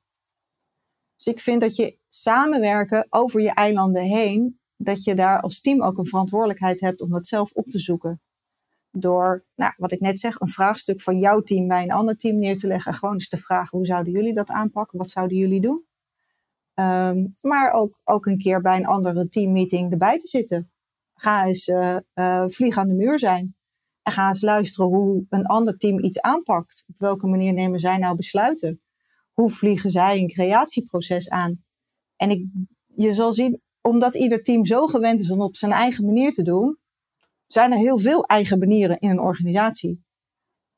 Dus 1.16 1.26
ik 1.26 1.40
vind 1.40 1.60
dat 1.60 1.76
je 1.76 1.98
samenwerken 2.08 3.06
over 3.10 3.40
je 3.40 3.54
eilanden 3.54 4.02
heen, 4.02 4.60
dat 4.76 5.04
je 5.04 5.14
daar 5.14 5.40
als 5.40 5.60
team 5.60 5.82
ook 5.82 5.98
een 5.98 6.06
verantwoordelijkheid 6.06 6.80
hebt 6.80 7.00
om 7.00 7.10
dat 7.10 7.26
zelf 7.26 7.52
op 7.52 7.70
te 7.70 7.78
zoeken. 7.78 8.20
Door, 8.94 9.44
nou, 9.54 9.72
wat 9.76 9.92
ik 9.92 10.00
net 10.00 10.18
zeg, 10.20 10.40
een 10.40 10.48
vraagstuk 10.48 11.00
van 11.00 11.18
jouw 11.18 11.40
team 11.40 11.68
bij 11.68 11.82
een 11.82 11.92
ander 11.92 12.16
team 12.16 12.38
neer 12.38 12.56
te 12.56 12.66
leggen. 12.66 12.92
En 12.92 12.98
gewoon 12.98 13.14
eens 13.14 13.28
te 13.28 13.38
vragen, 13.38 13.78
hoe 13.78 13.86
zouden 13.86 14.12
jullie 14.12 14.34
dat 14.34 14.50
aanpakken? 14.50 14.98
Wat 14.98 15.10
zouden 15.10 15.36
jullie 15.36 15.60
doen? 15.60 15.86
Ehm, 16.74 17.26
maar 17.40 17.72
ook, 17.72 18.00
ook 18.04 18.26
een 18.26 18.38
keer 18.38 18.60
bij 18.60 18.76
een 18.76 18.86
andere 18.86 19.28
teammeeting 19.28 19.92
erbij 19.92 20.18
te 20.18 20.26
zitten. 20.26 20.70
Ga 21.14 21.46
eens 21.46 21.68
uh, 21.68 22.44
vlieg 22.46 22.76
aan 22.76 22.88
de 22.88 22.94
muur 22.94 23.18
zijn. 23.18 23.56
En 24.02 24.12
ga 24.12 24.28
eens 24.28 24.42
luisteren 24.42 24.86
hoe 24.86 25.26
een 25.28 25.46
ander 25.46 25.78
team 25.78 25.98
iets 25.98 26.20
aanpakt. 26.20 26.84
Op 26.88 26.98
welke 26.98 27.26
manier 27.26 27.52
nemen 27.52 27.80
zij 27.80 27.98
nou 27.98 28.16
besluiten? 28.16 28.82
Hoe 29.32 29.50
vliegen 29.50 29.90
zij 29.90 30.18
een 30.18 30.28
creatieproces 30.28 31.30
aan? 31.30 31.64
En 32.16 32.30
ik, 32.30 32.46
je 32.86 33.12
zal 33.12 33.32
zien, 33.32 33.62
omdat 33.80 34.14
ieder 34.14 34.42
team 34.42 34.64
zo 34.64 34.86
gewend 34.86 35.20
is 35.20 35.30
om 35.30 35.40
op 35.40 35.56
zijn 35.56 35.72
eigen 35.72 36.04
manier 36.04 36.32
te 36.32 36.42
doen, 36.42 36.78
zijn 37.52 37.72
er 37.72 37.78
heel 37.78 37.98
veel 37.98 38.24
eigen 38.24 38.58
manieren 38.58 38.98
in 38.98 39.10
een 39.10 39.20
organisatie. 39.20 40.04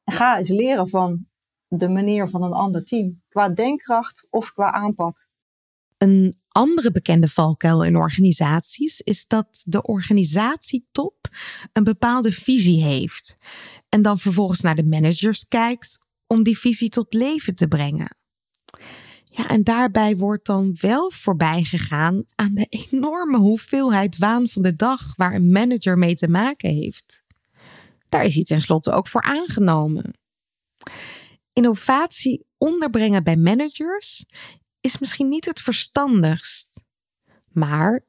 Ga 0.05 0.39
eens 0.39 0.49
leren 0.49 0.89
van 0.89 1.27
de 1.69 1.89
manier 1.89 2.29
van 2.29 2.43
een 2.43 2.53
ander 2.53 2.85
team, 2.85 3.23
qua 3.29 3.49
denkkracht 3.49 4.27
of 4.31 4.53
qua 4.53 4.73
aanpak. 4.73 5.29
Een 5.99 6.43
andere 6.49 6.91
bekende 6.91 7.29
valkuil 7.29 7.83
in 7.83 7.97
organisaties 7.97 9.01
is 9.01 9.27
dat 9.27 9.63
de 9.65 9.83
organisatietop 9.83 11.29
een 11.73 11.85
bepaalde 11.85 12.33
visie 12.33 12.83
heeft 12.83 13.39
en 13.89 14.03
dan 14.03 14.19
vervolgens 14.19 14.61
naar 14.61 14.75
de 14.75 14.85
managers 14.85 15.49
kijkt 15.49 15.99
om 16.27 16.43
die 16.43 16.59
visie 16.59 16.89
tot 16.89 17.13
leven 17.13 17.55
te 17.55 17.69
brengen. 17.69 18.17
Ja, 19.37 19.49
en 19.49 19.63
daarbij 19.63 20.17
wordt 20.17 20.47
dan 20.47 20.77
wel 20.81 21.11
voorbij 21.11 21.63
gegaan 21.63 22.25
aan 22.35 22.55
de 22.55 22.67
enorme 22.91 23.39
hoeveelheid 23.39 24.19
waan 24.19 24.49
van 24.49 24.63
de 24.63 24.77
dag 24.77 25.17
waar 25.17 25.35
een 25.35 25.51
manager 25.51 25.99
mee 25.99 26.15
te 26.15 26.29
maken 26.29 26.71
heeft. 26.71 27.23
Daar 28.09 28.25
is 28.25 28.35
hij 28.35 28.45
tenslotte 28.45 28.93
ook 28.93 29.09
voor 29.09 29.23
aangenomen. 29.23 30.19
Innovatie 31.53 32.47
onderbrengen 32.59 33.25
bij 33.25 33.37
managers 33.37 34.27
is 34.81 34.99
misschien 34.99 35.29
niet 35.29 35.45
het 35.45 35.61
verstandigst. 35.61 36.83
Maar 37.53 38.05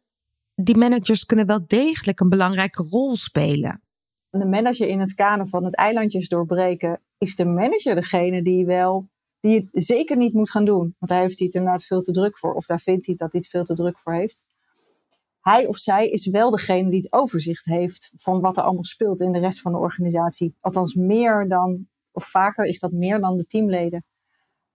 die 0.55 0.77
managers 0.77 1.25
kunnen 1.25 1.45
wel 1.45 1.67
degelijk 1.67 2.19
een 2.19 2.29
belangrijke 2.29 2.83
rol 2.83 3.15
spelen. 3.15 3.81
De 4.29 4.45
manager 4.45 4.87
in 4.87 4.99
het 4.99 5.13
kader 5.13 5.47
van 5.47 5.63
het 5.63 5.75
eilandjes 5.75 6.27
doorbreken 6.27 7.01
is 7.17 7.35
de 7.35 7.45
manager 7.45 7.95
degene 7.95 8.41
die 8.41 8.65
wel 8.65 9.09
die 9.45 9.69
het 9.71 9.83
zeker 9.85 10.17
niet 10.17 10.33
moet 10.33 10.49
gaan 10.49 10.65
doen. 10.65 10.95
Want 10.99 11.11
daar 11.11 11.21
heeft 11.21 11.37
hij 11.39 11.47
het 11.47 11.55
inderdaad 11.55 11.83
veel 11.83 12.01
te 12.01 12.11
druk 12.11 12.37
voor. 12.37 12.53
Of 12.53 12.65
daar 12.65 12.79
vindt 12.79 13.05
hij 13.05 13.15
dat 13.15 13.31
hij 13.31 13.41
het 13.41 13.49
veel 13.49 13.63
te 13.63 13.73
druk 13.73 13.99
voor 13.99 14.13
heeft. 14.13 14.45
Hij 15.39 15.65
of 15.65 15.77
zij 15.77 16.09
is 16.09 16.27
wel 16.27 16.51
degene 16.51 16.89
die 16.89 17.01
het 17.01 17.13
overzicht 17.13 17.65
heeft 17.65 18.11
van 18.15 18.41
wat 18.41 18.57
er 18.57 18.63
allemaal 18.63 18.83
speelt 18.83 19.21
in 19.21 19.31
de 19.31 19.39
rest 19.39 19.61
van 19.61 19.71
de 19.71 19.77
organisatie. 19.77 20.55
Althans, 20.59 20.93
meer 20.93 21.47
dan, 21.47 21.87
of 22.11 22.25
vaker 22.25 22.65
is 22.65 22.79
dat 22.79 22.91
meer 22.91 23.19
dan 23.19 23.37
de 23.37 23.45
teamleden. 23.45 24.05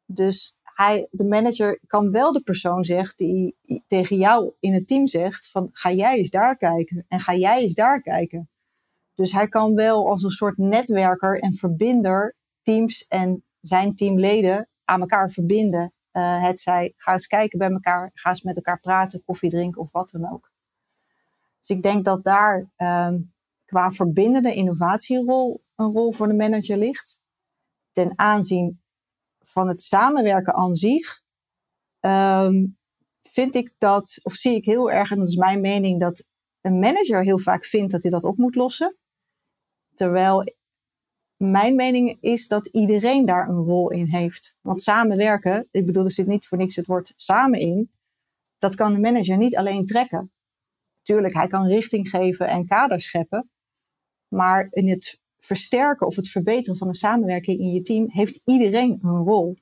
Dus 0.04 0.56
hij, 0.62 1.08
de 1.10 1.24
manager 1.24 1.80
kan 1.86 2.10
wel 2.10 2.32
de 2.32 2.42
persoon 2.42 2.84
zeggen 2.84 3.16
die 3.16 3.56
tegen 3.86 4.16
jou 4.16 4.52
in 4.60 4.72
het 4.72 4.88
team 4.88 5.06
zegt 5.06 5.50
van 5.50 5.68
ga 5.72 5.92
jij 5.92 6.16
eens 6.16 6.30
daar 6.30 6.56
kijken 6.56 7.04
en 7.08 7.20
ga 7.20 7.34
jij 7.34 7.60
eens 7.60 7.74
daar 7.74 8.00
kijken. 8.00 8.48
Dus 9.14 9.32
hij 9.32 9.48
kan 9.48 9.74
wel 9.74 10.08
als 10.08 10.22
een 10.22 10.30
soort 10.30 10.56
netwerker 10.56 11.38
en 11.38 11.54
verbinder 11.54 12.36
teams 12.62 13.06
en 13.08 13.44
zijn 13.60 13.94
teamleden 13.94 14.68
aan 14.84 15.00
elkaar 15.00 15.30
verbinden. 15.30 15.92
Uh, 16.12 16.42
het 16.42 16.60
zij, 16.60 16.92
ga 16.96 17.12
eens 17.12 17.26
kijken 17.26 17.58
bij 17.58 17.70
elkaar, 17.70 18.10
ga 18.14 18.28
eens 18.28 18.42
met 18.42 18.56
elkaar 18.56 18.80
praten, 18.80 19.24
koffie 19.24 19.50
drinken 19.50 19.80
of 19.80 19.88
wat 19.92 20.10
dan 20.10 20.32
ook. 20.32 20.52
Dus 21.58 21.68
ik 21.68 21.82
denk 21.82 22.04
dat 22.04 22.24
daar 22.24 22.70
um, 22.76 23.32
qua 23.64 23.92
verbindende 23.92 24.54
innovatierol 24.54 25.62
een 25.76 25.92
rol 25.92 26.12
voor 26.12 26.28
de 26.28 26.34
manager 26.34 26.76
ligt. 26.76 27.20
Ten 27.92 28.12
aanzien 28.16 28.82
van 29.38 29.68
het 29.68 29.82
samenwerken 29.82 30.54
aan 30.54 30.74
zich, 30.74 31.22
um, 32.00 32.78
vind 33.22 33.54
ik 33.54 33.74
dat, 33.78 34.20
of 34.22 34.32
zie 34.32 34.54
ik 34.54 34.64
heel 34.64 34.90
erg, 34.90 35.10
en 35.10 35.18
dat 35.18 35.28
is 35.28 35.36
mijn 35.36 35.60
mening, 35.60 36.00
dat 36.00 36.28
een 36.60 36.78
manager 36.78 37.22
heel 37.22 37.38
vaak 37.38 37.64
vindt 37.64 37.92
dat 37.92 38.02
hij 38.02 38.10
dat 38.10 38.24
op 38.24 38.36
moet 38.36 38.54
lossen. 38.54 38.96
Terwijl 39.94 40.54
mijn 41.42 41.74
mening 41.74 42.16
is 42.20 42.48
dat 42.48 42.66
iedereen 42.66 43.24
daar 43.24 43.48
een 43.48 43.64
rol 43.64 43.90
in 43.90 44.06
heeft. 44.06 44.54
Want 44.60 44.80
samenwerken, 44.80 45.68
ik 45.70 45.86
bedoel, 45.86 46.04
er 46.04 46.10
zit 46.10 46.26
niet 46.26 46.46
voor 46.46 46.58
niks 46.58 46.76
het 46.76 46.86
woord 46.86 47.12
samen 47.16 47.60
in. 47.60 47.90
Dat 48.58 48.74
kan 48.74 48.92
de 48.92 49.00
manager 49.00 49.36
niet 49.36 49.56
alleen 49.56 49.86
trekken. 49.86 50.32
Tuurlijk, 51.02 51.34
hij 51.34 51.46
kan 51.46 51.66
richting 51.66 52.08
geven 52.08 52.48
en 52.48 52.66
kaders 52.66 53.04
scheppen. 53.04 53.50
Maar 54.28 54.66
in 54.70 54.88
het 54.88 55.20
versterken 55.38 56.06
of 56.06 56.16
het 56.16 56.28
verbeteren 56.28 56.78
van 56.78 56.88
de 56.88 56.96
samenwerking 56.96 57.60
in 57.60 57.70
je 57.70 57.82
team 57.82 58.10
heeft 58.10 58.40
iedereen 58.44 58.98
een 59.02 59.24
rol. 59.24 59.56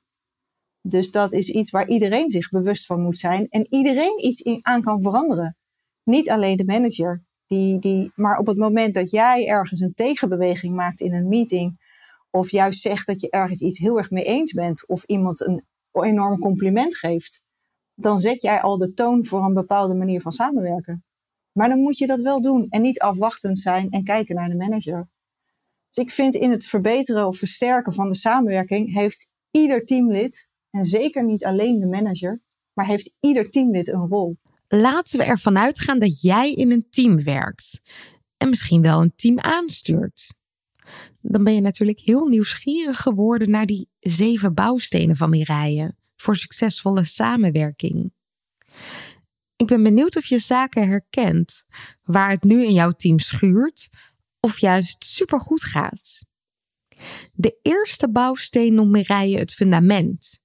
Dus 0.81 1.11
dat 1.11 1.33
is 1.33 1.49
iets 1.49 1.71
waar 1.71 1.87
iedereen 1.87 2.29
zich 2.29 2.49
bewust 2.49 2.85
van 2.85 3.01
moet 3.01 3.17
zijn 3.17 3.47
en 3.49 3.73
iedereen 3.73 4.25
iets 4.25 4.41
in, 4.41 4.59
aan 4.61 4.81
kan 4.81 5.01
veranderen. 5.01 5.57
Niet 6.03 6.29
alleen 6.29 6.57
de 6.57 6.65
manager. 6.65 7.23
Die, 7.49 7.79
die, 7.79 8.11
maar 8.15 8.37
op 8.37 8.45
het 8.45 8.57
moment 8.57 8.93
dat 8.93 9.11
jij 9.11 9.47
ergens 9.47 9.79
een 9.79 9.93
tegenbeweging 9.93 10.75
maakt 10.75 11.01
in 11.01 11.13
een 11.13 11.27
meeting, 11.27 11.79
of 12.29 12.51
juist 12.51 12.81
zegt 12.81 13.07
dat 13.07 13.21
je 13.21 13.29
ergens 13.29 13.61
iets 13.61 13.79
heel 13.79 13.97
erg 13.97 14.09
mee 14.09 14.23
eens 14.23 14.53
bent, 14.53 14.87
of 14.87 15.03
iemand 15.03 15.39
een 15.41 15.65
enorm 15.91 16.39
compliment 16.39 16.97
geeft, 16.97 17.43
dan 17.95 18.19
zet 18.19 18.41
jij 18.41 18.61
al 18.61 18.77
de 18.77 18.93
toon 18.93 19.25
voor 19.25 19.45
een 19.45 19.53
bepaalde 19.53 19.93
manier 19.93 20.21
van 20.21 20.31
samenwerken. 20.31 21.03
Maar 21.51 21.69
dan 21.69 21.79
moet 21.79 21.97
je 21.97 22.07
dat 22.07 22.19
wel 22.19 22.41
doen 22.41 22.67
en 22.69 22.81
niet 22.81 22.99
afwachtend 22.99 23.59
zijn 23.59 23.89
en 23.89 24.03
kijken 24.03 24.35
naar 24.35 24.49
de 24.49 24.55
manager. 24.55 25.09
Dus 25.89 26.03
ik 26.03 26.11
vind 26.11 26.35
in 26.35 26.51
het 26.51 26.65
verbeteren 26.65 27.27
of 27.27 27.37
versterken 27.37 27.93
van 27.93 28.09
de 28.09 28.15
samenwerking 28.15 28.93
heeft 28.93 29.31
ieder 29.51 29.85
teamlid, 29.85 30.51
en 30.69 30.85
zeker 30.85 31.23
niet 31.23 31.45
alleen 31.45 31.79
de 31.79 31.87
manager, 31.87 32.41
maar 32.73 32.85
heeft 32.85 33.13
ieder 33.19 33.49
teamlid 33.49 33.87
een 33.87 34.07
rol 34.07 34.37
laten 34.69 35.19
we 35.19 35.25
ervan 35.25 35.57
uitgaan 35.57 35.99
dat 35.99 36.21
jij 36.21 36.53
in 36.53 36.71
een 36.71 36.87
team 36.89 37.23
werkt 37.23 37.81
en 38.37 38.49
misschien 38.49 38.81
wel 38.81 39.01
een 39.01 39.15
team 39.15 39.39
aanstuurt. 39.39 40.37
Dan 41.21 41.43
ben 41.43 41.53
je 41.53 41.61
natuurlijk 41.61 41.99
heel 41.99 42.27
nieuwsgierig 42.27 43.01
geworden 43.01 43.49
naar 43.49 43.65
die 43.65 43.89
zeven 43.99 44.53
bouwstenen 44.53 45.15
van 45.15 45.29
Mireille 45.29 45.95
voor 46.15 46.35
succesvolle 46.35 47.03
samenwerking. 47.03 48.13
Ik 49.55 49.67
ben 49.67 49.83
benieuwd 49.83 50.15
of 50.15 50.25
je 50.25 50.39
zaken 50.39 50.87
herkent 50.87 51.65
waar 52.03 52.29
het 52.29 52.43
nu 52.43 52.63
in 52.63 52.73
jouw 52.73 52.91
team 52.91 53.19
schuurt 53.19 53.89
of 54.39 54.59
juist 54.59 55.05
supergoed 55.05 55.63
gaat. 55.63 56.19
De 57.33 57.59
eerste 57.61 58.09
bouwsteen 58.09 58.73
noemt 58.73 58.91
Mireille 58.91 59.37
het 59.37 59.53
fundament. 59.53 60.39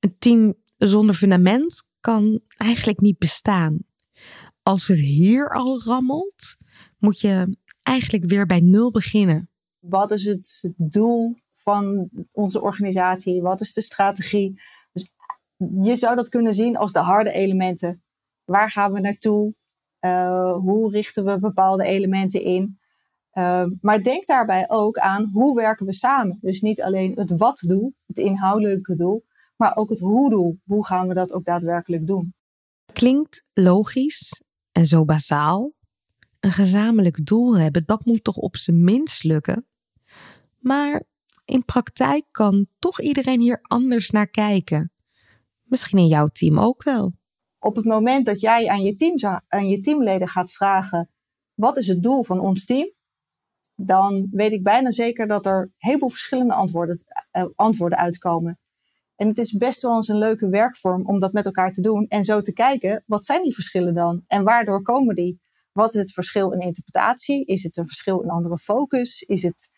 Een 0.00 0.16
team 0.18 0.54
zonder 0.76 1.14
fundament 1.14 1.82
kan 2.06 2.40
eigenlijk 2.56 3.00
niet 3.00 3.18
bestaan. 3.18 3.78
Als 4.62 4.86
het 4.86 4.98
hier 4.98 5.48
al 5.54 5.82
rammelt, 5.82 6.56
moet 6.98 7.20
je 7.20 7.56
eigenlijk 7.82 8.24
weer 8.24 8.46
bij 8.46 8.60
nul 8.60 8.90
beginnen. 8.90 9.50
Wat 9.78 10.10
is 10.10 10.24
het 10.24 10.72
doel 10.76 11.36
van 11.54 12.08
onze 12.32 12.60
organisatie? 12.60 13.42
Wat 13.42 13.60
is 13.60 13.72
de 13.72 13.80
strategie? 13.80 14.60
Dus 14.92 15.14
je 15.82 15.96
zou 15.96 16.16
dat 16.16 16.28
kunnen 16.28 16.54
zien 16.54 16.76
als 16.76 16.92
de 16.92 16.98
harde 16.98 17.32
elementen. 17.32 18.02
Waar 18.44 18.70
gaan 18.70 18.92
we 18.92 19.00
naartoe? 19.00 19.54
Uh, 20.00 20.52
hoe 20.52 20.90
richten 20.90 21.24
we 21.24 21.38
bepaalde 21.38 21.84
elementen 21.84 22.42
in? 22.42 22.78
Uh, 23.32 23.64
maar 23.80 24.02
denk 24.02 24.26
daarbij 24.26 24.64
ook 24.68 24.98
aan 24.98 25.30
hoe 25.32 25.56
werken 25.56 25.86
we 25.86 25.92
samen. 25.92 26.38
Dus 26.40 26.60
niet 26.60 26.82
alleen 26.82 27.12
het 27.18 27.36
wat-doel, 27.36 27.94
het 28.06 28.18
inhoudelijke 28.18 28.96
doel, 28.96 29.24
maar 29.56 29.76
ook 29.76 29.90
het 29.90 29.98
hoe-doel. 29.98 30.58
Hoe 30.64 30.86
gaan 30.86 31.08
we 31.08 31.14
dat 31.14 31.32
ook 31.32 31.44
daadwerkelijk 31.44 32.06
doen? 32.06 32.34
Klinkt 32.92 33.46
logisch 33.52 34.42
en 34.72 34.86
zo 34.86 35.04
bazaal. 35.04 35.72
Een 36.40 36.52
gezamenlijk 36.52 37.26
doel 37.26 37.58
hebben, 37.58 37.86
dat 37.86 38.04
moet 38.04 38.24
toch 38.24 38.36
op 38.36 38.56
zijn 38.56 38.84
minst 38.84 39.24
lukken. 39.24 39.66
Maar 40.58 41.04
in 41.44 41.64
praktijk 41.64 42.24
kan 42.30 42.66
toch 42.78 43.00
iedereen 43.00 43.40
hier 43.40 43.58
anders 43.62 44.10
naar 44.10 44.28
kijken. 44.28 44.92
Misschien 45.62 45.98
in 45.98 46.06
jouw 46.06 46.26
team 46.26 46.58
ook 46.58 46.82
wel. 46.82 47.12
Op 47.58 47.76
het 47.76 47.84
moment 47.84 48.26
dat 48.26 48.40
jij 48.40 48.68
aan 48.68 48.82
je, 48.82 48.96
team, 48.96 49.40
aan 49.48 49.68
je 49.68 49.80
teamleden 49.80 50.28
gaat 50.28 50.52
vragen: 50.52 51.10
wat 51.54 51.76
is 51.76 51.86
het 51.86 52.02
doel 52.02 52.22
van 52.22 52.40
ons 52.40 52.64
team? 52.64 52.94
Dan 53.74 54.28
weet 54.30 54.52
ik 54.52 54.62
bijna 54.62 54.90
zeker 54.90 55.26
dat 55.26 55.46
er 55.46 55.62
een 55.62 55.74
heleboel 55.76 56.08
verschillende 56.08 56.54
antwoorden, 56.54 57.04
uh, 57.32 57.44
antwoorden 57.54 57.98
uitkomen. 57.98 58.58
En 59.16 59.28
het 59.28 59.38
is 59.38 59.52
best 59.52 59.82
wel 59.82 59.96
eens 59.96 60.08
een 60.08 60.18
leuke 60.18 60.48
werkvorm 60.48 61.06
om 61.06 61.18
dat 61.18 61.32
met 61.32 61.44
elkaar 61.44 61.72
te 61.72 61.80
doen. 61.80 62.06
En 62.08 62.24
zo 62.24 62.40
te 62.40 62.52
kijken, 62.52 63.02
wat 63.06 63.24
zijn 63.24 63.42
die 63.42 63.54
verschillen 63.54 63.94
dan? 63.94 64.24
En 64.26 64.44
waardoor 64.44 64.82
komen 64.82 65.14
die? 65.14 65.40
Wat 65.72 65.94
is 65.94 66.00
het 66.00 66.12
verschil 66.12 66.50
in 66.50 66.60
interpretatie? 66.60 67.44
Is 67.44 67.62
het 67.62 67.76
een 67.76 67.86
verschil 67.86 68.20
in 68.20 68.30
andere 68.30 68.58
focus? 68.58 69.22
Is 69.22 69.42
het 69.42 69.70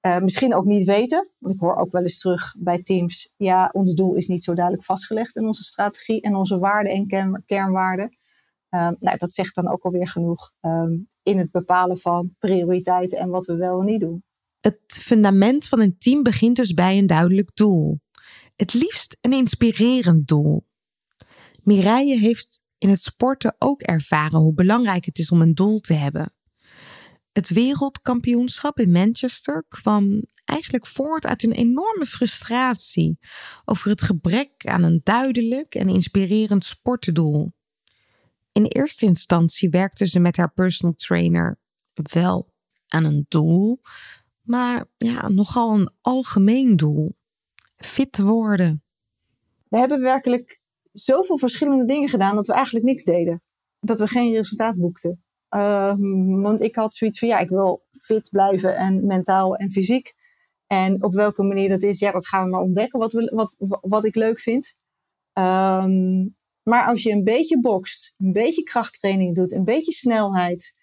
uh, 0.00 0.18
misschien 0.18 0.54
ook 0.54 0.64
niet 0.64 0.86
weten? 0.86 1.30
Want 1.38 1.54
ik 1.54 1.60
hoor 1.60 1.76
ook 1.76 1.92
wel 1.92 2.02
eens 2.02 2.18
terug 2.18 2.54
bij 2.58 2.82
teams. 2.82 3.32
Ja, 3.36 3.70
ons 3.72 3.94
doel 3.94 4.14
is 4.14 4.26
niet 4.26 4.44
zo 4.44 4.54
duidelijk 4.54 4.84
vastgelegd 4.84 5.36
in 5.36 5.46
onze 5.46 5.62
strategie 5.62 6.20
en 6.20 6.34
onze 6.34 6.58
waarden 6.58 6.92
en 6.92 7.06
kern, 7.06 7.42
kernwaarden. 7.46 8.04
Um, 8.04 8.96
nou, 8.98 9.16
dat 9.16 9.34
zegt 9.34 9.54
dan 9.54 9.68
ook 9.68 9.82
alweer 9.82 10.08
genoeg 10.08 10.52
um, 10.60 11.08
in 11.22 11.38
het 11.38 11.50
bepalen 11.50 11.98
van 11.98 12.34
prioriteiten 12.38 13.18
en 13.18 13.28
wat 13.28 13.46
we 13.46 13.56
wel 13.56 13.80
en 13.80 13.86
niet 13.86 14.00
doen. 14.00 14.24
Het 14.60 14.80
fundament 14.86 15.68
van 15.68 15.80
een 15.80 15.98
team 15.98 16.22
begint 16.22 16.56
dus 16.56 16.74
bij 16.74 16.98
een 16.98 17.06
duidelijk 17.06 17.50
doel. 17.54 18.00
Het 18.56 18.74
liefst 18.74 19.18
een 19.20 19.32
inspirerend 19.32 20.26
doel. 20.26 20.66
Mireille 21.62 22.18
heeft 22.18 22.62
in 22.78 22.88
het 22.88 23.02
sporten 23.02 23.56
ook 23.58 23.82
ervaren 23.82 24.38
hoe 24.38 24.54
belangrijk 24.54 25.04
het 25.04 25.18
is 25.18 25.30
om 25.30 25.40
een 25.40 25.54
doel 25.54 25.80
te 25.80 25.94
hebben. 25.94 26.34
Het 27.32 27.48
wereldkampioenschap 27.48 28.78
in 28.78 28.90
Manchester 28.90 29.64
kwam 29.68 30.24
eigenlijk 30.44 30.86
voort 30.86 31.26
uit 31.26 31.42
een 31.42 31.52
enorme 31.52 32.06
frustratie 32.06 33.18
over 33.64 33.90
het 33.90 34.02
gebrek 34.02 34.66
aan 34.66 34.82
een 34.82 35.00
duidelijk 35.02 35.74
en 35.74 35.88
inspirerend 35.88 36.64
sportdoel. 36.64 37.52
In 38.52 38.64
eerste 38.64 39.04
instantie 39.04 39.70
werkte 39.70 40.06
ze 40.06 40.18
met 40.18 40.36
haar 40.36 40.52
personal 40.52 40.94
trainer 40.94 41.60
wel 41.94 42.54
aan 42.86 43.04
een 43.04 43.26
doel, 43.28 43.80
maar 44.42 44.86
ja, 44.96 45.28
nogal 45.28 45.74
een 45.74 45.90
algemeen 46.00 46.76
doel. 46.76 47.16
Fit 47.84 48.18
worden. 48.18 48.82
We 49.68 49.78
hebben 49.78 50.00
werkelijk 50.00 50.60
zoveel 50.92 51.38
verschillende 51.38 51.84
dingen 51.84 52.08
gedaan 52.08 52.36
dat 52.36 52.46
we 52.46 52.52
eigenlijk 52.52 52.84
niks 52.84 53.04
deden. 53.04 53.42
Dat 53.80 53.98
we 53.98 54.06
geen 54.06 54.34
resultaat 54.34 54.76
boekten. 54.76 55.24
Uh, 55.50 55.94
want 56.42 56.60
ik 56.60 56.74
had 56.74 56.94
zoiets 56.94 57.18
van, 57.18 57.28
ja, 57.28 57.38
ik 57.38 57.48
wil 57.48 57.84
fit 57.92 58.30
blijven 58.30 58.76
en 58.76 59.06
mentaal 59.06 59.56
en 59.56 59.70
fysiek. 59.70 60.14
En 60.66 61.02
op 61.02 61.14
welke 61.14 61.42
manier 61.42 61.68
dat 61.68 61.82
is, 61.82 61.98
ja, 61.98 62.10
dat 62.10 62.26
gaan 62.26 62.44
we 62.44 62.50
maar 62.50 62.60
ontdekken 62.60 62.98
wat, 62.98 63.12
wat, 63.12 63.54
wat 63.80 64.04
ik 64.04 64.14
leuk 64.14 64.40
vind. 64.40 64.74
Um, 65.32 66.36
maar 66.62 66.86
als 66.86 67.02
je 67.02 67.10
een 67.10 67.24
beetje 67.24 67.60
bokst, 67.60 68.14
een 68.18 68.32
beetje 68.32 68.62
krachttraining 68.62 69.34
doet, 69.34 69.52
een 69.52 69.64
beetje 69.64 69.92
snelheid 69.92 70.74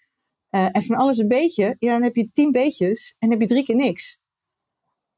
uh, 0.50 0.68
en 0.72 0.82
van 0.82 0.96
alles 0.96 1.18
een 1.18 1.28
beetje, 1.28 1.76
ja, 1.78 1.92
dan 1.92 2.02
heb 2.02 2.16
je 2.16 2.32
tien 2.32 2.50
beetjes 2.50 3.16
en 3.18 3.30
heb 3.30 3.40
je 3.40 3.46
drie 3.46 3.64
keer 3.64 3.76
niks. 3.76 4.20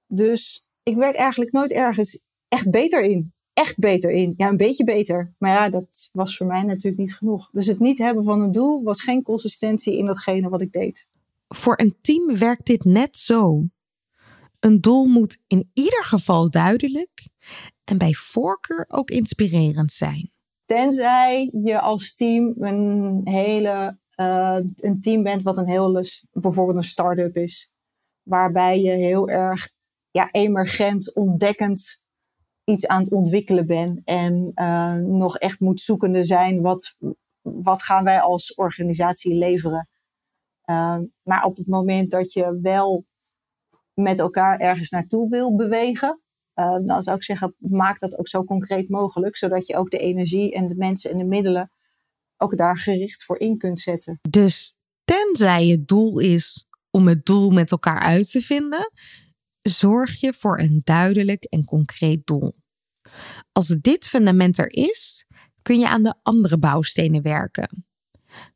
Dus 0.07 0.67
ik 0.85 0.97
werd 0.97 1.15
eigenlijk 1.15 1.53
nooit 1.53 1.73
ergens 1.73 2.23
echt 2.49 2.71
beter 2.71 3.03
in. 3.03 3.33
Echt 3.53 3.79
beter 3.79 4.11
in. 4.11 4.35
Ja, 4.37 4.49
een 4.49 4.57
beetje 4.57 4.85
beter. 4.85 5.33
Maar 5.39 5.51
ja, 5.51 5.69
dat 5.69 6.11
was 6.13 6.37
voor 6.37 6.47
mij 6.47 6.63
natuurlijk 6.63 6.97
niet 6.97 7.17
genoeg. 7.17 7.51
Dus 7.51 7.67
het 7.67 7.79
niet 7.79 7.99
hebben 7.99 8.25
van 8.25 8.41
een 8.41 8.53
doel 8.53 8.83
was 8.83 9.03
geen 9.03 9.23
consistentie 9.23 9.99
in 9.99 10.07
datgene 10.07 10.49
wat 10.49 10.63
ik 10.63 10.73
deed. 10.73 11.09
Voor 11.49 11.81
een 11.81 11.95
team 12.01 12.39
werkt 12.39 12.67
dit 12.67 12.85
net 12.85 13.19
zo. 13.19 13.65
Een 14.61 14.81
doel 14.81 15.07
moet 15.07 15.43
in 15.47 15.71
ieder 15.73 16.05
geval 16.05 16.51
duidelijk 16.51 17.29
en 17.85 17.99
bij 17.99 18.13
voorkeur 18.13 18.85
ook 18.89 19.11
inspirerend 19.11 19.93
zijn. 19.93 20.33
Tenzij 20.65 21.51
je 21.53 21.81
als 21.81 22.15
team 22.15 22.55
een 22.59 23.21
hele 23.25 23.99
uh, 24.17 24.59
een 24.77 25.01
team 25.01 25.23
bent 25.23 25.43
wat 25.43 25.59
een 25.59 25.69
heel 25.69 26.03
bijvoorbeeld 26.33 26.77
een 26.77 26.85
start-up 26.85 27.37
is. 27.37 27.73
Waarbij 28.23 28.81
je 28.81 28.91
heel 28.91 29.29
erg 29.29 29.74
ja, 30.15 30.29
emergent, 30.31 31.15
ontdekkend 31.15 32.03
iets 32.65 32.87
aan 32.87 33.03
het 33.03 33.13
ontwikkelen 33.13 33.67
bent. 33.67 34.01
En 34.05 34.53
uh, 34.55 34.95
nog 34.95 35.39
echt 35.39 35.61
moet 35.61 35.81
zoekende 35.81 36.25
zijn. 36.25 36.63
Wat, 36.63 36.97
wat 37.41 37.83
gaan 37.83 38.05
wij 38.05 38.21
als 38.21 38.55
organisatie 38.55 39.35
leveren? 39.35 39.89
Uh, 40.71 40.99
maar 41.23 41.45
op 41.45 41.57
het 41.57 41.67
moment 41.67 42.11
dat 42.11 42.33
je 42.33 42.59
wel 42.63 43.05
met 43.95 44.21
elkaar 44.21 44.59
ergens 44.59 44.91
naartoe 44.91 45.29
wil 45.29 45.57
bewegen, 45.57 46.23
uh, 46.55 46.79
dan 46.87 47.03
zou 47.03 47.17
ik 47.17 47.25
zeggen, 47.25 47.55
maak 47.59 47.99
dat 47.99 48.19
ook 48.19 48.29
zo 48.29 48.45
concreet 48.45 48.89
mogelijk, 48.89 49.37
zodat 49.37 49.67
je 49.67 49.77
ook 49.77 49.91
de 49.91 49.99
energie 49.99 50.53
en 50.53 50.67
de 50.67 50.77
mensen 50.77 51.11
en 51.11 51.19
de 51.19 51.25
middelen 51.25 51.71
ook 52.37 52.57
daar 52.57 52.79
gericht 52.79 53.25
voor 53.25 53.39
in 53.39 53.59
kunt 53.59 53.81
zetten. 53.81 54.19
Dus 54.31 54.79
tenzij 55.05 55.67
het 55.67 55.89
doel 55.89 56.19
is 56.19 56.69
om 56.91 57.09
het 57.09 57.27
doel 57.27 57.51
met 57.51 57.71
elkaar 57.71 58.01
uit 58.01 58.31
te 58.31 58.41
vinden, 58.41 58.91
zorg 59.71 60.21
je 60.21 60.33
voor 60.33 60.59
een 60.59 60.81
duidelijk 60.85 61.45
en 61.45 61.65
concreet 61.65 62.27
doel. 62.27 62.55
Als 63.53 63.67
dit 63.69 64.09
fundament 64.09 64.59
er 64.59 64.73
is, 64.73 65.27
kun 65.63 65.79
je 65.79 65.89
aan 65.89 66.03
de 66.03 66.15
andere 66.23 66.59
bouwstenen 66.59 67.23
werken. 67.23 67.87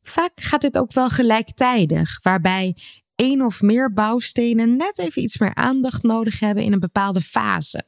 Vaak 0.01 0.41
gaat 0.41 0.61
dit 0.61 0.77
ook 0.77 0.93
wel 0.93 1.09
gelijktijdig, 1.09 2.21
waarbij 2.21 2.77
één 3.15 3.41
of 3.41 3.61
meer 3.61 3.93
bouwstenen 3.93 4.77
net 4.77 4.97
even 4.97 5.21
iets 5.21 5.37
meer 5.37 5.55
aandacht 5.55 6.03
nodig 6.03 6.39
hebben 6.39 6.63
in 6.63 6.73
een 6.73 6.79
bepaalde 6.79 7.21
fase. 7.21 7.87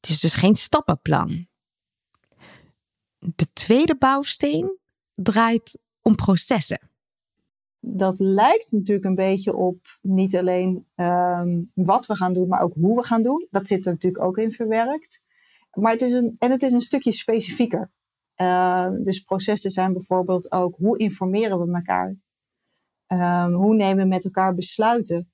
Het 0.00 0.10
is 0.10 0.20
dus 0.20 0.34
geen 0.34 0.54
stappenplan. 0.54 1.48
De 3.18 3.52
tweede 3.52 3.96
bouwsteen 3.96 4.78
draait 5.14 5.78
om 6.02 6.14
processen. 6.14 6.87
Dat 7.80 8.18
lijkt 8.18 8.72
natuurlijk 8.72 9.06
een 9.06 9.14
beetje 9.14 9.56
op 9.56 9.78
niet 10.00 10.36
alleen 10.36 10.86
um, 10.96 11.70
wat 11.74 12.06
we 12.06 12.16
gaan 12.16 12.32
doen, 12.32 12.48
maar 12.48 12.60
ook 12.60 12.74
hoe 12.74 12.96
we 12.96 13.02
gaan 13.02 13.22
doen. 13.22 13.46
Dat 13.50 13.66
zit 13.66 13.86
er 13.86 13.92
natuurlijk 13.92 14.24
ook 14.24 14.38
in 14.38 14.52
verwerkt. 14.52 15.22
Maar 15.72 15.92
het 15.92 16.02
is 16.02 16.12
een, 16.12 16.36
en 16.38 16.50
het 16.50 16.62
is 16.62 16.72
een 16.72 16.80
stukje 16.80 17.12
specifieker. 17.12 17.90
Uh, 18.36 18.90
dus 19.02 19.20
processen 19.20 19.70
zijn 19.70 19.92
bijvoorbeeld 19.92 20.52
ook 20.52 20.76
hoe 20.76 20.98
informeren 20.98 21.58
we 21.58 21.74
elkaar? 21.74 22.16
Um, 23.06 23.52
hoe 23.52 23.74
nemen 23.74 24.02
we 24.02 24.08
met 24.08 24.24
elkaar 24.24 24.54
besluiten? 24.54 25.32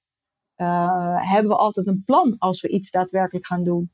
Hebben 1.16 1.48
we 1.48 1.56
altijd 1.56 1.86
een 1.86 2.02
plan 2.04 2.38
als 2.38 2.60
we 2.60 2.68
iets 2.68 2.90
daadwerkelijk 2.90 3.46
gaan 3.46 3.64
doen? 3.64 3.92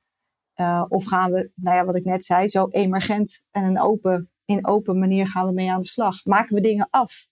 Of 0.88 1.04
gaan 1.04 1.32
we, 1.32 1.52
nou 1.54 1.76
ja, 1.76 1.84
wat 1.84 1.96
ik 1.96 2.04
net 2.04 2.24
zei, 2.24 2.48
zo 2.48 2.68
emergent 2.68 3.46
en 3.50 3.64
een 3.64 3.80
open, 3.80 4.30
in 4.44 4.66
open 4.66 4.98
manier 4.98 5.26
gaan 5.26 5.46
we 5.46 5.52
mee 5.52 5.70
aan 5.70 5.80
de 5.80 5.86
slag? 5.86 6.24
Maken 6.24 6.54
we 6.54 6.60
dingen 6.60 6.88
af? 6.90 7.29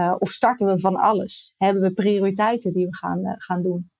Uh, 0.00 0.14
of 0.18 0.30
starten 0.30 0.66
we 0.66 0.78
van 0.78 0.96
alles? 0.96 1.54
Hebben 1.56 1.82
we 1.82 1.92
prioriteiten 1.92 2.72
die 2.72 2.86
we 2.86 2.96
gaan, 2.96 3.34
gaan 3.38 3.62
doen? 3.62 3.90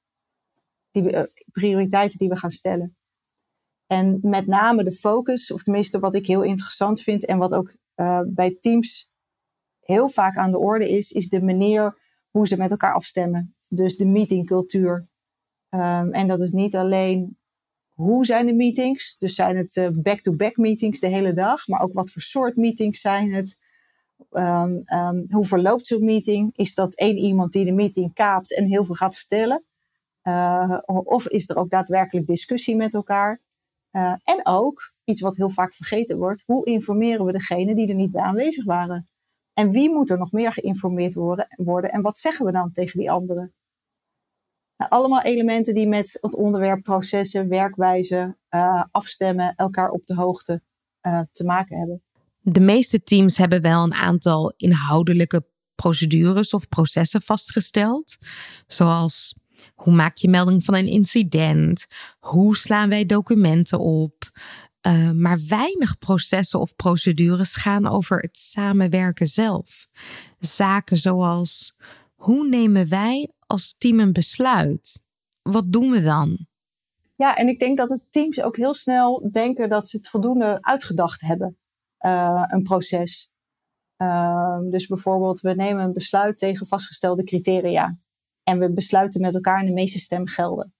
Die 0.90 1.02
we, 1.02 1.32
prioriteiten 1.52 2.18
die 2.18 2.28
we 2.28 2.36
gaan 2.36 2.50
stellen? 2.50 2.96
En 3.86 4.18
met 4.22 4.46
name 4.46 4.84
de 4.84 4.92
focus, 4.92 5.52
of 5.52 5.62
tenminste 5.62 5.98
wat 5.98 6.14
ik 6.14 6.26
heel 6.26 6.42
interessant 6.42 7.00
vind 7.00 7.24
en 7.24 7.38
wat 7.38 7.54
ook 7.54 7.74
bij 8.26 8.56
teams 8.60 9.12
heel 9.80 10.08
vaak 10.08 10.36
aan 10.36 10.50
de 10.50 10.58
orde 10.58 10.90
is, 10.90 11.12
is 11.12 11.28
de 11.28 11.42
manier 11.42 11.98
hoe 12.30 12.46
ze 12.46 12.56
met 12.56 12.70
elkaar 12.70 12.94
afstemmen. 12.94 13.56
Dus 13.68 13.96
de 13.96 14.06
meetingcultuur. 14.06 15.08
Um, 15.70 16.12
en 16.12 16.26
dat 16.26 16.40
is 16.40 16.50
niet 16.50 16.76
alleen 16.76 17.38
hoe 17.92 18.26
zijn 18.26 18.46
de 18.46 18.54
meetings, 18.54 19.18
dus 19.18 19.34
zijn 19.34 19.56
het 19.56 20.02
back-to-back 20.02 20.56
meetings 20.56 21.00
de 21.00 21.06
hele 21.06 21.32
dag, 21.32 21.68
maar 21.68 21.80
ook 21.80 21.92
wat 21.92 22.10
voor 22.10 22.22
soort 22.22 22.56
meetings 22.56 23.00
zijn 23.00 23.32
het. 23.32 23.62
Um, 24.30 24.82
um, 24.84 25.24
hoe 25.30 25.46
verloopt 25.46 25.86
zo'n 25.86 26.04
meeting? 26.04 26.56
Is 26.56 26.74
dat 26.74 26.94
één 26.94 27.16
iemand 27.16 27.52
die 27.52 27.64
de 27.64 27.72
meeting 27.72 28.14
kaapt 28.14 28.56
en 28.56 28.64
heel 28.64 28.84
veel 28.84 28.94
gaat 28.94 29.16
vertellen? 29.16 29.64
Uh, 30.22 30.78
of 30.86 31.28
is 31.28 31.48
er 31.48 31.56
ook 31.56 31.70
daadwerkelijk 31.70 32.26
discussie 32.26 32.76
met 32.76 32.94
elkaar? 32.94 33.42
Uh, 33.92 34.14
en 34.24 34.46
ook, 34.46 34.92
iets 35.04 35.20
wat 35.20 35.36
heel 35.36 35.50
vaak 35.50 35.74
vergeten 35.74 36.18
wordt, 36.18 36.42
hoe 36.46 36.64
informeren 36.64 37.24
we 37.24 37.32
degene 37.32 37.74
die 37.74 37.88
er 37.88 37.94
niet 37.94 38.10
bij 38.10 38.22
aanwezig 38.22 38.64
waren? 38.64 39.08
En 39.52 39.70
wie 39.70 39.90
moet 39.90 40.10
er 40.10 40.18
nog 40.18 40.32
meer 40.32 40.52
geïnformeerd 40.52 41.14
worden, 41.56 41.90
en 41.90 42.02
wat 42.02 42.18
zeggen 42.18 42.46
we 42.46 42.52
dan 42.52 42.72
tegen 42.72 42.98
die 42.98 43.10
anderen? 43.10 43.54
Nou, 44.76 44.90
allemaal 44.90 45.22
elementen 45.22 45.74
die 45.74 45.88
met 45.88 46.18
het 46.20 46.34
onderwerp 46.36 46.82
processen, 46.82 47.48
werkwijze, 47.48 48.36
uh, 48.50 48.84
afstemmen, 48.90 49.54
elkaar 49.56 49.90
op 49.90 50.06
de 50.06 50.14
hoogte 50.14 50.62
te 51.32 51.44
maken 51.44 51.78
hebben. 51.78 52.03
De 52.46 52.60
meeste 52.60 53.02
teams 53.02 53.36
hebben 53.36 53.62
wel 53.62 53.82
een 53.82 53.94
aantal 53.94 54.52
inhoudelijke 54.56 55.46
procedures 55.74 56.52
of 56.52 56.68
processen 56.68 57.22
vastgesteld, 57.22 58.16
zoals 58.66 59.38
hoe 59.74 59.94
maak 59.94 60.16
je 60.16 60.28
melding 60.28 60.64
van 60.64 60.74
een 60.74 60.86
incident? 60.88 61.86
Hoe 62.18 62.56
slaan 62.56 62.88
wij 62.88 63.06
documenten 63.06 63.78
op? 63.78 64.30
Uh, 64.86 65.10
maar 65.10 65.40
weinig 65.48 65.98
processen 65.98 66.60
of 66.60 66.76
procedures 66.76 67.54
gaan 67.54 67.86
over 67.86 68.18
het 68.18 68.36
samenwerken 68.36 69.26
zelf. 69.26 69.86
Zaken 70.38 70.96
zoals 70.96 71.76
hoe 72.14 72.48
nemen 72.48 72.88
wij 72.88 73.30
als 73.46 73.74
team 73.78 74.00
een 74.00 74.12
besluit? 74.12 75.02
Wat 75.42 75.72
doen 75.72 75.90
we 75.90 76.02
dan? 76.02 76.46
Ja, 77.16 77.36
en 77.36 77.48
ik 77.48 77.58
denk 77.58 77.76
dat 77.76 77.88
de 77.88 78.00
teams 78.10 78.40
ook 78.40 78.56
heel 78.56 78.74
snel 78.74 79.28
denken 79.32 79.68
dat 79.68 79.88
ze 79.88 79.96
het 79.96 80.08
voldoende 80.08 80.58
uitgedacht 80.60 81.20
hebben, 81.20 81.58
een 82.46 82.62
proces. 82.62 83.32
Uh, 83.98 84.58
dus 84.70 84.86
bijvoorbeeld, 84.86 85.40
we 85.40 85.54
nemen 85.54 85.84
een 85.84 85.92
besluit 85.92 86.36
tegen 86.36 86.66
vastgestelde 86.66 87.24
criteria. 87.24 87.98
En 88.42 88.58
we 88.58 88.72
besluiten 88.72 89.20
met 89.20 89.34
elkaar 89.34 89.60
en 89.60 89.66
de 89.66 89.72
meeste 89.72 89.98
stem 89.98 90.26
gelden. 90.26 90.74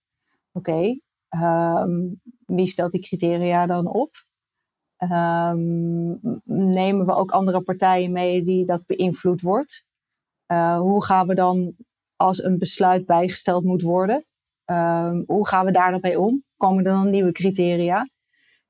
Oké, 0.53 0.99
um, 1.31 2.21
wie 2.47 2.67
stelt 2.67 2.93
die 2.93 3.01
criteria 3.01 3.67
dan 3.67 3.87
op? 3.87 4.15
Um, 4.99 6.21
nemen 6.45 7.07
we 7.07 7.13
ook 7.13 7.31
andere 7.31 7.63
partijen 7.63 8.13
mee 8.13 8.45
die 8.45 8.65
dat 8.65 8.87
beïnvloed 8.87 9.41
wordt? 9.41 9.87
Uh, 10.53 10.79
hoe 10.79 11.05
gaan 11.05 11.27
we 11.27 11.35
dan 11.35 11.75
als 12.17 12.43
een 12.43 12.59
besluit 12.59 13.07
bijgesteld 13.07 13.65
moet 13.65 13.83
worden? 13.83 14.27
Hoe 15.27 15.49
gaan 15.49 15.65
we 15.65 15.73
daar 15.73 16.01
dan 16.01 16.17
om? 16.17 16.45
Komen 16.57 16.85
er 16.85 16.91
dan 16.91 17.11
nieuwe 17.11 17.33
criteria? 17.33 18.09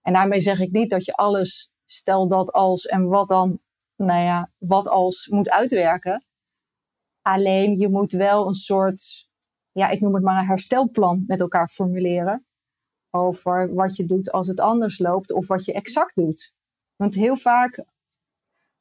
En 0.00 0.12
daarmee 0.12 0.40
zeg 0.40 0.60
ik 0.60 0.70
niet 0.72 0.90
dat 0.90 1.04
je 1.04 1.12
alles, 1.12 1.73
stel 1.86 2.28
dat 2.28 2.52
als 2.52 2.86
en 2.86 3.08
wat 3.08 3.28
dan, 3.28 3.58
nou 3.96 4.20
ja, 4.20 4.50
wat 4.58 4.88
als 4.88 5.28
moet 5.28 5.50
uitwerken. 5.50 6.24
Alleen 7.22 7.78
je 7.78 7.88
moet 7.88 8.12
wel 8.12 8.46
een 8.46 8.54
soort, 8.54 9.28
ja, 9.72 9.88
ik 9.88 10.00
noem 10.00 10.14
het 10.14 10.22
maar 10.22 10.38
een 10.38 10.46
herstelplan 10.46 11.24
met 11.26 11.40
elkaar 11.40 11.68
formuleren. 11.68 12.46
Over 13.10 13.74
wat 13.74 13.96
je 13.96 14.06
doet 14.06 14.32
als 14.32 14.46
het 14.46 14.60
anders 14.60 14.98
loopt 14.98 15.32
of 15.32 15.46
wat 15.46 15.64
je 15.64 15.72
exact 15.72 16.14
doet. 16.14 16.54
Want 16.96 17.14
heel 17.14 17.36
vaak, 17.36 17.84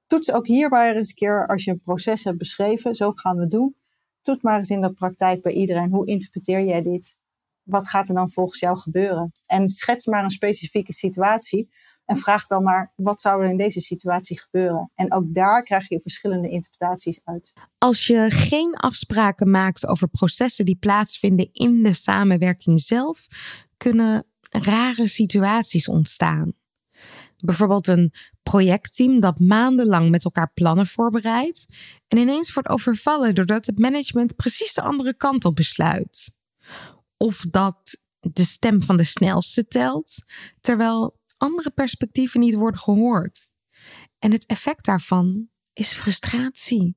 toets 0.07 0.31
ook 0.31 0.47
hierbij 0.47 0.95
eens 0.95 1.09
een 1.09 1.15
keer 1.15 1.47
als 1.47 1.63
je 1.63 1.71
een 1.71 1.81
proces 1.81 2.23
hebt 2.23 2.37
beschreven, 2.37 2.95
zo 2.95 3.11
gaan 3.11 3.35
we 3.35 3.41
het 3.41 3.51
doen. 3.51 3.75
Toets 4.21 4.41
maar 4.41 4.57
eens 4.57 4.69
in 4.69 4.81
de 4.81 4.93
praktijk 4.93 5.41
bij 5.41 5.51
iedereen, 5.51 5.91
hoe 5.91 6.07
interpreteer 6.07 6.63
jij 6.63 6.81
dit? 6.81 7.17
Wat 7.63 7.87
gaat 7.87 8.07
er 8.07 8.15
dan 8.15 8.31
volgens 8.31 8.59
jou 8.59 8.77
gebeuren? 8.77 9.31
En 9.45 9.69
schets 9.69 10.05
maar 10.05 10.23
een 10.23 10.29
specifieke 10.29 10.93
situatie 10.93 11.69
en 12.05 12.17
vraag 12.17 12.47
dan 12.47 12.63
maar, 12.63 12.93
wat 12.95 13.21
zou 13.21 13.43
er 13.43 13.49
in 13.49 13.57
deze 13.57 13.79
situatie 13.79 14.39
gebeuren? 14.39 14.91
En 14.95 15.13
ook 15.13 15.33
daar 15.33 15.63
krijg 15.63 15.89
je 15.89 16.01
verschillende 16.01 16.49
interpretaties 16.49 17.21
uit. 17.23 17.53
Als 17.77 18.07
je 18.07 18.25
geen 18.29 18.75
afspraken 18.75 19.49
maakt 19.49 19.87
over 19.87 20.07
processen 20.07 20.65
die 20.65 20.75
plaatsvinden 20.75 21.49
in 21.51 21.83
de 21.83 21.93
samenwerking 21.93 22.81
zelf, 22.81 23.27
kunnen 23.77 24.25
rare 24.49 25.07
situaties 25.07 25.87
ontstaan. 25.87 26.53
Bijvoorbeeld 27.37 27.87
een 27.87 28.13
projectteam 28.43 29.19
dat 29.19 29.39
maandenlang 29.39 30.09
met 30.09 30.23
elkaar 30.23 30.51
plannen 30.53 30.87
voorbereidt 30.87 31.65
en 32.07 32.17
ineens 32.17 32.53
wordt 32.53 32.69
overvallen 32.69 33.35
doordat 33.35 33.65
het 33.65 33.79
management 33.79 34.35
precies 34.35 34.73
de 34.73 34.81
andere 34.81 35.15
kant 35.15 35.45
op 35.45 35.55
besluit. 35.55 36.33
Of 37.17 37.45
dat 37.49 38.01
de 38.19 38.43
stem 38.43 38.83
van 38.83 38.97
de 38.97 39.03
snelste 39.03 39.67
telt, 39.67 40.15
terwijl 40.61 41.21
andere 41.43 41.69
perspectieven 41.69 42.39
niet 42.39 42.55
worden 42.55 42.79
gehoord. 42.79 43.49
En 44.19 44.31
het 44.31 44.45
effect 44.45 44.85
daarvan 44.85 45.49
is 45.73 45.93
frustratie. 45.93 46.95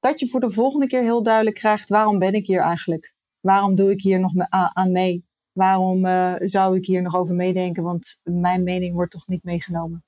Dat 0.00 0.20
je 0.20 0.28
voor 0.28 0.40
de 0.40 0.50
volgende 0.50 0.86
keer 0.86 1.02
heel 1.02 1.22
duidelijk 1.22 1.56
krijgt: 1.56 1.88
waarom 1.88 2.18
ben 2.18 2.32
ik 2.32 2.46
hier 2.46 2.60
eigenlijk? 2.60 3.14
Waarom 3.40 3.74
doe 3.74 3.90
ik 3.90 4.00
hier 4.00 4.20
nog 4.20 4.32
aan 4.48 4.92
mee? 4.92 5.26
Waarom 5.52 6.06
uh, 6.06 6.34
zou 6.38 6.76
ik 6.76 6.86
hier 6.86 7.02
nog 7.02 7.16
over 7.16 7.34
meedenken? 7.34 7.82
Want 7.82 8.20
mijn 8.22 8.62
mening 8.62 8.94
wordt 8.94 9.10
toch 9.10 9.26
niet 9.26 9.44
meegenomen. 9.44 10.04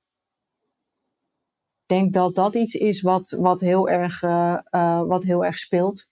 Ik 1.82 1.96
denk 1.96 2.12
dat 2.12 2.34
dat 2.34 2.54
iets 2.54 2.74
is 2.74 3.00
wat, 3.00 3.30
wat, 3.30 3.60
heel 3.60 3.88
erg, 3.88 4.22
uh, 4.22 4.58
uh, 4.70 5.02
wat 5.02 5.24
heel 5.24 5.44
erg 5.44 5.58
speelt. 5.58 6.06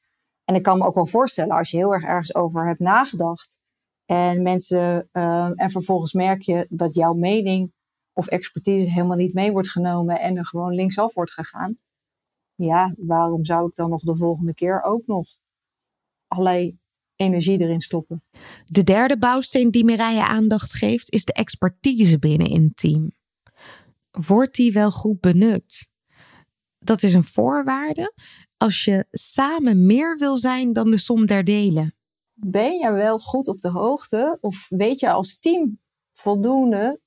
En 0.44 0.54
ik 0.54 0.62
kan 0.62 0.78
me 0.78 0.84
ook 0.84 0.94
wel 0.94 1.06
voorstellen, 1.06 1.56
als 1.56 1.70
je 1.70 1.76
heel 1.76 1.92
erg 1.92 2.04
ergens 2.04 2.34
over 2.34 2.66
hebt 2.66 2.80
nagedacht. 2.80 3.58
En 4.04 4.42
mensen, 4.42 5.08
en 5.56 5.70
vervolgens 5.70 6.12
merk 6.12 6.42
je 6.42 6.66
dat 6.68 6.94
jouw 6.94 7.12
mening 7.12 7.72
of 8.12 8.26
expertise 8.26 8.90
helemaal 8.90 9.16
niet 9.16 9.34
mee 9.34 9.52
wordt 9.52 9.70
genomen 9.70 10.20
en 10.20 10.36
er 10.36 10.46
gewoon 10.46 10.74
linksaf 10.74 11.14
wordt 11.14 11.32
gegaan. 11.32 11.78
Ja, 12.54 12.94
waarom 12.98 13.44
zou 13.44 13.68
ik 13.68 13.74
dan 13.74 13.90
nog 13.90 14.02
de 14.02 14.16
volgende 14.16 14.54
keer 14.54 14.82
ook 14.82 15.06
nog 15.06 15.26
allerlei 16.26 16.78
energie 17.16 17.60
erin 17.60 17.80
stoppen? 17.80 18.22
De 18.64 18.84
derde 18.84 19.18
bouwsteen 19.18 19.70
die 19.70 19.84
Mireille 19.84 20.26
aandacht 20.26 20.72
geeft 20.72 21.12
is 21.12 21.24
de 21.24 21.32
expertise 21.32 22.18
binnen 22.18 22.52
een 22.52 22.72
team. 22.74 23.12
Wordt 24.10 24.54
die 24.54 24.72
wel 24.72 24.90
goed 24.90 25.20
benut? 25.20 25.88
Dat 26.78 27.02
is 27.02 27.14
een 27.14 27.24
voorwaarde 27.24 28.12
als 28.56 28.84
je 28.84 29.06
samen 29.10 29.86
meer 29.86 30.18
wil 30.18 30.36
zijn 30.36 30.72
dan 30.72 30.90
de 30.90 30.98
som 30.98 31.26
der 31.26 31.44
delen. 31.44 31.94
Ben 32.34 32.72
je 32.72 32.92
wel 32.92 33.18
goed 33.18 33.48
op 33.48 33.60
de 33.60 33.70
hoogte 33.70 34.38
of 34.40 34.66
weet 34.68 35.00
je 35.00 35.10
als 35.10 35.38
team 35.38 35.80
voldoende 36.12 37.00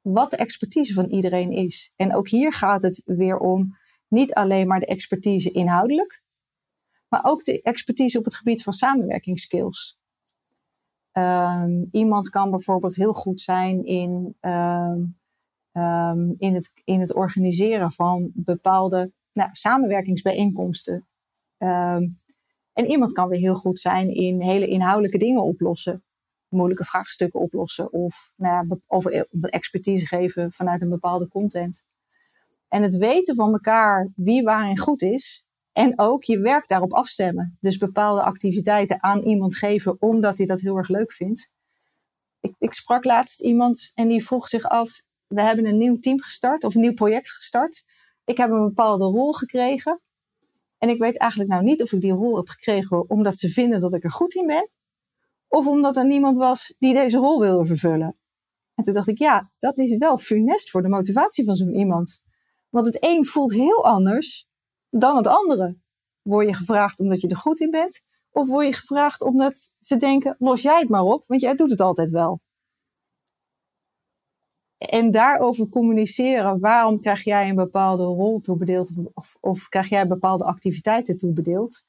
wat 0.00 0.30
de 0.30 0.36
expertise 0.36 0.94
van 0.94 1.06
iedereen 1.06 1.52
is? 1.52 1.92
En 1.96 2.14
ook 2.14 2.28
hier 2.28 2.52
gaat 2.52 2.82
het 2.82 3.02
weer 3.04 3.38
om 3.38 3.76
niet 4.08 4.34
alleen 4.34 4.66
maar 4.66 4.80
de 4.80 4.86
expertise 4.86 5.50
inhoudelijk, 5.50 6.22
maar 7.08 7.24
ook 7.24 7.44
de 7.44 7.62
expertise 7.62 8.18
op 8.18 8.24
het 8.24 8.34
gebied 8.34 8.62
van 8.62 8.72
samenwerkingsskills. 8.72 9.98
Um, 11.12 11.88
iemand 11.92 12.28
kan 12.28 12.50
bijvoorbeeld 12.50 12.94
heel 12.94 13.12
goed 13.12 13.40
zijn 13.40 13.84
in, 13.84 14.36
um, 14.40 15.18
um, 15.72 16.34
in, 16.38 16.54
het, 16.54 16.72
in 16.84 17.00
het 17.00 17.14
organiseren 17.14 17.92
van 17.92 18.30
bepaalde 18.34 19.12
nou, 19.32 19.48
samenwerkingsbijeenkomsten. 19.52 21.08
En 22.80 22.86
iemand 22.86 23.12
kan 23.12 23.28
weer 23.28 23.38
heel 23.38 23.54
goed 23.54 23.80
zijn 23.80 24.14
in 24.14 24.40
hele 24.40 24.66
inhoudelijke 24.66 25.18
dingen 25.18 25.42
oplossen. 25.42 26.04
Moeilijke 26.48 26.84
vraagstukken 26.84 27.40
oplossen 27.40 27.92
of 27.92 28.32
nou 28.36 28.54
ja, 28.54 28.76
over, 28.86 29.26
expertise 29.30 30.06
geven 30.06 30.52
vanuit 30.52 30.82
een 30.82 30.88
bepaalde 30.88 31.28
content. 31.28 31.84
En 32.68 32.82
het 32.82 32.96
weten 32.96 33.34
van 33.34 33.52
elkaar 33.52 34.08
wie 34.14 34.42
waarin 34.42 34.78
goed 34.78 35.02
is, 35.02 35.46
en 35.72 35.98
ook 35.98 36.24
je 36.24 36.40
werk 36.40 36.68
daarop 36.68 36.92
afstemmen. 36.92 37.58
Dus 37.60 37.76
bepaalde 37.76 38.22
activiteiten 38.22 39.02
aan 39.02 39.20
iemand 39.20 39.56
geven 39.56 40.02
omdat 40.02 40.38
hij 40.38 40.46
dat 40.46 40.60
heel 40.60 40.76
erg 40.76 40.88
leuk 40.88 41.12
vindt. 41.12 41.50
Ik, 42.40 42.54
ik 42.58 42.72
sprak 42.72 43.04
laatst 43.04 43.40
iemand 43.40 43.90
en 43.94 44.08
die 44.08 44.24
vroeg 44.24 44.48
zich 44.48 44.64
af: 44.64 45.02
we 45.26 45.42
hebben 45.42 45.66
een 45.66 45.78
nieuw 45.78 45.98
team 45.98 46.20
gestart 46.20 46.64
of 46.64 46.74
een 46.74 46.80
nieuw 46.80 46.94
project 46.94 47.30
gestart. 47.30 47.84
Ik 48.24 48.36
heb 48.36 48.50
een 48.50 48.64
bepaalde 48.64 49.04
rol 49.04 49.32
gekregen. 49.32 50.00
En 50.80 50.88
ik 50.88 50.98
weet 50.98 51.18
eigenlijk 51.18 51.50
nou 51.50 51.62
niet 51.62 51.82
of 51.82 51.92
ik 51.92 52.00
die 52.00 52.12
rol 52.12 52.36
heb 52.36 52.48
gekregen 52.48 53.10
omdat 53.10 53.36
ze 53.36 53.48
vinden 53.48 53.80
dat 53.80 53.94
ik 53.94 54.04
er 54.04 54.10
goed 54.10 54.34
in 54.34 54.46
ben. 54.46 54.70
Of 55.48 55.66
omdat 55.66 55.96
er 55.96 56.06
niemand 56.06 56.36
was 56.36 56.74
die 56.78 56.94
deze 56.94 57.18
rol 57.18 57.40
wilde 57.40 57.66
vervullen. 57.66 58.18
En 58.74 58.84
toen 58.84 58.94
dacht 58.94 59.08
ik, 59.08 59.18
ja, 59.18 59.50
dat 59.58 59.78
is 59.78 59.96
wel 59.96 60.18
funest 60.18 60.70
voor 60.70 60.82
de 60.82 60.88
motivatie 60.88 61.44
van 61.44 61.56
zo'n 61.56 61.74
iemand. 61.74 62.22
Want 62.68 62.86
het 62.86 62.96
een 63.00 63.26
voelt 63.26 63.52
heel 63.52 63.84
anders 63.84 64.48
dan 64.90 65.16
het 65.16 65.26
andere. 65.26 65.78
Word 66.22 66.46
je 66.46 66.54
gevraagd 66.54 67.00
omdat 67.00 67.20
je 67.20 67.28
er 67.28 67.36
goed 67.36 67.60
in 67.60 67.70
bent? 67.70 68.02
Of 68.30 68.48
word 68.48 68.66
je 68.66 68.72
gevraagd 68.72 69.22
omdat 69.22 69.76
ze 69.80 69.96
denken, 69.96 70.36
los 70.38 70.62
jij 70.62 70.78
het 70.78 70.88
maar 70.88 71.02
op, 71.02 71.26
want 71.26 71.40
jij 71.40 71.54
doet 71.54 71.70
het 71.70 71.80
altijd 71.80 72.10
wel. 72.10 72.40
En 74.88 75.10
daarover 75.10 75.68
communiceren, 75.68 76.60
waarom 76.60 77.00
krijg 77.00 77.24
jij 77.24 77.48
een 77.48 77.54
bepaalde 77.54 78.02
rol 78.02 78.40
toebedeeld 78.40 78.90
of, 79.14 79.36
of 79.40 79.68
krijg 79.68 79.88
jij 79.88 80.06
bepaalde 80.06 80.44
activiteiten 80.44 81.16
toebedeeld? 81.16 81.84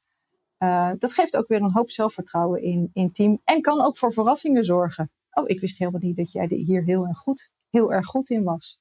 Uh, 0.59 0.91
dat 0.97 1.13
geeft 1.13 1.37
ook 1.37 1.47
weer 1.47 1.61
een 1.61 1.71
hoop 1.71 1.89
zelfvertrouwen 1.89 2.61
in, 2.61 2.89
in 2.93 3.11
team 3.11 3.41
en 3.43 3.61
kan 3.61 3.81
ook 3.81 3.97
voor 3.97 4.13
verrassingen 4.13 4.65
zorgen. 4.65 5.11
Oh, 5.31 5.43
ik 5.47 5.59
wist 5.59 5.77
helemaal 5.77 6.01
niet 6.01 6.15
dat 6.15 6.31
jij 6.31 6.47
hier 6.49 6.83
heel 6.83 7.07
erg 7.07 7.17
goed, 7.17 7.49
heel 7.69 7.93
erg 7.93 8.05
goed 8.05 8.29
in 8.29 8.43
was. 8.43 8.79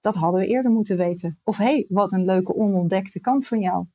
Dat 0.00 0.14
hadden 0.14 0.40
we 0.40 0.46
eerder 0.46 0.70
moeten 0.70 0.96
weten. 0.96 1.40
Of 1.44 1.56
hé, 1.56 1.64
hey, 1.64 1.86
wat 1.88 2.12
een 2.12 2.24
leuke 2.24 2.54
onontdekte 2.54 3.20
kant 3.20 3.46
van 3.46 3.60
jou. 3.60 3.86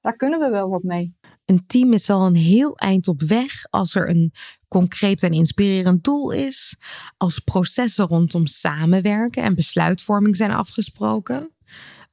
Daar 0.00 0.16
kunnen 0.16 0.38
we 0.38 0.48
wel 0.48 0.68
wat 0.68 0.82
mee. 0.82 1.15
Een 1.46 1.66
team 1.66 1.92
is 1.92 2.10
al 2.10 2.26
een 2.26 2.36
heel 2.36 2.76
eind 2.76 3.08
op 3.08 3.22
weg 3.22 3.64
als 3.70 3.94
er 3.94 4.08
een 4.08 4.32
concreet 4.68 5.22
en 5.22 5.32
inspirerend 5.32 6.04
doel 6.04 6.30
is, 6.30 6.76
als 7.16 7.38
processen 7.38 8.06
rondom 8.06 8.46
samenwerken 8.46 9.42
en 9.42 9.54
besluitvorming 9.54 10.36
zijn 10.36 10.50
afgesproken, 10.50 11.54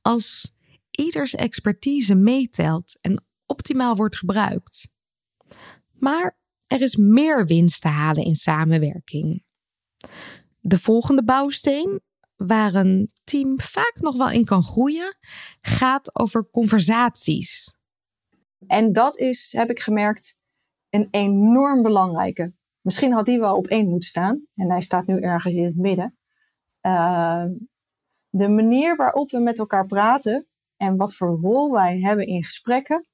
als 0.02 0.56
ieders 0.92 1.36
expertise 1.36 2.16
meetelt 2.16 2.98
en 3.02 3.26
optimaal 3.46 3.96
wordt 3.96 4.18
gebruikt. 4.18 4.92
Maar 5.92 6.38
er 6.68 6.82
is 6.82 6.96
meer 6.96 7.46
winst 7.46 7.82
te 7.82 7.88
halen 7.88 8.24
in 8.24 8.36
samenwerking. 8.36 9.44
De 10.60 10.80
volgende 10.80 11.24
bouwsteen 11.24 12.02
waar 12.36 12.74
een 12.74 13.12
team 13.24 13.60
vaak 13.60 13.98
nog 14.00 14.18
wel 14.18 14.30
in 14.30 14.46
kan 14.46 14.64
groeien, 14.64 15.18
gaat 15.62 16.20
over 16.20 16.50
conversaties. 16.50 17.78
En 18.68 18.94
dat 18.94 19.18
is, 19.18 19.54
heb 19.58 19.70
ik 19.70 19.80
gemerkt, 19.80 20.40
een 20.90 21.08
enorm 21.12 21.82
belangrijke. 21.82 22.54
Misschien 22.82 23.14
had 23.14 23.26
die 23.26 23.40
wel 23.40 23.56
op 23.56 23.68
één 23.68 23.90
moeten 23.90 24.10
staan. 24.10 24.46
En 24.56 24.72
hij 24.72 24.82
staat 24.82 25.06
nu 25.06 25.20
ergens 25.20 25.54
in 25.54 25.64
het 25.64 25.78
midden. 25.78 26.18
Uh, 26.82 27.46
de 28.30 28.50
manier 28.50 28.96
waarop 28.96 29.30
we 29.30 29.40
met 29.40 29.60
elkaar 29.60 29.86
praten 29.86 30.48
en 30.78 30.98
wat 30.98 31.16
voor 31.16 31.40
rol 31.42 31.72
wij 31.72 32.00
hebben 32.00 32.28
in 32.28 32.44
gesprekken, 32.44 33.08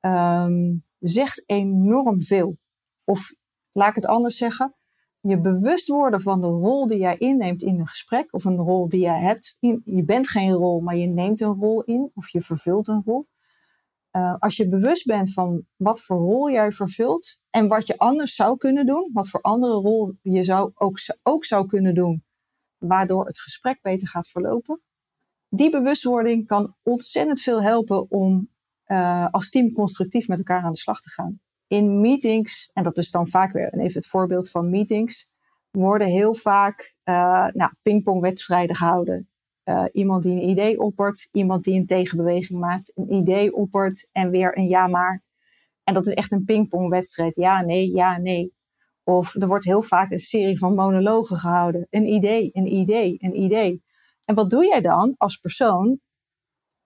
um, 0.00 0.84
zegt 0.98 1.42
enorm 1.46 2.22
veel. 2.22 2.58
Of 3.04 3.34
laat 3.70 3.88
ik 3.88 3.94
het 3.94 4.06
anders 4.06 4.36
zeggen, 4.36 4.74
je 5.20 5.40
bewust 5.40 5.88
worden 5.88 6.20
van 6.20 6.40
de 6.40 6.46
rol 6.46 6.86
die 6.86 6.98
jij 6.98 7.16
inneemt 7.18 7.62
in 7.62 7.78
een 7.78 7.86
gesprek, 7.86 8.32
of 8.32 8.44
een 8.44 8.56
rol 8.56 8.88
die 8.88 9.00
jij 9.00 9.20
hebt. 9.20 9.56
Je 9.84 10.02
bent 10.04 10.28
geen 10.28 10.52
rol, 10.52 10.80
maar 10.80 10.96
je 10.96 11.06
neemt 11.06 11.40
een 11.40 11.54
rol 11.54 11.82
in, 11.82 12.10
of 12.14 12.28
je 12.28 12.42
vervult 12.42 12.88
een 12.88 13.02
rol. 13.04 13.26
Uh, 14.16 14.34
als 14.38 14.56
je 14.56 14.68
bewust 14.68 15.06
bent 15.06 15.32
van 15.32 15.66
wat 15.76 16.00
voor 16.00 16.16
rol 16.16 16.50
jij 16.50 16.72
vervult 16.72 17.40
en 17.50 17.68
wat 17.68 17.86
je 17.86 17.98
anders 17.98 18.34
zou 18.34 18.56
kunnen 18.56 18.86
doen, 18.86 19.10
wat 19.12 19.28
voor 19.28 19.40
andere 19.40 19.72
rol 19.72 20.12
je 20.22 20.44
zou 20.44 20.72
ook, 21.22 21.44
zou 21.44 21.66
kunnen 21.66 21.94
doen, 21.94 22.24
waardoor 22.78 23.26
het 23.26 23.40
gesprek 23.40 23.78
beter 23.82 24.08
gaat 24.08 24.28
verlopen. 24.28 24.82
Die 25.48 25.70
bewustwording 25.70 26.46
kan 26.46 26.76
ontzettend 26.82 27.40
veel 27.40 27.62
helpen 27.62 28.10
om 28.10 28.50
uh, 28.86 29.26
als 29.30 29.50
team 29.50 29.72
constructief 29.72 30.28
met 30.28 30.38
elkaar 30.38 30.62
aan 30.62 30.72
de 30.72 30.78
slag 30.78 31.00
te 31.00 31.10
gaan 31.10 31.40
in 31.66 32.00
meetings, 32.00 32.70
en 32.72 32.82
dat 32.82 32.98
is 32.98 33.10
dan 33.10 33.28
vaak 33.28 33.52
weer 33.52 33.74
even 33.74 34.00
het 34.00 34.06
voorbeeld 34.06 34.50
van 34.50 34.70
meetings, 34.70 35.32
worden 35.70 36.06
heel 36.06 36.34
vaak 36.34 36.94
uh, 37.04 37.46
nou, 37.52 37.72
pingpongwedstrijden 37.82 38.76
gehouden. 38.76 39.28
Uh, 39.64 39.84
iemand 39.92 40.22
die 40.22 40.32
een 40.32 40.48
idee 40.48 40.80
oppert, 40.80 41.28
iemand 41.32 41.64
die 41.64 41.80
een 41.80 41.86
tegenbeweging 41.86 42.60
maakt, 42.60 42.92
een 42.94 43.12
idee 43.12 43.54
oppert 43.54 44.08
en 44.12 44.30
weer 44.30 44.58
een 44.58 44.68
ja 44.68 44.86
maar. 44.86 45.22
En 45.84 45.94
dat 45.94 46.06
is 46.06 46.14
echt 46.14 46.32
een 46.32 46.44
pingpongwedstrijd. 46.44 47.36
Ja, 47.36 47.62
nee, 47.62 47.90
ja, 47.90 48.18
nee. 48.18 48.54
Of 49.02 49.34
er 49.34 49.46
wordt 49.46 49.64
heel 49.64 49.82
vaak 49.82 50.10
een 50.10 50.18
serie 50.18 50.58
van 50.58 50.74
monologen 50.74 51.36
gehouden. 51.36 51.86
Een 51.90 52.06
idee, 52.06 52.50
een 52.52 52.72
idee, 52.72 53.16
een 53.18 53.40
idee. 53.40 53.82
En 54.24 54.34
wat 54.34 54.50
doe 54.50 54.66
jij 54.66 54.80
dan 54.80 55.14
als 55.16 55.36
persoon? 55.36 56.00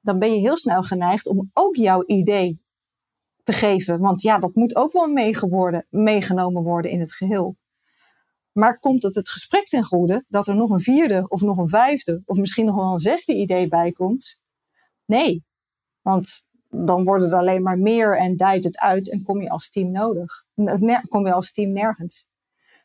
Dan 0.00 0.18
ben 0.18 0.32
je 0.32 0.38
heel 0.38 0.56
snel 0.56 0.82
geneigd 0.82 1.28
om 1.28 1.50
ook 1.52 1.76
jouw 1.76 2.02
idee 2.06 2.60
te 3.42 3.52
geven. 3.52 4.00
Want 4.00 4.22
ja, 4.22 4.38
dat 4.38 4.54
moet 4.54 4.76
ook 4.76 4.92
wel 4.92 5.08
meegenomen 5.90 6.62
worden 6.62 6.90
in 6.90 7.00
het 7.00 7.14
geheel. 7.14 7.56
Maar 8.58 8.78
komt 8.78 9.02
het 9.02 9.14
het 9.14 9.28
gesprek 9.28 9.66
ten 9.66 9.84
goede 9.84 10.24
dat 10.28 10.46
er 10.46 10.54
nog 10.54 10.70
een 10.70 10.80
vierde 10.80 11.28
of 11.28 11.40
nog 11.40 11.58
een 11.58 11.68
vijfde 11.68 12.22
of 12.24 12.36
misschien 12.36 12.64
nog 12.64 12.74
wel 12.74 12.92
een 12.92 12.98
zesde 12.98 13.34
idee 13.34 13.68
bij 13.68 13.92
komt? 13.92 14.40
Nee, 15.04 15.44
want 16.00 16.46
dan 16.68 17.04
wordt 17.04 17.22
het 17.22 17.32
alleen 17.32 17.62
maar 17.62 17.78
meer 17.78 18.16
en 18.16 18.36
dijt 18.36 18.64
het 18.64 18.78
uit 18.78 19.10
en 19.10 19.22
kom 19.22 19.42
je 19.42 19.48
als 19.48 19.70
team 19.70 19.90
nodig. 19.90 20.44
Kom 21.08 21.26
je 21.26 21.32
als 21.32 21.52
team 21.52 21.72
nergens. 21.72 22.28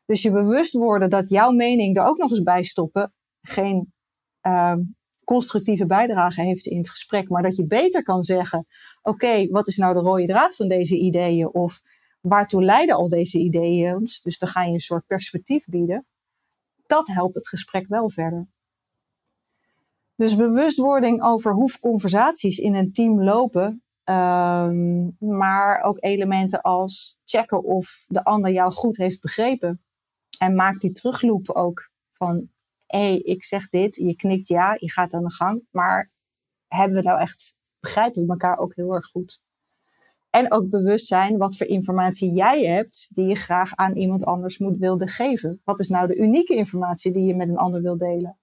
Dus 0.06 0.22
je 0.22 0.32
bewust 0.32 0.74
worden 0.74 1.10
dat 1.10 1.30
jouw 1.30 1.52
mening 1.52 1.98
er 1.98 2.06
ook 2.06 2.18
nog 2.18 2.30
eens 2.30 2.44
bij 2.44 2.64
stoppen 2.64 3.14
geen 3.42 3.94
uh, 4.42 4.76
constructieve 5.24 5.86
bijdrage 5.86 6.42
heeft 6.42 6.66
in 6.66 6.78
het 6.78 6.90
gesprek, 6.90 7.30
maar 7.30 7.42
dat 7.42 7.56
je 7.56 7.68
beter 7.68 8.04
kan 8.04 8.24
zeggen: 8.24 8.68
Oké, 9.02 9.48
wat 9.48 9.68
is 9.68 9.78
nou 9.78 9.94
de 9.94 10.00
rode 10.00 10.26
draad 10.26 10.56
van 10.56 10.68
deze 10.68 10.98
ideeën? 10.98 11.54
Of 11.54 11.82
waartoe 12.28 12.64
leiden 12.64 12.96
al 12.96 13.10
deze 13.10 13.40
ideeën 13.40 13.96
ons? 13.96 14.22
Dus 14.22 14.38
dan 14.38 14.50
ga 14.50 14.64
je 14.64 14.74
een 14.74 14.80
soort 14.80 15.06
perspectief 15.06 15.66
bieden. 15.66 16.06
Dat 16.86 17.08
helpt 17.08 17.36
het 17.36 17.48
gesprek 17.48 17.88
wel 17.88 18.10
verder. 18.10 18.48
Dus 20.16 20.36
bewustwording 20.36 21.24
over 21.24 21.54
hoe 21.54 21.80
conversaties 21.80 22.58
in 22.58 22.76
een 22.76 22.94
team 22.94 23.24
lopen, 23.24 23.84
um, 24.04 25.16
maar 25.20 25.82
ook 25.82 25.98
elementen 26.00 26.62
als 26.62 27.20
checken 27.26 27.64
of 27.64 28.06
de 28.08 28.24
ander 28.24 28.52
jou 28.52 28.72
goed 28.72 28.98
heeft 28.98 29.22
begrepen. 29.22 29.84
En 30.38 30.56
maak 30.56 30.80
die 30.80 30.92
terugloop 30.92 31.50
ook 31.50 31.90
van, 32.12 32.50
hé, 32.86 33.00
hey, 33.00 33.18
ik 33.18 33.44
zeg 33.44 33.70
dit, 33.70 33.96
je 33.96 34.16
knikt 34.16 34.48
ja, 34.48 34.76
je 34.80 34.92
gaat 34.92 35.14
aan 35.14 35.24
de 35.24 35.34
gang, 35.34 35.68
maar 35.72 36.12
hebben 36.68 36.98
we 36.98 37.04
nou 37.04 37.20
echt, 37.20 37.56
begrijpen 37.80 38.24
we 38.24 38.30
elkaar 38.30 38.58
ook 38.58 38.76
heel 38.76 38.94
erg 38.94 39.06
goed? 39.06 39.42
En 40.36 40.52
ook 40.52 40.70
bewust 40.70 41.06
zijn 41.06 41.38
wat 41.38 41.58
voor 41.58 41.68
informatie 41.68 42.32
jij 42.32 42.64
hebt 42.66 43.08
die 43.10 43.28
je 43.28 43.36
graag 43.36 43.76
aan 43.76 43.96
iemand 43.96 44.26
anders 44.26 44.58
moet 44.58 44.78
wilde 44.78 45.08
geven. 45.08 45.62
Wat 45.64 45.80
is 45.80 45.90
nou 45.90 46.08
de 46.08 46.16
unieke 46.16 46.56
informatie 46.56 47.12
die 47.12 47.24
je 47.24 47.36
met 47.36 47.48
een 47.48 47.58
ander 47.58 47.82
wil 47.82 47.98
delen? 47.98 48.40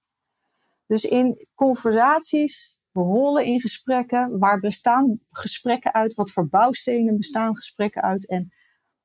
Dus 0.86 1.04
in 1.04 1.46
conversaties, 1.54 2.80
rollen 2.92 3.44
in 3.44 3.60
gesprekken, 3.60 4.38
waar 4.38 4.60
bestaan 4.60 5.20
gesprekken 5.30 5.94
uit? 5.94 6.14
Wat 6.14 6.30
voor 6.30 6.48
bouwstenen 6.48 7.16
bestaan 7.16 7.56
gesprekken 7.56 8.02
uit? 8.02 8.28
En 8.28 8.52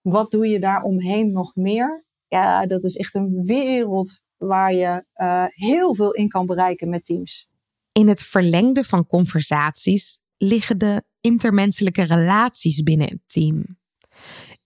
wat 0.01 0.31
doe 0.31 0.47
je 0.47 0.59
daar 0.59 0.81
omheen 0.81 1.31
nog 1.31 1.55
meer? 1.55 2.05
Ja, 2.27 2.65
dat 2.65 2.83
is 2.83 2.97
echt 2.97 3.15
een 3.15 3.43
wereld 3.43 4.19
waar 4.37 4.73
je 4.73 5.05
uh, 5.15 5.45
heel 5.49 5.95
veel 5.95 6.11
in 6.11 6.27
kan 6.27 6.45
bereiken 6.45 6.89
met 6.89 7.05
teams. 7.05 7.49
In 7.91 8.07
het 8.07 8.23
verlengde 8.23 8.83
van 8.83 9.05
conversaties 9.05 10.21
liggen 10.37 10.77
de 10.77 11.03
intermenselijke 11.25 12.03
relaties 12.03 12.83
binnen 12.83 13.07
het 13.07 13.21
team. 13.27 13.79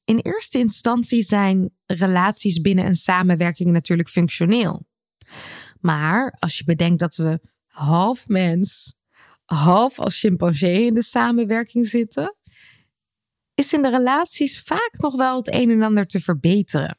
In 0.04 0.18
eerste 0.18 0.58
instantie 0.58 1.24
zijn 1.24 1.72
relaties 1.86 2.62
binnen 2.62 2.86
een 2.86 2.96
samenwerking 2.96 3.72
natuurlijk 3.72 4.10
functioneel. 4.10 4.88
Maar 5.80 6.36
als 6.40 6.58
je 6.58 6.64
bedenkt 6.64 7.00
dat 7.00 7.16
we 7.16 7.40
half 7.68 8.28
mens, 8.28 8.96
half 9.46 10.00
als 10.00 10.20
chimpansee 10.20 10.86
in 10.86 10.94
de 10.94 11.04
samenwerking 11.04 11.88
zitten, 11.88 12.36
is 13.54 13.74
in 13.74 13.82
de 13.82 13.90
relaties 13.90 14.62
vaak 14.62 14.96
nog 14.98 15.16
wel 15.16 15.38
het 15.38 15.54
een 15.54 15.70
en 15.70 15.82
ander 15.82 16.06
te 16.06 16.20
verbeteren. 16.20 16.98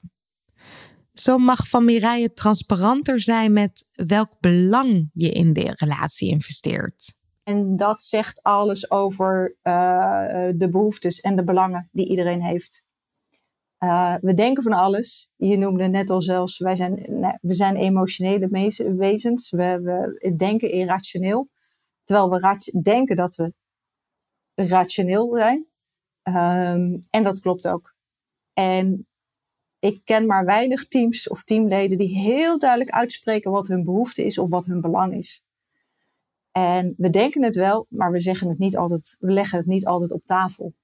Zo 1.12 1.38
mag 1.38 1.68
Van 1.68 1.84
Mireille 1.84 2.32
transparanter 2.32 3.20
zijn 3.20 3.52
met 3.52 3.88
welk 3.92 4.40
belang 4.40 5.10
je 5.12 5.30
in 5.30 5.52
de 5.52 5.72
relatie 5.76 6.28
investeert. 6.28 7.18
En 7.50 7.76
dat 7.76 8.02
zegt 8.02 8.42
alles 8.42 8.90
over 8.90 9.56
uh, 9.62 10.48
de 10.54 10.68
behoeftes 10.70 11.20
en 11.20 11.36
de 11.36 11.44
belangen 11.44 11.88
die 11.92 12.08
iedereen 12.08 12.42
heeft. 12.42 12.84
Uh, 13.78 14.16
we 14.20 14.34
denken 14.34 14.62
van 14.62 14.72
alles. 14.72 15.30
Je 15.36 15.56
noemde 15.56 15.86
net 15.86 16.10
al 16.10 16.22
zelfs, 16.22 16.58
wij 16.58 16.76
zijn, 16.76 16.94
we 17.40 17.54
zijn 17.54 17.76
emotionele 17.76 18.48
wezens. 18.96 19.50
We, 19.50 19.80
we 20.20 20.34
denken 20.36 20.70
irrationeel. 20.70 21.48
Terwijl 22.02 22.30
we 22.30 22.80
denken 22.82 23.16
dat 23.16 23.36
we 23.36 23.54
rationeel 24.54 25.36
zijn. 25.36 25.66
Um, 26.22 26.98
en 27.10 27.22
dat 27.22 27.40
klopt 27.40 27.68
ook. 27.68 27.94
En 28.52 29.08
ik 29.78 30.00
ken 30.04 30.26
maar 30.26 30.44
weinig 30.44 30.88
teams 30.88 31.28
of 31.28 31.44
teamleden 31.44 31.98
die 31.98 32.18
heel 32.18 32.58
duidelijk 32.58 32.90
uitspreken 32.90 33.50
wat 33.50 33.68
hun 33.68 33.84
behoefte 33.84 34.24
is 34.24 34.38
of 34.38 34.50
wat 34.50 34.66
hun 34.66 34.80
belang 34.80 35.14
is. 35.14 35.44
En 36.60 36.94
we 36.96 37.10
denken 37.10 37.42
het 37.42 37.54
wel, 37.54 37.86
maar 37.88 38.12
we 38.12 38.20
zeggen 38.20 38.48
het 38.48 38.58
niet 38.58 38.76
altijd, 38.76 39.16
we 39.18 39.32
leggen 39.32 39.58
het 39.58 39.66
niet 39.66 39.86
altijd 39.86 40.12
op 40.12 40.24
tafel. 40.24 40.74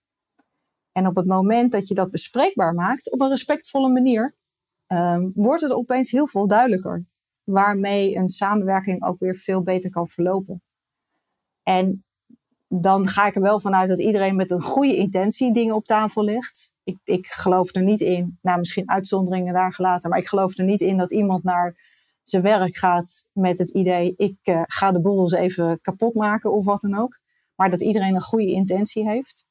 En 0.93 1.07
op 1.07 1.17
het 1.17 1.27
moment 1.27 1.73
dat 1.73 1.89
je 1.89 1.95
dat 1.95 2.11
bespreekbaar 2.11 2.75
maakt, 2.75 3.13
op 3.13 3.21
een 3.21 3.29
respectvolle 3.29 3.89
manier, 3.89 4.35
um, 4.87 5.33
wordt 5.35 5.63
het 5.63 5.73
opeens 5.73 6.11
heel 6.11 6.27
veel 6.27 6.47
duidelijker. 6.47 7.05
Waarmee 7.45 8.17
een 8.17 8.29
samenwerking 8.29 9.05
ook 9.05 9.19
weer 9.19 9.35
veel 9.35 9.63
beter 9.63 9.91
kan 9.91 10.09
verlopen. 10.09 10.63
En 11.63 12.05
dan 12.69 13.09
ga 13.09 13.27
ik 13.27 13.35
er 13.35 13.43
wel 13.43 13.61
vanuit 13.61 13.89
dat 13.89 14.01
iedereen 14.01 14.37
met 14.37 14.51
een 14.51 14.63
goede 14.63 14.97
intentie 14.97 15.53
dingen 15.53 15.75
op 15.75 15.85
tafel 15.85 16.25
legt. 16.25 16.73
Ik, 16.85 16.99
ik 17.05 17.27
geloof 17.27 17.75
er 17.75 17.83
niet 17.83 18.01
in, 18.01 18.39
nou 18.43 18.59
misschien 18.59 18.91
uitzonderingen 18.91 19.55
daar 19.55 19.75
gelaten, 19.75 20.11
maar 20.11 20.19
ik 20.19 20.29
geloof 20.29 20.59
er 20.59 20.65
niet 20.65 20.81
in 20.81 20.97
dat 20.97 21.13
iemand 21.13 21.43
naar 21.43 21.77
zijn 22.29 22.43
werk 22.43 22.77
gaat 22.77 23.29
met 23.33 23.59
het 23.59 23.69
idee: 23.69 24.15
ik 24.17 24.39
uh, 24.45 24.63
ga 24.67 24.93
de 24.93 25.01
boel 25.01 25.21
eens 25.21 25.33
even 25.33 25.81
kapot 25.81 26.15
maken 26.15 26.53
of 26.53 26.65
wat 26.65 26.81
dan 26.81 26.95
ook. 26.99 27.19
Maar 27.55 27.71
dat 27.71 27.83
iedereen 27.83 28.15
een 28.15 28.21
goede 28.21 28.51
intentie 28.51 29.09
heeft. 29.09 29.47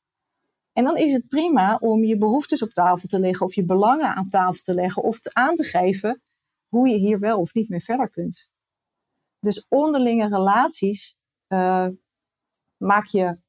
En 0.74 0.84
dan 0.84 0.98
is 0.98 1.14
het 1.14 1.28
prima 1.28 1.78
om 1.82 2.04
je 2.04 2.18
behoeftes 2.18 2.62
op 2.62 2.70
tafel 2.70 3.08
te 3.08 3.20
leggen 3.20 3.46
of 3.46 3.54
je 3.54 3.66
belangen 3.66 4.16
aan 4.16 4.30
tafel 4.30 4.62
te 4.62 4.74
leggen 4.74 5.04
of 5.04 5.20
te 5.20 5.34
aan 5.34 5.56
te 5.56 5.64
geven 5.64 6.22
hoe 6.68 6.90
je 6.90 6.96
hier 6.96 7.20
wel 7.20 7.40
of 7.40 7.54
niet 7.54 7.70
mee 7.70 7.84
verder 7.84 8.10
kunt. 8.10 8.50
Dus 9.40 9.66
onderlinge 9.70 10.28
relaties 10.28 11.18
uh, 11.48 11.88
maak 12.78 13.06
je 13.06 13.40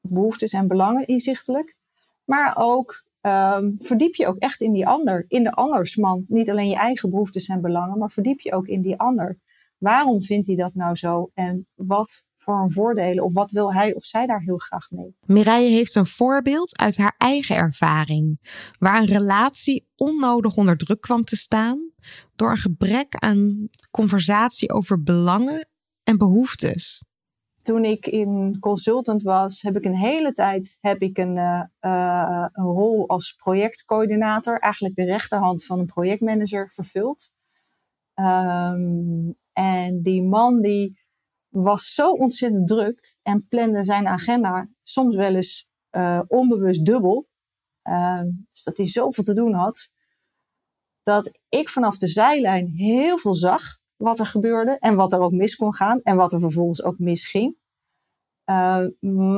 behoeftes 0.00 0.52
en 0.52 0.68
belangen 0.68 1.06
inzichtelijk, 1.06 1.76
maar 2.24 2.54
ook 2.56 3.04
um, 3.28 3.74
verdiep 3.78 4.14
je 4.14 4.26
ook 4.26 4.38
echt 4.38 4.60
in 4.60 4.72
die 4.72 4.86
ander, 4.86 5.24
in 5.28 5.42
de 5.42 5.52
andersman. 5.52 6.24
Niet 6.28 6.50
alleen 6.50 6.68
je 6.68 6.76
eigen 6.76 7.10
behoeftes 7.10 7.46
en 7.46 7.60
belangen, 7.60 7.98
maar 7.98 8.10
verdiep 8.10 8.40
je 8.40 8.52
ook 8.52 8.66
in 8.66 8.82
die 8.82 8.98
ander. 8.98 9.38
Waarom 9.78 10.22
vindt 10.22 10.46
hij 10.46 10.56
dat 10.56 10.74
nou 10.74 10.96
zo 10.96 11.30
en 11.34 11.66
wat 11.74 12.26
voor 12.36 12.62
een 12.62 12.72
voordelen 12.72 13.24
of 13.24 13.32
wat 13.32 13.50
wil 13.50 13.72
hij 13.72 13.94
of 13.94 14.04
zij 14.04 14.26
daar 14.26 14.40
heel 14.40 14.58
graag 14.58 14.90
mee? 14.90 15.16
Mireille 15.26 15.70
heeft 15.70 15.94
een 15.94 16.06
voorbeeld 16.06 16.78
uit 16.78 16.96
haar 16.96 17.14
eigen 17.18 17.56
ervaring, 17.56 18.38
waar 18.78 19.00
een 19.00 19.06
relatie 19.06 19.88
onnodig 19.96 20.56
onder 20.56 20.76
druk 20.76 21.00
kwam 21.00 21.24
te 21.24 21.36
staan 21.36 21.92
door 22.36 22.50
een 22.50 22.56
gebrek 22.56 23.14
aan 23.14 23.68
conversatie 23.90 24.72
over 24.72 25.02
belangen 25.02 25.68
en 26.02 26.18
behoeftes 26.18 27.04
toen 27.68 27.84
ik 27.84 28.06
in 28.06 28.56
consultant 28.60 29.22
was, 29.22 29.62
heb 29.62 29.76
ik 29.76 29.84
een 29.84 29.96
hele 29.96 30.32
tijd 30.32 30.78
heb 30.80 31.00
ik 31.00 31.18
een, 31.18 31.36
uh, 31.36 32.46
een 32.52 32.64
rol 32.64 33.08
als 33.08 33.32
projectcoördinator, 33.32 34.58
eigenlijk 34.58 34.94
de 34.94 35.04
rechterhand 35.04 35.64
van 35.64 35.78
een 35.78 35.86
projectmanager, 35.86 36.70
vervuld. 36.72 37.30
Um, 38.14 39.36
en 39.52 40.02
die 40.02 40.22
man 40.22 40.60
die 40.60 41.00
was 41.48 41.94
zo 41.94 42.10
ontzettend 42.10 42.68
druk 42.68 43.16
en 43.22 43.46
plande 43.48 43.84
zijn 43.84 44.06
agenda 44.06 44.68
soms 44.82 45.16
wel 45.16 45.34
eens 45.34 45.68
uh, 45.90 46.20
onbewust 46.26 46.84
dubbel. 46.84 47.28
dus 48.52 48.62
dat 48.62 48.76
hij 48.76 48.86
zoveel 48.86 49.24
te 49.24 49.34
doen 49.34 49.52
had, 49.52 49.88
dat 51.02 51.38
ik 51.48 51.68
vanaf 51.68 51.96
de 51.96 52.08
zijlijn 52.08 52.66
heel 52.66 53.18
veel 53.18 53.34
zag 53.34 53.77
wat 53.98 54.18
er 54.18 54.26
gebeurde 54.26 54.76
en 54.78 54.94
wat 54.96 55.12
er 55.12 55.20
ook 55.20 55.32
mis 55.32 55.56
kon 55.56 55.74
gaan 55.74 56.00
en 56.02 56.16
wat 56.16 56.32
er 56.32 56.40
vervolgens 56.40 56.82
ook 56.82 56.98
misging. 56.98 57.56
Uh, 58.50 58.86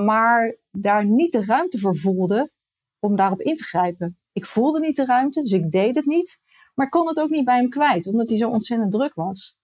maar 0.04 0.56
daar 0.70 1.06
niet 1.06 1.32
de 1.32 1.44
ruimte 1.44 1.78
voor 1.78 1.96
voelde 1.96 2.50
om 2.98 3.16
daarop 3.16 3.40
in 3.40 3.54
te 3.54 3.64
grijpen. 3.64 4.18
Ik 4.32 4.46
voelde 4.46 4.80
niet 4.80 4.96
de 4.96 5.04
ruimte, 5.04 5.40
dus 5.40 5.52
ik 5.52 5.70
deed 5.70 5.94
het 5.94 6.06
niet. 6.06 6.38
Maar 6.74 6.88
kon 6.88 7.08
het 7.08 7.20
ook 7.20 7.30
niet 7.30 7.44
bij 7.44 7.56
hem 7.56 7.68
kwijt, 7.68 8.06
omdat 8.06 8.28
hij 8.28 8.38
zo 8.38 8.48
ontzettend 8.48 8.92
druk 8.92 9.14
was. 9.14 9.58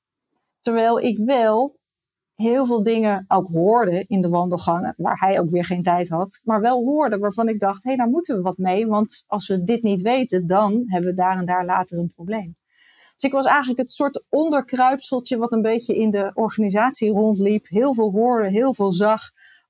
Terwijl 0.60 1.00
ik 1.00 1.18
wel 1.18 1.78
heel 2.34 2.66
veel 2.66 2.82
dingen 2.82 3.24
ook 3.28 3.48
hoorde 3.48 4.04
in 4.06 4.20
de 4.20 4.28
wandelgangen, 4.28 4.94
waar 4.96 5.18
hij 5.18 5.40
ook 5.40 5.50
weer 5.50 5.64
geen 5.64 5.82
tijd 5.82 6.08
had, 6.08 6.40
maar 6.44 6.60
wel 6.60 6.84
hoorde 6.84 7.18
waarvan 7.18 7.48
ik 7.48 7.60
dacht, 7.60 7.82
hé, 7.82 7.88
hey, 7.88 7.98
daar 7.98 8.08
moeten 8.08 8.36
we 8.36 8.42
wat 8.42 8.58
mee, 8.58 8.86
want 8.86 9.24
als 9.26 9.48
we 9.48 9.64
dit 9.64 9.82
niet 9.82 10.00
weten, 10.00 10.46
dan 10.46 10.82
hebben 10.86 11.10
we 11.10 11.16
daar 11.16 11.38
en 11.38 11.46
daar 11.46 11.64
later 11.64 11.98
een 11.98 12.12
probleem. 12.14 12.56
Dus 13.16 13.30
ik 13.30 13.32
was 13.32 13.46
eigenlijk 13.46 13.78
het 13.78 13.92
soort 13.92 14.24
onderkruipseltje 14.28 15.36
wat 15.36 15.52
een 15.52 15.62
beetje 15.62 15.94
in 15.94 16.10
de 16.10 16.30
organisatie 16.34 17.10
rondliep. 17.10 17.68
Heel 17.68 17.94
veel 17.94 18.10
hoorde, 18.10 18.48
heel 18.48 18.74
veel 18.74 18.92
zag. 18.92 19.22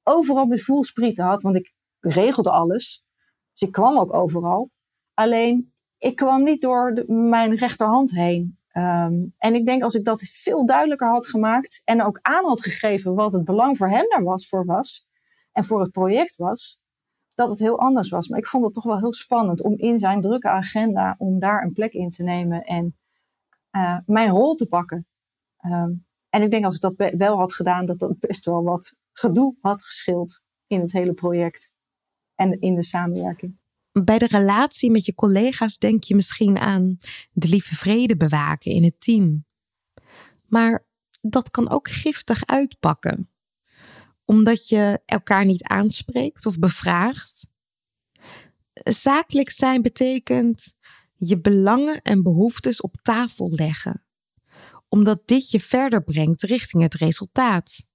Overal 0.03 0.47
mijn 0.47 0.61
voelsprieten 0.61 1.24
had, 1.24 1.42
want 1.42 1.57
ik 1.57 1.74
regelde 2.01 2.51
alles. 2.51 3.05
Dus 3.53 3.68
ik 3.68 3.72
kwam 3.72 3.99
ook 3.99 4.14
overal. 4.14 4.70
Alleen, 5.14 5.72
ik 5.99 6.16
kwam 6.16 6.42
niet 6.42 6.61
door 6.61 7.05
mijn 7.07 7.55
rechterhand 7.55 8.11
heen. 8.11 8.57
Ehm, 8.68 9.14
en 9.38 9.55
ik 9.55 9.66
denk 9.66 9.82
als 9.82 9.94
ik 9.94 10.05
dat 10.05 10.22
veel 10.22 10.66
duidelijker 10.66 11.09
had 11.09 11.26
gemaakt 11.26 11.82
en 11.84 12.03
ook 12.03 12.18
aan 12.22 12.44
had 12.44 12.61
gegeven 12.61 13.14
wat 13.14 13.32
het 13.32 13.44
belang 13.44 13.76
voor 13.76 13.88
hem 13.88 14.05
daar 14.09 14.22
was, 14.22 14.49
voor 14.49 14.64
was 14.64 15.07
en 15.53 15.64
voor 15.64 15.80
het 15.80 15.90
project 15.90 16.36
was, 16.36 16.80
dat 17.34 17.51
het 17.51 17.59
heel 17.59 17.78
anders 17.78 18.09
was. 18.09 18.28
Maar 18.28 18.38
ik 18.38 18.47
vond 18.47 18.64
het 18.64 18.72
toch 18.72 18.84
wel 18.84 18.99
heel 18.99 19.12
spannend 19.12 19.62
om 19.62 19.74
in 19.76 19.99
zijn 19.99 20.20
drukke 20.20 20.49
agenda, 20.49 21.14
om 21.18 21.38
daar 21.38 21.62
een 21.62 21.72
plek 21.72 21.92
in 21.92 22.09
te 22.09 22.22
nemen 22.22 22.62
en 22.62 22.97
uh, 23.77 23.99
mijn 24.07 24.31
rol 24.31 24.55
te 24.55 24.66
pakken. 24.66 25.07
Um, 25.64 26.07
en 26.29 26.43
ik 26.43 26.51
denk 26.51 26.64
als 26.64 26.74
ik 26.74 26.81
dat 26.81 27.12
wel 27.16 27.39
had 27.39 27.55
gedaan, 27.55 27.87
dat 27.87 27.99
dat 27.99 28.18
best 28.18 28.45
wel 28.45 28.62
wat 28.62 28.95
gedoe 29.12 29.57
had 29.61 29.85
geschild 29.85 30.43
in 30.66 30.81
het 30.81 30.93
hele 30.93 31.12
project 31.12 31.72
en 32.35 32.61
in 32.61 32.74
de 32.74 32.83
samenwerking. 32.83 33.59
Bij 33.93 34.18
de 34.18 34.27
relatie 34.27 34.91
met 34.91 35.05
je 35.05 35.14
collega's 35.14 35.79
denk 35.79 36.05
je 36.05 36.14
misschien 36.14 36.59
aan 36.59 36.97
de 37.33 37.49
lieve 37.49 37.77
vrede 37.77 38.16
bewaken 38.16 38.70
in 38.70 38.85
het 38.85 39.01
team. 39.01 39.45
Maar 40.47 40.87
dat 41.20 41.51
kan 41.51 41.70
ook 41.70 41.89
giftig 41.89 42.47
uitpakken, 42.47 43.31
omdat 44.24 44.68
je 44.68 45.01
elkaar 45.05 45.45
niet 45.45 45.62
aanspreekt 45.62 46.47
of 46.47 46.59
bevraagt. 46.59 47.49
Zakelijk 48.72 49.51
zijn 49.51 49.83
betekent 49.83 50.76
je 51.17 51.41
belangen 51.41 52.03
en 52.03 52.23
behoeftes 52.23 52.81
op 52.81 52.97
tafel 53.03 53.51
leggen, 53.51 54.05
omdat 54.89 55.23
dit 55.25 55.51
je 55.51 55.61
verder 55.61 56.03
brengt 56.03 56.43
richting 56.43 56.83
het 56.83 56.95
resultaat. 56.95 57.89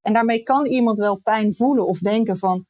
En 0.00 0.12
daarmee 0.12 0.42
kan 0.42 0.66
iemand 0.66 0.98
wel 0.98 1.20
pijn 1.20 1.54
voelen 1.54 1.86
of 1.86 1.98
denken 1.98 2.38
van, 2.38 2.66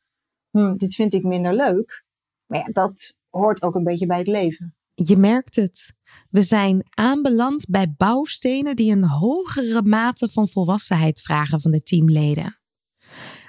hm, 0.51 0.75
dit 0.75 0.95
vind 0.95 1.15
ik 1.15 1.23
minder 1.23 1.55
leuk. 1.55 2.05
Maar 2.47 2.59
ja, 2.59 2.65
dat 2.65 3.17
hoort 3.29 3.63
ook 3.63 3.75
een 3.75 3.85
beetje 3.85 4.07
bij 4.07 4.19
het 4.19 4.27
leven. 4.27 4.77
Je 4.95 5.17
merkt 5.17 5.57
het. 5.57 5.95
We 6.31 6.43
zijn 6.43 6.87
aanbeland 6.91 7.67
bij 7.69 7.95
bouwstenen 7.97 8.77
die 8.77 8.93
een 8.93 9.05
hogere 9.05 9.83
mate 9.83 10.29
van 10.29 10.49
volwassenheid 10.49 11.21
vragen 11.21 11.61
van 11.61 11.71
de 11.71 11.83
teamleden. 11.83 12.59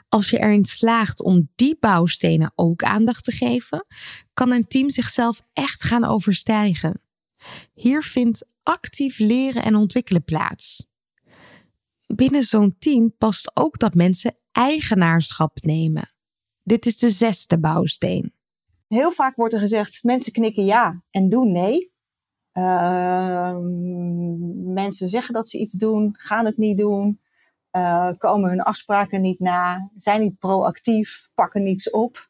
Als 0.10 0.30
je 0.30 0.39
erin 0.39 0.66
slaagt 0.66 1.22
om 1.22 1.49
die 1.55 1.78
bouwstenen 1.80 2.51
ook 2.55 2.84
aandacht 2.84 3.24
te 3.24 3.32
geven, 3.32 3.86
kan 4.34 4.51
een 4.51 4.68
team 4.68 4.89
zichzelf 4.89 5.41
echt 5.53 5.84
gaan 5.84 6.03
overstijgen. 6.03 7.01
Hier 7.74 8.03
vindt 8.03 8.45
actief 8.64 9.20
leren 9.20 9.64
en 9.64 9.76
ontwikkelen 9.76 10.24
plaats. 10.24 10.88
Binnen 12.16 12.43
zo'n 12.43 12.76
team 12.80 13.16
past 13.18 13.51
ook 13.53 13.80
dat 13.80 13.93
mensen 13.93 14.38
eigenaarschap 14.51 15.57
nemen. 15.62 16.14
Dit 16.64 16.86
is 16.86 16.97
de 16.97 17.10
zesde 17.10 17.60
bouwsteen. 17.60 18.34
Heel 18.88 19.12
vaak 19.12 19.36
wordt 19.36 19.53
er 19.53 19.60
gezegd: 19.60 20.03
mensen 20.03 20.32
knikken 20.32 20.66
ja 20.66 21.03
en 21.12 21.30
doen 21.30 21.51
nee. 21.51 21.93
Uh, 22.53 23.57
mensen 24.74 25.07
zeggen 25.07 25.34
dat 25.34 25.49
ze 25.49 25.57
iets 25.57 25.74
doen, 25.74 26.16
gaan 26.18 26.45
het 26.45 26.57
niet 26.57 26.78
doen, 26.78 27.20
uh, 27.72 28.09
komen 28.17 28.49
hun 28.49 28.61
afspraken 28.61 29.22
niet 29.22 29.39
na, 29.39 29.89
zijn 29.95 30.22
niet 30.22 30.39
proactief, 30.39 31.30
pakken 31.34 31.63
niets 31.63 31.89
op. 31.89 32.30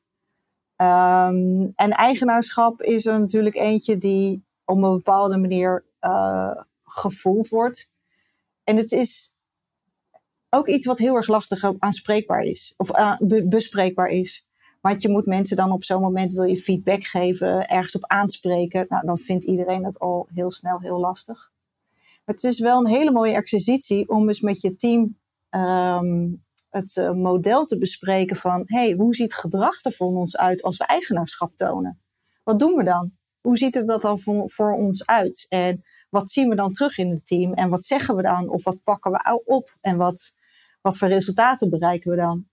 Um, 0.82 1.72
en 1.76 1.92
eigenaarschap 1.92 2.82
is 2.82 3.06
er 3.06 3.20
natuurlijk 3.20 3.56
eentje 3.56 3.98
die 3.98 4.44
op 4.66 4.76
een 4.76 4.96
bepaalde 4.96 5.38
manier 5.38 5.86
uh, 6.02 6.56
gevoeld 6.84 7.48
wordt. 7.48 7.92
En 8.64 8.78
het 8.78 8.92
is 8.92 9.34
ook 10.50 10.68
iets 10.68 10.86
wat 10.86 10.98
heel 10.98 11.16
erg 11.16 11.28
lastig 11.28 11.72
aanspreekbaar 11.80 12.42
is, 12.42 12.74
of 12.78 12.92
bespreekbaar 13.46 14.08
is. 14.08 14.48
Want 14.82 15.02
je 15.02 15.10
moet 15.10 15.26
mensen 15.26 15.58
dan 15.58 15.72
op 15.72 15.84
zo'n 15.84 16.02
moment 16.02 16.32
wil 16.32 16.44
je 16.44 16.58
feedback 16.58 17.04
geven, 17.04 17.68
ergens 17.68 17.96
op 17.96 18.06
aanspreken. 18.06 18.86
Nou, 18.90 19.06
dan 19.06 19.18
vindt 19.18 19.46
iedereen 19.46 19.86
het 19.86 20.00
al 20.00 20.28
heel 20.34 20.52
snel 20.52 20.80
heel 20.80 21.00
lastig. 21.00 21.52
Maar 22.26 22.36
het 22.36 22.44
is 22.44 22.60
wel 22.60 22.80
een 22.80 22.92
hele 22.92 23.12
mooie 23.12 23.34
exercitie 23.34 24.10
om 24.10 24.28
eens 24.28 24.42
met 24.42 24.62
je 24.62 24.76
team 24.76 25.18
um, 25.50 26.44
het 26.70 26.96
uh, 26.96 27.12
model 27.12 27.66
te 27.66 27.78
bespreken 27.78 28.36
van 28.36 28.62
hey, 28.66 28.94
hoe 28.94 29.16
ziet 29.16 29.34
gedrag 29.34 29.84
er 29.84 29.92
voor 29.92 30.18
ons 30.18 30.38
uit 30.38 30.62
als 30.62 30.78
we 30.78 30.86
eigenaarschap 30.86 31.56
tonen? 31.56 32.02
Wat 32.44 32.60
doen 32.60 32.76
we 32.76 32.84
dan? 32.84 33.12
Hoe 33.42 33.58
ziet 33.58 33.76
er 33.76 33.86
dat 33.86 34.02
dan 34.02 34.20
voor, 34.20 34.50
voor 34.50 34.74
ons 34.74 35.06
uit? 35.06 35.46
En 35.50 35.84
wat 36.10 36.30
zien 36.30 36.50
we 36.50 36.56
dan 36.56 36.74
terug 36.74 36.98
in 36.98 37.10
het 37.10 37.28
team? 37.28 37.54
En 37.54 37.70
wat 37.70 37.84
zeggen 37.84 38.16
we 38.16 38.22
dan? 38.22 38.50
Of 38.50 38.64
wat 38.64 38.82
pakken 38.84 39.12
we 39.12 39.42
op? 39.46 39.78
En 39.82 39.98
wat, 39.98 40.32
wat 40.82 40.98
voor 40.98 41.08
resultaten 41.08 41.70
bereiken 41.70 42.12
we 42.12 42.18
dan? 42.18 42.48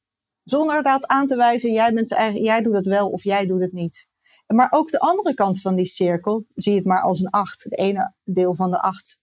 Zonder 0.45 0.83
dat 0.83 1.07
aan 1.07 1.27
te 1.27 1.37
wijzen, 1.37 1.73
jij, 1.73 1.93
bent 1.93 2.11
jij 2.35 2.63
doet 2.63 2.75
het 2.75 2.87
wel 2.87 3.09
of 3.09 3.25
jij 3.25 3.47
doet 3.47 3.61
het 3.61 3.73
niet. 3.73 4.09
Maar 4.47 4.69
ook 4.71 4.91
de 4.91 4.99
andere 4.99 5.35
kant 5.35 5.61
van 5.61 5.75
die 5.75 5.85
cirkel, 5.85 6.45
zie 6.55 6.75
het 6.75 6.85
maar 6.85 7.03
als 7.03 7.21
een 7.21 7.31
acht. 7.31 7.65
Het 7.65 7.79
ene 7.79 8.15
deel 8.25 8.55
van 8.55 8.71
de 8.71 8.81
acht 8.81 9.21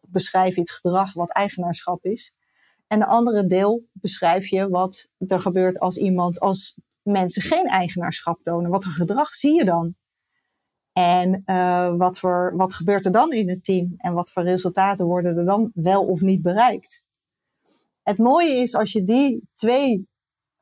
beschrijf 0.00 0.54
je 0.54 0.60
het 0.60 0.70
gedrag 0.70 1.12
wat 1.12 1.30
eigenaarschap 1.30 2.04
is. 2.04 2.34
En 2.86 2.98
de 2.98 3.06
andere 3.06 3.46
deel 3.46 3.88
beschrijf 3.92 4.46
je 4.46 4.68
wat 4.68 5.10
er 5.26 5.40
gebeurt 5.40 5.78
als 5.78 5.96
iemand, 5.96 6.40
als 6.40 6.76
mensen 7.02 7.42
geen 7.42 7.66
eigenaarschap 7.66 8.42
tonen. 8.42 8.70
Wat 8.70 8.84
voor 8.84 8.92
gedrag 8.92 9.34
zie 9.34 9.54
je 9.54 9.64
dan? 9.64 9.94
En 10.92 11.42
uh, 11.46 11.96
wat, 11.96 12.18
voor, 12.18 12.52
wat 12.56 12.74
gebeurt 12.74 13.04
er 13.04 13.12
dan 13.12 13.32
in 13.32 13.48
het 13.48 13.64
team? 13.64 13.94
En 13.96 14.14
wat 14.14 14.30
voor 14.30 14.42
resultaten 14.42 15.06
worden 15.06 15.36
er 15.36 15.44
dan 15.44 15.70
wel 15.74 16.06
of 16.06 16.20
niet 16.20 16.42
bereikt? 16.42 17.04
Het 18.02 18.18
mooie 18.18 18.54
is 18.54 18.74
als 18.74 18.92
je 18.92 19.04
die 19.04 19.48
twee 19.54 20.08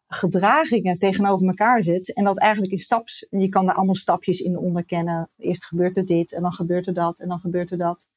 gedragingen 0.07 0.99
tegenover 0.99 1.47
elkaar 1.47 1.83
zet. 1.83 2.13
En 2.15 2.25
dat 2.25 2.39
eigenlijk 2.39 2.73
in 2.73 2.79
staps, 2.79 3.27
je 3.31 3.49
kan 3.49 3.67
daar 3.67 3.75
allemaal 3.75 3.95
stapjes 3.95 4.41
in 4.41 4.59
onderkennen. 4.59 5.29
Eerst 5.37 5.65
gebeurt 5.65 5.97
er 5.97 6.07
dit 6.07 6.33
en 6.33 6.43
dan 6.43 6.53
gebeurt 6.53 6.87
er 6.87 6.95
dat 6.95 7.21
en 7.21 7.29
dan 7.29 7.41
gebeurt 7.41 7.71
er 7.71 7.79
dat. 7.79 8.09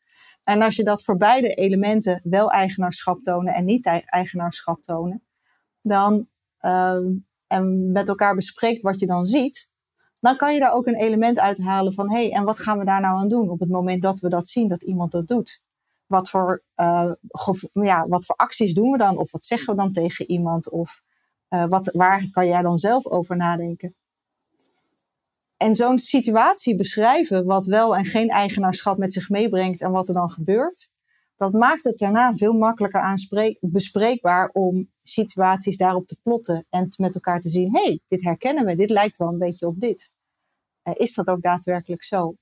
En 0.45 0.61
als 0.61 0.75
je 0.75 0.83
dat 0.83 1.03
voor 1.03 1.17
beide 1.17 1.53
elementen 1.53 2.21
wel 2.23 2.51
eigenaarschap 2.51 3.23
tonen 3.23 3.53
en 3.53 3.65
niet 3.65 3.85
eigenaarschap 4.05 4.81
tonen, 4.81 5.23
dan 5.81 6.27
uh, 6.61 6.99
en 7.47 7.91
met 7.91 8.07
elkaar 8.07 8.35
bespreekt 8.35 8.81
wat 8.81 8.99
je 8.99 9.05
dan 9.05 9.25
ziet, 9.25 9.69
dan 10.19 10.37
kan 10.37 10.53
je 10.53 10.59
daar 10.59 10.73
ook 10.73 10.87
een 10.87 10.95
element 10.95 11.39
uithalen 11.39 11.93
van 11.93 12.11
hé, 12.11 12.23
hey, 12.23 12.31
en 12.31 12.43
wat 12.43 12.59
gaan 12.59 12.79
we 12.79 12.85
daar 12.85 13.01
nou 13.01 13.19
aan 13.19 13.29
doen 13.29 13.49
op 13.49 13.59
het 13.59 13.69
moment 13.69 14.01
dat 14.01 14.19
we 14.19 14.29
dat 14.29 14.47
zien, 14.47 14.67
dat 14.67 14.83
iemand 14.83 15.11
dat 15.11 15.27
doet? 15.27 15.61
Wat 16.07 16.29
voor, 16.29 16.63
uh, 16.75 17.11
ja, 17.71 18.07
wat 18.07 18.25
voor 18.25 18.35
acties 18.35 18.73
doen 18.73 18.91
we 18.91 18.97
dan? 18.97 19.17
Of 19.17 19.31
wat 19.31 19.45
zeggen 19.45 19.75
we 19.75 19.81
dan 19.81 19.91
tegen 19.91 20.29
iemand? 20.29 20.69
Of 20.69 21.01
uh, 21.49 21.65
wat, 21.65 21.89
waar 21.93 22.27
kan 22.31 22.47
jij 22.47 22.61
dan 22.61 22.77
zelf 22.77 23.05
over 23.05 23.35
nadenken? 23.35 23.95
En 25.57 25.75
zo'n 25.75 25.97
situatie 25.97 26.75
beschrijven, 26.75 27.45
wat 27.45 27.65
wel 27.65 27.95
en 27.95 28.05
geen 28.05 28.29
eigenaarschap 28.29 28.97
met 28.97 29.13
zich 29.13 29.29
meebrengt 29.29 29.81
en 29.81 29.91
wat 29.91 30.07
er 30.07 30.13
dan 30.13 30.29
gebeurt, 30.29 30.91
dat 31.35 31.53
maakt 31.53 31.83
het 31.83 31.97
daarna 31.97 32.35
veel 32.35 32.53
makkelijker 32.53 33.57
bespreekbaar 33.61 34.49
om 34.53 34.91
situaties 35.03 35.77
daarop 35.77 36.07
te 36.07 36.17
plotten 36.23 36.65
en 36.69 36.87
met 36.97 37.15
elkaar 37.15 37.41
te 37.41 37.49
zien: 37.49 37.75
hé, 37.75 37.83
hey, 37.83 37.99
dit 38.07 38.23
herkennen 38.23 38.65
we, 38.65 38.75
dit 38.75 38.89
lijkt 38.89 39.17
wel 39.17 39.27
een 39.27 39.37
beetje 39.37 39.67
op 39.67 39.79
dit. 39.79 40.11
Uh, 40.83 40.93
is 40.97 41.13
dat 41.13 41.27
ook 41.27 41.41
daadwerkelijk 41.41 42.03
zo? 42.03 42.35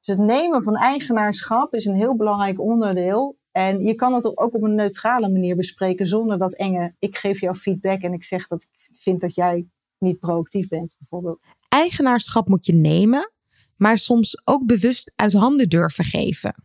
Dus 0.00 0.16
het 0.16 0.26
nemen 0.26 0.62
van 0.62 0.76
eigenaarschap 0.76 1.74
is 1.74 1.84
een 1.84 1.94
heel 1.94 2.16
belangrijk 2.16 2.60
onderdeel. 2.60 3.38
En 3.50 3.80
je 3.80 3.94
kan 3.94 4.14
het 4.14 4.36
ook 4.36 4.54
op 4.54 4.62
een 4.62 4.74
neutrale 4.74 5.28
manier 5.28 5.56
bespreken 5.56 6.06
zonder 6.06 6.38
dat 6.38 6.54
enge. 6.54 6.94
Ik 6.98 7.16
geef 7.16 7.40
jou 7.40 7.56
feedback 7.56 8.00
en 8.00 8.12
ik 8.12 8.24
zeg 8.24 8.46
dat 8.46 8.62
ik 8.62 8.96
vind 8.98 9.20
dat 9.20 9.34
jij 9.34 9.66
niet 9.98 10.18
proactief 10.18 10.68
bent, 10.68 10.94
bijvoorbeeld. 10.98 11.44
Eigenaarschap 11.68 12.48
moet 12.48 12.66
je 12.66 12.74
nemen, 12.74 13.32
maar 13.76 13.98
soms 13.98 14.40
ook 14.44 14.66
bewust 14.66 15.12
uit 15.16 15.32
handen 15.32 15.68
durven 15.68 16.04
geven. 16.04 16.64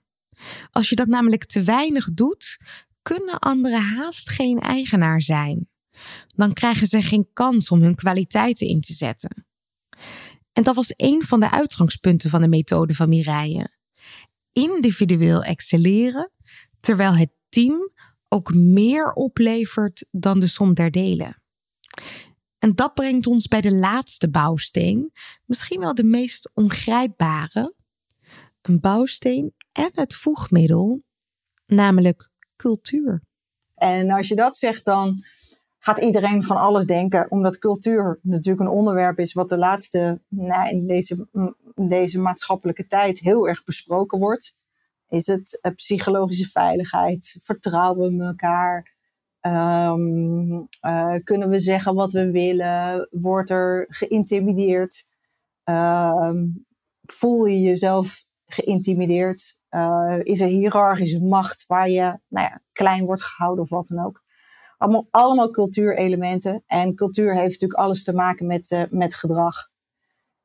Als 0.72 0.90
je 0.90 0.96
dat 0.96 1.08
namelijk 1.08 1.46
te 1.46 1.64
weinig 1.64 2.14
doet, 2.14 2.58
kunnen 3.02 3.40
anderen 3.40 3.82
haast 3.82 4.30
geen 4.30 4.60
eigenaar 4.60 5.22
zijn. 5.22 5.70
Dan 6.28 6.54
krijgen 6.54 6.88
ze 6.88 7.02
geen 7.02 7.30
kans 7.34 7.70
om 7.70 7.82
hun 7.82 7.96
kwaliteiten 7.96 8.68
in 8.68 8.82
te 8.82 8.94
zetten. 8.94 9.46
En 10.54 10.64
dat 10.64 10.76
was 10.76 10.94
een 10.96 11.24
van 11.24 11.40
de 11.40 11.52
uitgangspunten 11.52 12.30
van 12.30 12.42
de 12.42 12.48
methode 12.48 12.96
van 12.96 13.10
Mireille. 13.10 13.70
Individueel 14.52 15.44
excelleren, 15.44 16.32
terwijl 16.80 17.16
het 17.16 17.32
team 17.50 17.92
ook 18.28 18.54
meer 18.54 19.12
oplevert 19.12 20.06
dan 20.12 20.40
de 20.40 20.48
som 20.48 20.74
der 20.74 20.92
delen. 20.92 21.42
En 22.64 22.76
dat 22.76 22.94
brengt 22.94 23.28
ons 23.28 23.48
bij 23.48 23.62
de 23.62 23.74
laatste 23.74 24.30
bouwsteen, 24.30 25.12
misschien 25.46 25.80
wel 25.80 25.96
de 25.96 26.04
meest 26.04 26.52
ongrijpbare. 26.54 27.74
Een 28.62 28.80
bouwsteen 28.80 29.54
en 29.72 29.92
het 29.94 30.16
voegmiddel, 30.16 31.04
namelijk 31.66 32.30
cultuur. 32.56 33.24
En 33.76 34.12
als 34.12 34.28
je 34.28 34.36
dat 34.36 34.58
zegt, 34.58 34.86
dan 34.86 35.24
gaat 35.80 35.98
iedereen 36.00 36.44
van 36.44 36.58
alles 36.58 36.86
denken, 36.86 37.32
omdat 37.32 37.58
cultuur 37.58 38.20
natuurlijk 38.22 38.68
een 38.68 38.76
onderwerp 38.76 39.20
is 39.20 39.34
wat 39.34 39.50
de 39.50 39.58
laatste, 39.58 40.22
nou, 40.28 40.70
in 40.70 40.88
deze 40.88 41.28
deze 41.76 42.20
maatschappelijke 42.20 42.86
tijd 42.86 43.20
heel 43.20 43.48
erg 43.48 43.64
besproken 43.64 44.20
wordt. 44.20 44.54
Is 45.10 45.28
het 45.28 45.60
uh, 45.62 45.74
psychologische 45.76 46.50
veiligheid, 46.50 47.38
vertrouwen 47.42 48.12
in 48.12 48.22
elkaar, 48.22 48.93
Um, 49.46 50.68
uh, 50.82 51.16
kunnen 51.24 51.50
we 51.50 51.60
zeggen 51.60 51.96
wat 51.96 52.12
we 52.12 52.32
willen? 52.32 53.08
Wordt 53.12 53.50
er 53.50 53.86
geïntimideerd? 53.90 55.08
Um, 55.64 56.66
voel 57.02 57.46
je 57.46 57.62
jezelf 57.62 58.24
geïntimideerd? 58.46 59.58
Uh, 59.70 60.20
is 60.22 60.42
er 60.42 60.48
hiërarchische 60.48 61.20
macht 61.20 61.66
waar 61.68 61.90
je 61.90 62.20
nou 62.28 62.48
ja, 62.48 62.62
klein 62.72 63.06
wordt 63.06 63.24
gehouden 63.24 63.64
of 63.64 63.70
wat 63.70 63.88
dan 63.88 64.06
ook? 64.06 64.24
Allemaal, 64.78 65.08
allemaal 65.12 65.50
cultuurelementen. 65.50 66.64
En 66.66 66.96
cultuur 66.96 67.34
heeft 67.34 67.52
natuurlijk 67.52 67.80
alles 67.80 68.04
te 68.04 68.14
maken 68.14 68.46
met, 68.48 68.72
uh, 68.72 68.82
met 68.90 69.16
gedrag. 69.16 69.56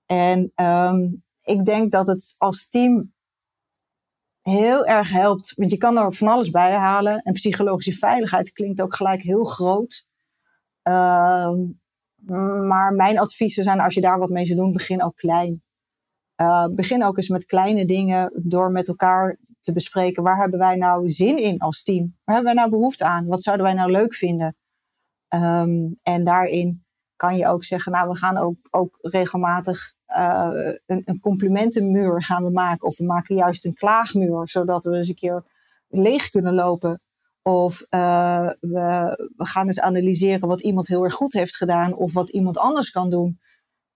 En 0.07 0.53
um, 0.55 1.25
ik 1.43 1.65
denk 1.65 1.93
dat 1.93 2.07
het 2.07 2.35
als 2.39 2.69
team 2.69 3.13
heel 4.43 4.87
erg 4.87 5.11
helpt. 5.11 5.53
Want 5.57 5.71
je 5.71 5.77
kan 5.77 5.97
er 5.97 6.13
van 6.13 6.29
alles 6.29 6.51
bij 6.51 6.73
halen. 6.73 7.19
En 7.23 7.33
psychologische 7.33 7.93
veiligheid 7.93 8.53
klinkt 8.53 8.83
ook 8.83 8.95
gelijk 8.95 9.23
heel 9.23 9.45
groot. 9.45 10.07
Uh, 10.89 11.53
maar 12.69 12.93
mijn 12.93 13.19
adviezen 13.19 13.65
zijn, 13.65 13.81
als 13.81 13.95
je 13.95 14.01
daar 14.01 14.19
wat 14.19 14.31
mee 14.31 14.47
zou 14.47 14.59
doen, 14.59 14.73
begin 14.73 15.03
ook 15.03 15.17
klein. 15.17 15.63
Uh, 16.41 16.67
begin 16.67 17.05
ook 17.05 17.17
eens 17.17 17.29
met 17.29 17.45
kleine 17.45 17.85
dingen 17.85 18.33
door 18.35 18.71
met 18.71 18.89
elkaar 18.89 19.39
te 19.61 19.73
bespreken. 19.73 20.23
Waar 20.23 20.41
hebben 20.41 20.59
wij 20.59 20.77
nou 20.77 21.11
zin 21.11 21.39
in 21.39 21.59
als 21.59 21.83
team? 21.83 22.17
Waar 22.25 22.35
hebben 22.35 22.55
wij 22.55 22.63
nou 22.63 22.79
behoefte 22.79 23.05
aan? 23.05 23.27
Wat 23.27 23.43
zouden 23.43 23.67
wij 23.67 23.75
nou 23.75 23.91
leuk 23.91 24.15
vinden? 24.15 24.57
Um, 25.35 25.99
en 26.03 26.25
daarin 26.25 26.85
kan 27.17 27.37
je 27.37 27.47
ook 27.47 27.65
zeggen, 27.65 27.93
nou, 27.93 28.09
we 28.09 28.17
gaan 28.17 28.37
ook, 28.37 28.57
ook 28.71 28.99
regelmatig 29.01 29.95
uh, 30.17 30.73
een, 30.87 31.21
complimentenmuur 31.21 32.25
gaan 32.25 32.45
we 32.45 32.51
maken. 32.51 32.89
Of 32.89 32.99
we 32.99 33.05
maken 33.05 33.37
juist 33.37 33.65
een 33.65 33.75
klaagmuur, 33.75 34.49
zodat 34.49 34.85
we 34.85 34.97
eens 34.97 35.09
een 35.09 35.15
keer 35.15 35.45
leeg 35.89 36.31
kunnen 36.31 36.55
lopen. 36.55 37.01
Of 37.43 37.87
uh, 37.91 38.51
we, 38.61 39.31
we, 39.37 39.47
gaan 39.47 39.67
eens 39.67 39.81
analyseren 39.81 40.49
wat 40.49 40.63
iemand 40.63 40.89
heel 40.89 41.05
erg 41.05 41.15
goed 41.15 41.33
heeft 41.33 41.57
gedaan 41.57 41.95
of 41.95 42.13
wat 42.13 42.31
iemand 42.31 42.59
anders 42.59 42.91
kan 42.91 43.11
doen. 43.11 43.41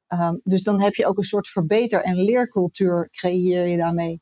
Um, 0.08 0.40
dus 0.44 0.62
dan 0.62 0.80
heb 0.80 0.94
je 0.94 1.06
ook 1.06 1.18
een 1.18 1.24
soort 1.24 1.48
verbeter- 1.48 2.02
en 2.02 2.16
leercultuur 2.16 3.08
creëer 3.10 3.66
je 3.66 3.76
daarmee. 3.76 4.20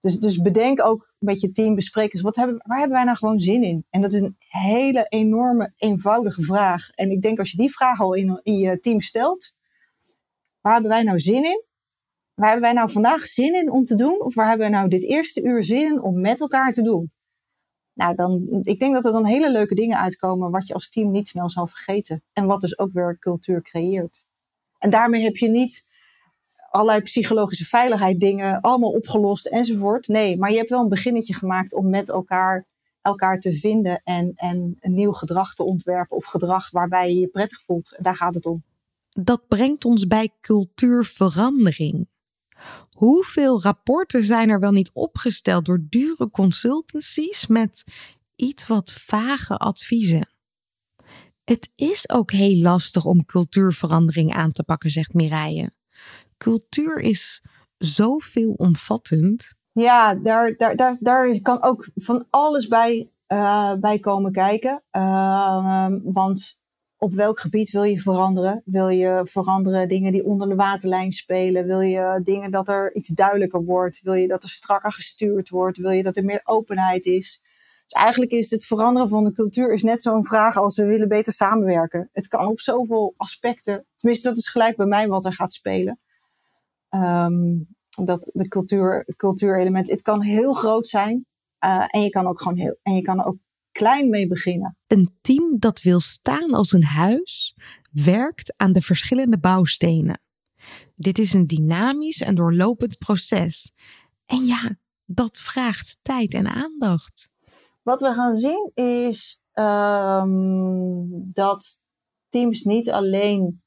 Dus, 0.00 0.18
dus 0.18 0.36
bedenk 0.36 0.84
ook 0.84 1.14
met 1.18 1.40
je 1.40 1.50
team, 1.50 1.74
bespreken 1.74 2.22
wat 2.22 2.36
hebben, 2.36 2.62
waar 2.66 2.78
hebben 2.78 2.96
wij 2.96 3.04
nou 3.04 3.16
gewoon 3.16 3.40
zin 3.40 3.62
in? 3.62 3.86
En 3.90 4.00
dat 4.00 4.12
is 4.12 4.20
een 4.20 4.36
hele 4.48 5.06
enorme, 5.08 5.72
eenvoudige 5.76 6.42
vraag. 6.42 6.90
En 6.90 7.10
ik 7.10 7.22
denk 7.22 7.38
als 7.38 7.50
je 7.50 7.56
die 7.56 7.72
vraag 7.72 8.00
al 8.00 8.14
in 8.14 8.40
je 8.42 8.80
team 8.80 9.00
stelt, 9.00 9.53
Waar 10.64 10.72
hebben 10.72 10.90
wij 10.90 11.02
nou 11.02 11.20
zin 11.20 11.44
in? 11.44 11.64
Waar 12.34 12.50
hebben 12.50 12.64
wij 12.64 12.72
nou 12.72 12.90
vandaag 12.90 13.26
zin 13.26 13.54
in 13.54 13.70
om 13.70 13.84
te 13.84 13.94
doen? 13.94 14.20
Of 14.20 14.34
waar 14.34 14.48
hebben 14.48 14.70
wij 14.70 14.78
nou 14.78 14.88
dit 14.88 15.04
eerste 15.04 15.42
uur 15.42 15.64
zin 15.64 15.86
in 15.86 16.02
om 16.02 16.20
met 16.20 16.40
elkaar 16.40 16.72
te 16.72 16.82
doen? 16.82 17.12
Nou, 17.92 18.14
dan, 18.14 18.60
ik 18.62 18.78
denk 18.78 18.94
dat 18.94 19.04
er 19.04 19.12
dan 19.12 19.26
hele 19.26 19.52
leuke 19.52 19.74
dingen 19.74 19.98
uitkomen 19.98 20.50
wat 20.50 20.66
je 20.66 20.74
als 20.74 20.90
team 20.90 21.10
niet 21.10 21.28
snel 21.28 21.50
zal 21.50 21.66
vergeten. 21.66 22.22
En 22.32 22.46
wat 22.46 22.60
dus 22.60 22.78
ook 22.78 22.92
weer 22.92 23.18
cultuur 23.18 23.62
creëert. 23.62 24.26
En 24.78 24.90
daarmee 24.90 25.22
heb 25.22 25.36
je 25.36 25.48
niet 25.48 25.88
allerlei 26.70 27.00
psychologische 27.02 27.64
veiligheid 27.64 28.20
dingen 28.20 28.60
allemaal 28.60 28.90
opgelost 28.90 29.46
enzovoort. 29.46 30.08
Nee, 30.08 30.38
maar 30.38 30.50
je 30.50 30.56
hebt 30.56 30.70
wel 30.70 30.82
een 30.82 30.88
beginnetje 30.88 31.34
gemaakt 31.34 31.74
om 31.74 31.90
met 31.90 32.10
elkaar 32.10 32.66
elkaar 33.00 33.40
te 33.40 33.52
vinden 33.52 34.00
en, 34.04 34.32
en 34.34 34.76
een 34.80 34.94
nieuw 34.94 35.12
gedrag 35.12 35.54
te 35.54 35.64
ontwerpen 35.64 36.16
of 36.16 36.24
gedrag 36.24 36.70
waarbij 36.70 37.08
je 37.08 37.18
je 37.18 37.28
prettig 37.28 37.62
voelt. 37.62 37.96
Daar 38.00 38.16
gaat 38.16 38.34
het 38.34 38.46
om 38.46 38.62
dat 39.14 39.48
brengt 39.48 39.84
ons 39.84 40.06
bij 40.06 40.30
cultuurverandering. 40.40 42.08
Hoeveel 42.90 43.62
rapporten 43.62 44.24
zijn 44.24 44.48
er 44.48 44.60
wel 44.60 44.72
niet 44.72 44.90
opgesteld 44.92 45.64
door 45.64 45.86
dure 45.88 46.30
consultancies 46.30 47.46
met 47.46 47.84
iets 48.36 48.66
wat 48.66 48.90
vage 48.90 49.56
adviezen? 49.56 50.28
Het 51.44 51.70
is 51.74 52.10
ook 52.10 52.30
heel 52.30 52.62
lastig 52.62 53.04
om 53.04 53.24
cultuurverandering 53.24 54.34
aan 54.34 54.52
te 54.52 54.62
pakken, 54.62 54.90
zegt 54.90 55.14
Mireille. 55.14 55.72
Cultuur 56.38 57.00
is 57.00 57.44
zo 57.78 58.18
veelomvattend. 58.18 59.52
Ja, 59.72 60.14
daar, 60.14 60.56
daar, 60.56 60.76
daar, 60.76 60.96
daar 61.00 61.40
kan 61.40 61.62
ook 61.62 61.88
van 61.94 62.26
alles 62.30 62.68
bij, 62.68 63.10
uh, 63.28 63.74
bij 63.74 63.98
komen 63.98 64.32
kijken. 64.32 64.82
Uh, 64.92 65.86
want 66.02 66.63
op 66.98 67.14
welk 67.14 67.40
gebied 67.40 67.70
wil 67.70 67.82
je 67.82 68.00
veranderen? 68.00 68.62
Wil 68.64 68.88
je 68.88 69.20
veranderen 69.24 69.88
dingen 69.88 70.12
die 70.12 70.24
onder 70.24 70.48
de 70.48 70.54
waterlijn 70.54 71.12
spelen? 71.12 71.66
Wil 71.66 71.80
je 71.80 72.20
dingen 72.22 72.50
dat 72.50 72.68
er 72.68 72.94
iets 72.94 73.08
duidelijker 73.08 73.64
wordt? 73.64 74.00
Wil 74.02 74.14
je 74.14 74.28
dat 74.28 74.42
er 74.42 74.48
strakker 74.48 74.92
gestuurd 74.92 75.48
wordt? 75.48 75.78
Wil 75.78 75.90
je 75.90 76.02
dat 76.02 76.16
er 76.16 76.24
meer 76.24 76.40
openheid 76.44 77.04
is? 77.04 77.42
Dus 77.84 78.02
eigenlijk 78.02 78.32
is 78.32 78.50
het 78.50 78.64
veranderen 78.64 79.08
van 79.08 79.24
de 79.24 79.32
cultuur 79.32 79.72
is 79.72 79.82
net 79.82 80.02
zo'n 80.02 80.24
vraag 80.24 80.56
als 80.56 80.76
we 80.76 80.84
willen 80.84 81.08
beter 81.08 81.32
samenwerken. 81.32 82.08
Het 82.12 82.28
kan 82.28 82.46
op 82.46 82.60
zoveel 82.60 83.14
aspecten. 83.16 83.86
Tenminste, 83.96 84.28
dat 84.28 84.38
is 84.38 84.48
gelijk 84.48 84.76
bij 84.76 84.86
mij 84.86 85.08
wat 85.08 85.24
er 85.24 85.34
gaat 85.34 85.52
spelen. 85.52 86.00
Um, 86.90 87.66
dat 88.04 88.30
de 88.32 88.48
cultuur, 88.48 89.06
cultuurelement, 89.16 89.90
het 89.90 90.02
kan 90.02 90.22
heel 90.22 90.52
groot 90.52 90.86
zijn. 90.86 91.26
Uh, 91.64 91.84
en 91.86 92.00
je 92.02 92.10
kan 92.10 92.26
ook 92.26 92.42
gewoon 92.42 92.58
heel, 92.58 92.78
en 92.82 92.94
je 92.94 93.02
kan 93.02 93.24
ook 93.24 93.36
klein 93.74 94.10
mee 94.10 94.26
beginnen. 94.26 94.76
Een 94.86 95.18
team 95.20 95.58
dat 95.58 95.80
wil 95.80 96.00
staan 96.00 96.54
als 96.54 96.72
een 96.72 96.84
huis, 96.84 97.56
werkt 97.90 98.54
aan 98.56 98.72
de 98.72 98.80
verschillende 98.80 99.38
bouwstenen. 99.38 100.20
Dit 100.94 101.18
is 101.18 101.32
een 101.32 101.46
dynamisch 101.46 102.20
en 102.20 102.34
doorlopend 102.34 102.98
proces. 102.98 103.72
En 104.26 104.44
ja, 104.44 104.76
dat 105.04 105.38
vraagt 105.38 105.98
tijd 106.02 106.34
en 106.34 106.48
aandacht. 106.48 107.30
Wat 107.82 108.00
we 108.00 108.14
gaan 108.14 108.36
zien 108.36 108.70
is 108.74 109.42
um, 109.54 111.32
dat 111.32 111.82
teams 112.28 112.62
niet 112.62 112.90
alleen 112.90 113.62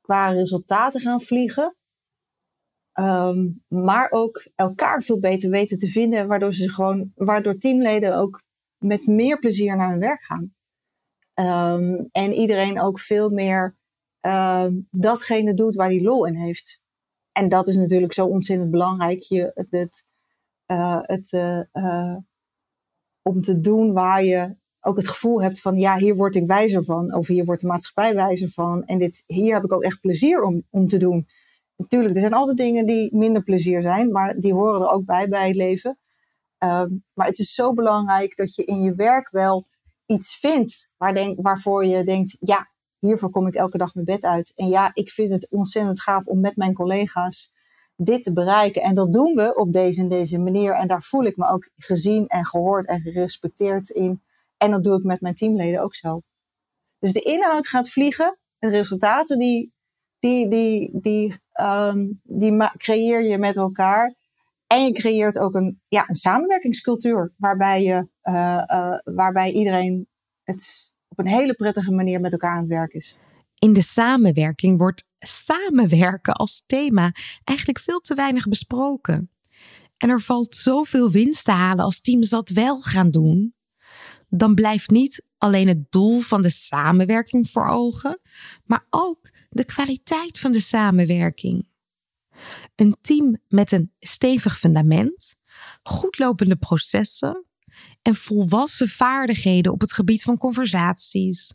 qua 0.00 0.28
resultaten 0.28 1.00
gaan 1.00 1.20
vliegen, 1.20 1.76
um, 2.94 3.64
maar 3.68 4.10
ook 4.10 4.48
elkaar 4.54 5.02
veel 5.02 5.18
beter 5.18 5.50
weten 5.50 5.78
te 5.78 5.88
vinden, 5.88 6.26
waardoor 6.26 6.52
ze 6.52 6.70
gewoon, 6.70 7.12
waardoor 7.14 7.58
teamleden 7.58 8.16
ook 8.16 8.42
met 8.78 9.06
meer 9.06 9.38
plezier 9.38 9.76
naar 9.76 9.90
hun 9.90 10.00
werk 10.00 10.22
gaan. 10.22 10.54
Um, 11.34 12.08
en 12.12 12.32
iedereen 12.32 12.80
ook 12.80 13.00
veel 13.00 13.30
meer 13.30 13.76
um, 14.20 14.88
datgene 14.90 15.54
doet 15.54 15.74
waar 15.74 15.88
hij 15.88 16.02
lol 16.02 16.26
in 16.26 16.34
heeft. 16.34 16.82
En 17.32 17.48
dat 17.48 17.68
is 17.68 17.76
natuurlijk 17.76 18.12
zo 18.12 18.26
ontzettend 18.26 18.70
belangrijk. 18.70 19.22
Je, 19.22 19.50
het, 19.54 19.66
het, 19.70 20.06
uh, 20.66 20.98
het 21.02 21.32
uh, 21.32 21.60
uh, 21.72 22.16
om 23.22 23.40
te 23.40 23.60
doen 23.60 23.92
waar 23.92 24.24
je 24.24 24.56
ook 24.80 24.96
het 24.96 25.08
gevoel 25.08 25.42
hebt 25.42 25.60
van 25.60 25.76
ja, 25.76 25.98
hier 25.98 26.16
word 26.16 26.36
ik 26.36 26.46
wijzer 26.46 26.84
van. 26.84 27.14
Of 27.14 27.26
hier 27.26 27.44
wordt 27.44 27.60
de 27.60 27.66
maatschappij 27.66 28.14
wijzer 28.14 28.48
van. 28.48 28.84
En 28.84 28.98
dit, 28.98 29.24
hier 29.26 29.54
heb 29.54 29.64
ik 29.64 29.72
ook 29.72 29.82
echt 29.82 30.00
plezier 30.00 30.42
om, 30.42 30.66
om 30.70 30.86
te 30.86 30.96
doen. 30.96 31.26
Natuurlijk, 31.76 32.14
er 32.14 32.20
zijn 32.20 32.32
altijd 32.32 32.56
dingen 32.56 32.84
die 32.84 33.16
minder 33.16 33.42
plezier 33.42 33.82
zijn, 33.82 34.12
maar 34.12 34.34
die 34.40 34.52
horen 34.52 34.80
er 34.80 34.90
ook 34.90 35.04
bij 35.04 35.28
bij 35.28 35.46
het 35.46 35.56
leven. 35.56 35.98
Um, 36.58 37.04
maar 37.14 37.26
het 37.26 37.38
is 37.38 37.54
zo 37.54 37.72
belangrijk 37.72 38.36
dat 38.36 38.54
je 38.54 38.64
in 38.64 38.80
je 38.80 38.94
werk 38.94 39.30
wel 39.30 39.66
iets 40.06 40.36
vindt 40.36 40.92
waar 40.96 41.14
denk, 41.14 41.38
waarvoor 41.42 41.86
je 41.86 42.04
denkt, 42.04 42.36
ja, 42.40 42.68
hiervoor 42.98 43.30
kom 43.30 43.46
ik 43.46 43.54
elke 43.54 43.78
dag 43.78 43.94
mijn 43.94 44.06
bed 44.06 44.22
uit. 44.22 44.52
En 44.56 44.68
ja, 44.68 44.90
ik 44.94 45.10
vind 45.10 45.32
het 45.32 45.48
ontzettend 45.50 46.00
gaaf 46.00 46.26
om 46.26 46.40
met 46.40 46.56
mijn 46.56 46.74
collega's 46.74 47.52
dit 47.96 48.24
te 48.24 48.32
bereiken. 48.32 48.82
En 48.82 48.94
dat 48.94 49.12
doen 49.12 49.34
we 49.34 49.54
op 49.54 49.72
deze 49.72 50.00
en 50.00 50.08
deze 50.08 50.38
manier. 50.38 50.74
En 50.74 50.88
daar 50.88 51.02
voel 51.02 51.24
ik 51.24 51.36
me 51.36 51.48
ook 51.48 51.70
gezien 51.76 52.26
en 52.26 52.46
gehoord 52.46 52.86
en 52.86 53.00
gerespecteerd 53.00 53.88
in. 53.88 54.22
En 54.56 54.70
dat 54.70 54.84
doe 54.84 54.98
ik 54.98 55.04
met 55.04 55.20
mijn 55.20 55.34
teamleden 55.34 55.82
ook 55.82 55.94
zo. 55.94 56.22
Dus 56.98 57.12
de 57.12 57.20
inhoud 57.20 57.68
gaat 57.68 57.90
vliegen. 57.90 58.38
De 58.58 58.68
resultaten 58.68 59.38
die, 59.38 59.72
die, 60.18 60.48
die, 60.48 60.90
die, 60.92 61.40
um, 61.60 62.20
die 62.22 62.68
creëer 62.76 63.22
je 63.22 63.38
met 63.38 63.56
elkaar. 63.56 64.14
En 64.68 64.84
je 64.84 64.92
creëert 64.92 65.38
ook 65.38 65.54
een, 65.54 65.80
ja, 65.88 66.08
een 66.08 66.16
samenwerkingscultuur 66.16 67.32
waarbij, 67.38 67.82
je, 67.82 68.08
uh, 68.22 68.62
uh, 68.66 68.98
waarbij 69.04 69.52
iedereen 69.52 70.08
het 70.42 70.92
op 71.08 71.18
een 71.18 71.26
hele 71.26 71.54
prettige 71.54 71.92
manier 71.92 72.20
met 72.20 72.32
elkaar 72.32 72.54
aan 72.54 72.60
het 72.60 72.68
werk 72.68 72.92
is. 72.92 73.18
In 73.58 73.72
de 73.72 73.82
samenwerking 73.82 74.78
wordt 74.78 75.04
samenwerken 75.16 76.34
als 76.34 76.64
thema 76.66 77.12
eigenlijk 77.44 77.78
veel 77.78 77.98
te 77.98 78.14
weinig 78.14 78.48
besproken. 78.48 79.30
En 79.96 80.08
er 80.08 80.20
valt 80.20 80.56
zoveel 80.56 81.10
winst 81.10 81.44
te 81.44 81.50
halen 81.50 81.84
als 81.84 82.00
teams 82.00 82.28
dat 82.28 82.48
wel 82.48 82.80
gaan 82.80 83.10
doen. 83.10 83.54
Dan 84.28 84.54
blijft 84.54 84.90
niet 84.90 85.26
alleen 85.38 85.68
het 85.68 85.92
doel 85.92 86.20
van 86.20 86.42
de 86.42 86.50
samenwerking 86.50 87.50
voor 87.50 87.66
ogen, 87.66 88.20
maar 88.64 88.86
ook 88.90 89.30
de 89.48 89.64
kwaliteit 89.64 90.38
van 90.38 90.52
de 90.52 90.60
samenwerking. 90.60 91.66
Een 92.74 92.96
team 93.00 93.38
met 93.48 93.72
een 93.72 93.92
stevig 93.98 94.58
fundament, 94.58 95.36
goedlopende 95.82 96.56
processen 96.56 97.44
en 98.02 98.14
volwassen 98.14 98.88
vaardigheden 98.88 99.72
op 99.72 99.80
het 99.80 99.92
gebied 99.92 100.22
van 100.22 100.36
conversaties, 100.36 101.52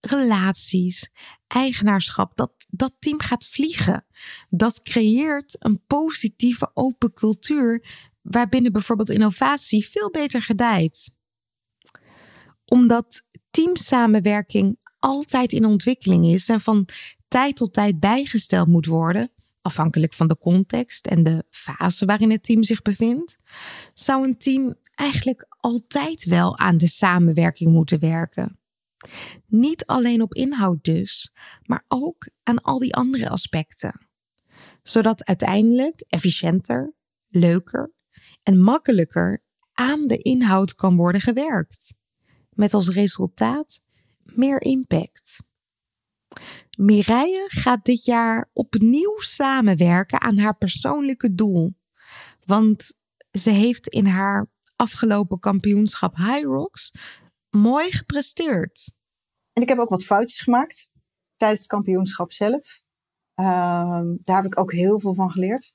relaties 0.00 1.10
eigenaarschap, 1.46 2.36
dat 2.36 2.52
dat 2.68 2.92
team 2.98 3.20
gaat 3.20 3.46
vliegen. 3.46 4.06
Dat 4.48 4.82
creëert 4.82 5.56
een 5.58 5.84
positieve 5.86 6.70
open 6.74 7.12
cultuur 7.12 7.86
waarbinnen 8.22 8.72
bijvoorbeeld 8.72 9.10
innovatie 9.10 9.88
veel 9.88 10.10
beter 10.10 10.42
gedijt. 10.42 11.10
Omdat 12.64 13.28
teamsamenwerking 13.50 14.78
altijd 14.98 15.52
in 15.52 15.64
ontwikkeling 15.64 16.26
is 16.26 16.48
en 16.48 16.60
van 16.60 16.88
tijd 17.28 17.56
tot 17.56 17.72
tijd 17.72 18.00
bijgesteld 18.00 18.68
moet 18.68 18.86
worden, 18.86 19.32
afhankelijk 19.64 20.14
van 20.14 20.28
de 20.28 20.38
context 20.38 21.06
en 21.06 21.22
de 21.22 21.44
fase 21.50 22.04
waarin 22.04 22.30
het 22.30 22.42
team 22.42 22.62
zich 22.62 22.82
bevindt, 22.82 23.36
zou 23.94 24.24
een 24.24 24.38
team 24.38 24.74
eigenlijk 24.94 25.46
altijd 25.56 26.24
wel 26.24 26.58
aan 26.58 26.78
de 26.78 26.88
samenwerking 26.88 27.72
moeten 27.72 28.00
werken. 28.00 28.58
Niet 29.46 29.86
alleen 29.86 30.22
op 30.22 30.34
inhoud 30.34 30.84
dus, 30.84 31.32
maar 31.62 31.84
ook 31.88 32.28
aan 32.42 32.62
al 32.62 32.78
die 32.78 32.94
andere 32.94 33.28
aspecten. 33.28 34.08
Zodat 34.82 35.24
uiteindelijk 35.24 36.04
efficiënter, 36.08 36.94
leuker 37.28 37.92
en 38.42 38.60
makkelijker 38.60 39.42
aan 39.72 40.06
de 40.06 40.16
inhoud 40.16 40.74
kan 40.74 40.96
worden 40.96 41.20
gewerkt. 41.20 41.94
Met 42.50 42.74
als 42.74 42.88
resultaat 42.88 43.80
meer 44.22 44.60
impact. 44.62 45.36
Mireille 46.76 47.44
gaat 47.48 47.84
dit 47.84 48.04
jaar 48.04 48.50
opnieuw 48.52 49.18
samenwerken 49.18 50.20
aan 50.20 50.38
haar 50.38 50.56
persoonlijke 50.56 51.34
doel. 51.34 51.74
Want 52.44 52.98
ze 53.30 53.50
heeft 53.50 53.88
in 53.88 54.06
haar 54.06 54.46
afgelopen 54.76 55.38
kampioenschap 55.38 56.16
High 56.16 56.44
Rocks 56.44 56.92
mooi 57.50 57.90
gepresteerd. 57.90 58.98
En 59.52 59.62
ik 59.62 59.68
heb 59.68 59.78
ook 59.78 59.88
wat 59.88 60.04
foutjes 60.04 60.40
gemaakt 60.40 60.88
tijdens 61.36 61.60
het 61.60 61.70
kampioenschap 61.70 62.32
zelf. 62.32 62.82
Ehm, 63.34 64.16
daar 64.18 64.36
heb 64.36 64.44
ik 64.44 64.58
ook 64.58 64.72
heel 64.72 65.00
veel 65.00 65.14
van 65.14 65.30
geleerd. 65.30 65.74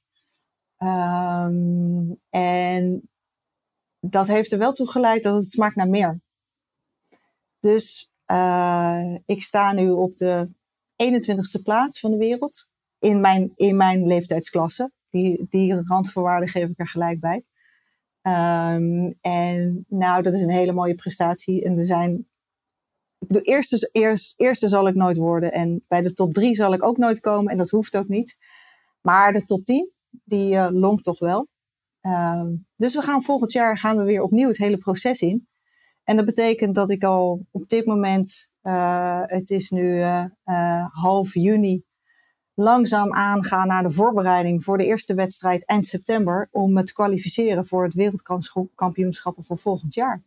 Ehm, 0.78 2.14
en 2.30 3.10
dat 4.00 4.28
heeft 4.28 4.52
er 4.52 4.58
wel 4.58 4.72
toe 4.72 4.88
geleid 4.88 5.24
dat 5.24 5.36
het 5.36 5.52
smaakt 5.52 5.76
naar 5.76 5.89
meer. 5.89 6.22
Dus 7.60 8.12
uh, 8.32 9.16
ik 9.26 9.43
sta 9.43 9.72
nu 9.72 9.89
op 9.89 10.18
de 10.18 10.50
21ste 11.04 11.62
plaats 11.64 12.00
van 12.00 12.12
de 12.12 12.18
wereld 12.18 12.68
in 13.00 13.20
mijn, 13.20 13.52
in 13.56 13.78
mijn 13.78 14.08
leeftijdsklasse. 14.08 14.91
Die, 15.10 15.45
die 15.50 15.82
randvoorwaarden 15.86 16.50
geef 16.50 16.70
ik 16.70 16.80
er 16.80 16.88
gelijk 16.88 17.20
bij. 17.20 17.43
Um, 18.22 19.16
en 19.22 19.86
nou, 19.88 20.22
dat 20.24 20.34
is 20.34 20.41
een 20.41 20.50
hele 20.50 20.72
mooie 20.72 20.95
prestatie. 20.95 21.64
En 21.64 21.78
er 21.78 21.86
zijn. 21.86 22.28
Ik 23.20 23.28
bedoel, 23.28 23.43
eerste, 23.43 23.89
eerst, 23.91 24.39
eerste 24.39 24.68
zal 24.68 24.88
ik 24.88 24.95
nooit 24.95 25.18
worden. 25.18 25.52
En 25.52 25.84
bij 25.88 26.02
de 26.02 26.14
top 26.14 26.34
drie 26.34 26.56
zal 26.56 26.74
ik 26.74 26.84
ook 26.84 26.97
nooit 26.97 27.20
komen. 27.20 27.52
En 27.52 27.58
dat 27.58 27.70
hoeft 27.70 27.97
ook 27.97 28.08
niet. 28.08 28.38
Maar 29.02 29.34
de 29.34 29.43
top 29.43 29.66
10, 29.66 29.91
die 30.10 30.54
uh, 30.54 30.68
longt 30.72 31.04
toch 31.04 31.20
wel. 31.20 31.47
Um, 32.02 32.68
dus 32.76 32.95
we 32.95 33.02
gaan 33.02 33.24
volgend 33.24 33.52
jaar 33.52 33.78
gaan 33.78 33.97
we 33.97 34.04
weer 34.04 34.22
opnieuw 34.22 34.47
het 34.47 34.58
hele 34.58 34.78
proces 34.78 35.22
in. 35.22 35.47
En 36.04 36.16
dat 36.16 36.26
betekent 36.26 36.76
dat 36.76 36.89
ik 36.89 37.04
al 37.04 37.45
op 37.52 37.68
dit 37.68 37.86
moment, 37.86 38.49
het 39.26 39.49
is 39.49 39.70
nu 39.70 39.95
uh, 39.95 40.24
uh, 40.45 40.86
half 40.91 41.34
juni, 41.34 41.84
langzaam 42.53 43.14
aanga 43.14 43.66
naar 43.66 43.84
de 43.84 43.91
voorbereiding 43.91 44.64
voor 44.64 44.78
de 44.78 44.86
eerste 44.86 45.14
wedstrijd 45.14 45.66
eind 45.66 45.86
september. 45.86 46.47
Om 46.51 46.74
me 46.74 46.84
te 46.84 46.93
kwalificeren 46.93 47.66
voor 47.66 47.84
het 47.84 47.93
wereldkampioenschappen 47.93 49.43
voor 49.43 49.57
volgend 49.57 49.93
jaar. 49.93 50.24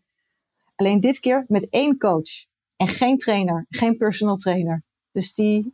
Alleen 0.74 1.01
dit 1.01 1.20
keer 1.20 1.45
met 1.49 1.68
één 1.68 1.99
coach 1.99 2.45
en 2.76 2.89
geen 2.89 3.18
trainer, 3.18 3.66
geen 3.68 3.97
personal 3.97 4.37
trainer. 4.37 4.83
Dus 5.12 5.35
die 5.35 5.72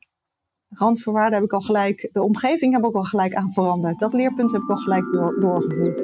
randvoorwaarden 0.69 1.35
heb 1.35 1.45
ik 1.45 1.53
al 1.53 1.61
gelijk, 1.61 2.09
de 2.13 2.23
omgeving 2.23 2.73
heb 2.73 2.85
ik 2.85 2.95
al 2.95 3.05
gelijk 3.05 3.35
aan 3.35 3.53
veranderd. 3.53 3.99
Dat 3.99 4.13
leerpunt 4.13 4.53
heb 4.53 4.63
ik 4.63 4.71
al 4.71 4.77
gelijk 4.77 5.05
door, 5.05 5.41
doorgevoerd. 5.41 5.99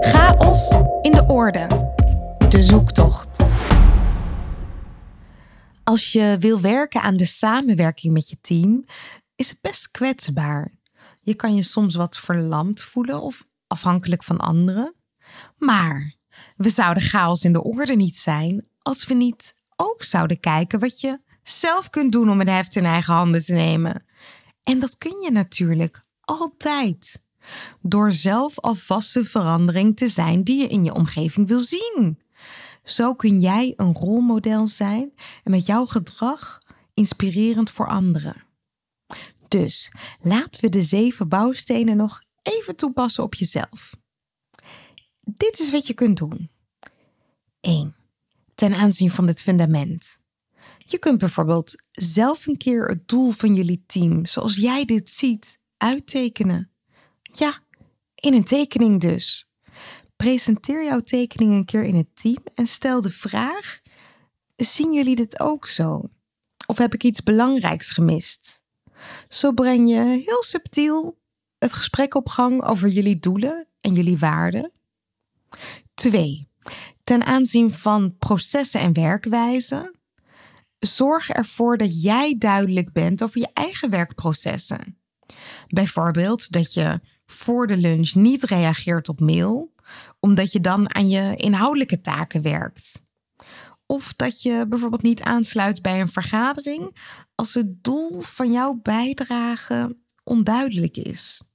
Chaos 0.00 0.70
in 1.00 1.12
de 1.12 1.24
orde 1.26 1.90
de 2.52 2.62
zoektocht. 2.62 3.42
Als 5.92 6.12
je 6.12 6.36
wil 6.40 6.60
werken 6.60 7.02
aan 7.02 7.16
de 7.16 7.26
samenwerking 7.26 8.12
met 8.12 8.28
je 8.28 8.38
team, 8.40 8.84
is 9.34 9.50
het 9.50 9.60
best 9.60 9.90
kwetsbaar. 9.90 10.72
Je 11.20 11.34
kan 11.34 11.54
je 11.54 11.62
soms 11.62 11.94
wat 11.94 12.18
verlamd 12.18 12.82
voelen 12.82 13.22
of 13.22 13.46
afhankelijk 13.66 14.24
van 14.24 14.38
anderen. 14.38 14.94
Maar 15.58 16.14
we 16.56 16.68
zouden 16.68 17.02
chaos 17.02 17.44
in 17.44 17.52
de 17.52 17.62
orde 17.62 17.96
niet 17.96 18.16
zijn 18.16 18.66
als 18.78 19.06
we 19.06 19.14
niet 19.14 19.54
ook 19.76 20.02
zouden 20.02 20.40
kijken 20.40 20.78
wat 20.78 21.00
je 21.00 21.20
zelf 21.42 21.90
kunt 21.90 22.12
doen 22.12 22.30
om 22.30 22.38
het 22.38 22.48
heft 22.48 22.76
in 22.76 22.84
eigen 22.84 23.14
handen 23.14 23.44
te 23.44 23.52
nemen. 23.52 24.04
En 24.62 24.80
dat 24.80 24.98
kun 24.98 25.20
je 25.22 25.30
natuurlijk 25.30 26.04
altijd. 26.20 27.24
Door 27.80 28.12
zelf 28.12 28.60
alvast 28.60 29.14
de 29.14 29.24
verandering 29.24 29.96
te 29.96 30.08
zijn 30.08 30.42
die 30.42 30.60
je 30.60 30.66
in 30.66 30.84
je 30.84 30.94
omgeving 30.94 31.48
wil 31.48 31.60
zien. 31.60 32.21
Zo 32.84 33.14
kun 33.14 33.40
jij 33.40 33.72
een 33.76 33.92
rolmodel 33.92 34.66
zijn 34.66 35.12
en 35.44 35.50
met 35.50 35.66
jouw 35.66 35.86
gedrag 35.86 36.60
inspirerend 36.94 37.70
voor 37.70 37.88
anderen. 37.88 38.44
Dus 39.48 39.92
laten 40.20 40.60
we 40.60 40.68
de 40.68 40.82
zeven 40.82 41.28
bouwstenen 41.28 41.96
nog 41.96 42.22
even 42.42 42.76
toepassen 42.76 43.24
op 43.24 43.34
jezelf. 43.34 43.96
Dit 45.20 45.58
is 45.58 45.70
wat 45.70 45.86
je 45.86 45.94
kunt 45.94 46.16
doen. 46.16 46.50
1. 47.60 47.96
Ten 48.54 48.74
aanzien 48.74 49.10
van 49.10 49.26
het 49.26 49.42
fundament. 49.42 50.20
Je 50.78 50.98
kunt 50.98 51.18
bijvoorbeeld 51.18 51.82
zelf 51.90 52.46
een 52.46 52.56
keer 52.56 52.88
het 52.88 53.08
doel 53.08 53.30
van 53.30 53.54
jullie 53.54 53.84
team, 53.86 54.26
zoals 54.26 54.56
jij 54.56 54.84
dit 54.84 55.10
ziet, 55.10 55.60
uittekenen. 55.76 56.70
Ja, 57.22 57.60
in 58.14 58.34
een 58.34 58.44
tekening 58.44 59.00
dus. 59.00 59.51
Presenteer 60.22 60.84
jouw 60.84 61.00
tekening 61.00 61.52
een 61.52 61.64
keer 61.64 61.84
in 61.84 61.94
het 61.94 62.16
team 62.16 62.42
en 62.54 62.66
stel 62.66 63.00
de 63.00 63.10
vraag: 63.10 63.80
zien 64.56 64.92
jullie 64.92 65.16
dit 65.16 65.40
ook 65.40 65.66
zo? 65.66 66.10
Of 66.66 66.78
heb 66.78 66.94
ik 66.94 67.02
iets 67.02 67.22
belangrijks 67.22 67.90
gemist? 67.90 68.62
Zo 69.28 69.52
breng 69.52 69.88
je 69.88 70.22
heel 70.26 70.42
subtiel 70.42 71.18
het 71.58 71.72
gesprek 71.72 72.14
op 72.14 72.28
gang 72.28 72.62
over 72.64 72.88
jullie 72.88 73.18
doelen 73.18 73.66
en 73.80 73.92
jullie 73.92 74.18
waarden. 74.18 74.72
2. 75.94 76.48
Ten 77.04 77.24
aanzien 77.24 77.72
van 77.72 78.16
processen 78.18 78.80
en 78.80 78.92
werkwijzen. 78.92 79.98
Zorg 80.78 81.28
ervoor 81.28 81.76
dat 81.76 82.02
jij 82.02 82.38
duidelijk 82.38 82.92
bent 82.92 83.22
over 83.22 83.40
je 83.40 83.50
eigen 83.52 83.90
werkprocessen. 83.90 84.98
Bijvoorbeeld 85.68 86.52
dat 86.52 86.72
je 86.74 87.00
voor 87.26 87.66
de 87.66 87.76
lunch 87.76 88.14
niet 88.14 88.42
reageert 88.42 89.08
op 89.08 89.20
mail, 89.20 89.71
omdat 90.20 90.52
je 90.52 90.60
dan 90.60 90.94
aan 90.94 91.08
je 91.08 91.36
inhoudelijke 91.36 92.00
taken 92.00 92.42
werkt. 92.42 93.10
Of 93.86 94.12
dat 94.12 94.42
je 94.42 94.66
bijvoorbeeld 94.68 95.02
niet 95.02 95.22
aansluit 95.22 95.82
bij 95.82 96.00
een 96.00 96.08
vergadering 96.08 96.96
als 97.34 97.54
het 97.54 97.84
doel 97.84 98.20
van 98.20 98.52
jouw 98.52 98.74
bijdrage 98.74 99.96
onduidelijk 100.24 100.96
is. 100.96 101.52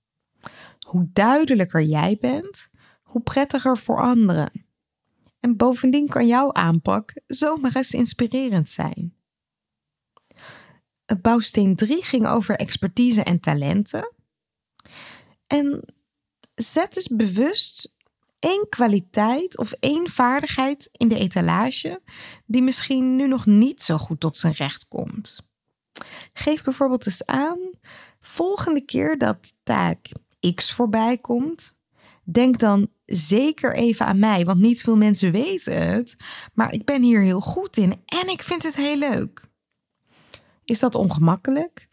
Hoe 0.88 1.10
duidelijker 1.14 1.84
jij 1.84 2.18
bent, 2.20 2.70
hoe 3.04 3.22
prettiger 3.22 3.78
voor 3.78 4.02
anderen. 4.02 4.52
En 5.40 5.58
bovendien 5.58 6.08
kan 6.08 6.28
jouw 6.28 6.54
aanpak 6.54 7.14
zomaar 7.28 7.76
eens 7.76 7.92
inspirerend 7.92 8.70
zijn. 8.70 9.16
Bouwsteen 11.22 11.76
3 11.76 12.04
ging 12.04 12.28
over 12.28 12.56
expertise 12.56 13.24
en 13.24 13.40
talenten. 13.40 14.14
En 15.48 15.94
zet 16.56 16.94
dus 16.94 17.08
bewust 17.08 17.96
één 18.40 18.66
kwaliteit 18.70 19.58
of 19.58 19.72
één 19.72 20.10
vaardigheid 20.10 20.90
in 20.92 21.08
de 21.08 21.18
etalage 21.18 22.02
die 22.46 22.62
misschien 22.62 23.16
nu 23.16 23.28
nog 23.28 23.46
niet 23.46 23.84
zo 23.84 23.98
goed 23.98 24.20
tot 24.20 24.38
zijn 24.38 24.54
recht 24.54 24.88
komt. 24.88 25.48
Geef 26.34 26.64
bijvoorbeeld 26.64 27.06
eens 27.06 27.26
aan, 27.26 27.60
volgende 28.20 28.82
keer 28.82 29.18
dat 29.18 29.54
taak 29.64 30.10
X 30.56 30.74
voorbij 30.74 31.18
komt, 31.18 31.78
denk 32.24 32.60
dan 32.60 32.90
zeker 33.06 33.76
even 33.76 34.06
aan 34.06 34.20
mij, 34.20 34.46
want 34.46 34.60
niet 34.60 34.82
veel 34.82 34.98
mensen 34.98 35.32
weten 35.32 35.88
het, 35.88 36.16
maar 36.54 36.74
ik 36.74 36.86
ben 36.86 37.04
hier 37.04 37.22
heel 37.22 37.42
goed 37.42 37.78
in 37.78 38.02
en 38.06 38.30
ik 38.30 38.44
vind 38.44 38.64
het 38.64 38.76
heel 38.76 38.98
leuk. 38.98 39.46
Is 40.64 40.80
dat 40.80 40.96
ongemakkelijk? 40.96 41.88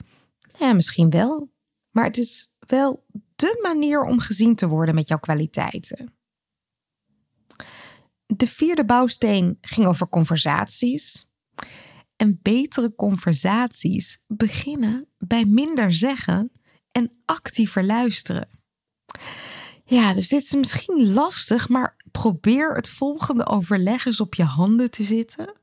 Ja, 0.58 0.72
misschien 0.72 1.10
wel, 1.10 1.52
maar 1.90 2.04
het 2.04 2.18
is 2.18 2.56
wel 2.66 3.04
de 3.36 3.58
manier 3.62 4.02
om 4.02 4.18
gezien 4.18 4.54
te 4.54 4.68
worden 4.68 4.94
met 4.94 5.08
jouw 5.08 5.18
kwaliteiten. 5.18 6.14
De 8.26 8.46
vierde 8.46 8.84
bouwsteen 8.84 9.58
ging 9.60 9.86
over 9.86 10.08
conversaties. 10.08 11.32
En 12.16 12.38
betere 12.42 12.94
conversaties 12.94 14.22
beginnen 14.26 15.08
bij 15.18 15.44
minder 15.44 15.92
zeggen 15.92 16.52
en 16.92 17.22
actiever 17.24 17.84
luisteren. 17.84 18.48
Ja, 19.84 20.12
dus 20.12 20.28
dit 20.28 20.42
is 20.42 20.54
misschien 20.54 21.12
lastig, 21.12 21.68
maar 21.68 21.96
probeer 22.10 22.74
het 22.74 22.88
volgende 22.88 23.46
overleg 23.46 24.04
eens 24.04 24.20
op 24.20 24.34
je 24.34 24.44
handen 24.44 24.90
te 24.90 25.04
zitten 25.04 25.54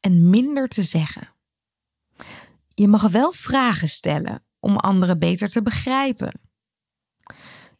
en 0.00 0.30
minder 0.30 0.68
te 0.68 0.82
zeggen. 0.82 1.28
je 2.74 2.88
mag 2.88 3.08
wel 3.08 3.32
vragen 3.32 3.88
stellen 3.88 4.44
om 4.60 4.76
anderen 4.76 5.18
beter 5.18 5.48
te 5.48 5.62
begrijpen. 5.62 6.40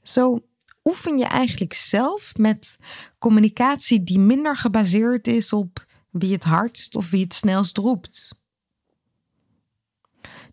Zo 0.02 0.46
oefen 0.84 1.18
je 1.18 1.24
eigenlijk 1.24 1.72
zelf 1.72 2.36
met 2.36 2.76
communicatie 3.18 4.04
die 4.04 4.18
minder 4.18 4.56
gebaseerd 4.56 5.26
is 5.26 5.52
op 5.52 5.86
wie 6.10 6.32
het 6.32 6.44
hardst 6.44 6.96
of 6.96 7.10
wie 7.10 7.22
het 7.22 7.34
snelst 7.34 7.76
roept. 7.76 8.42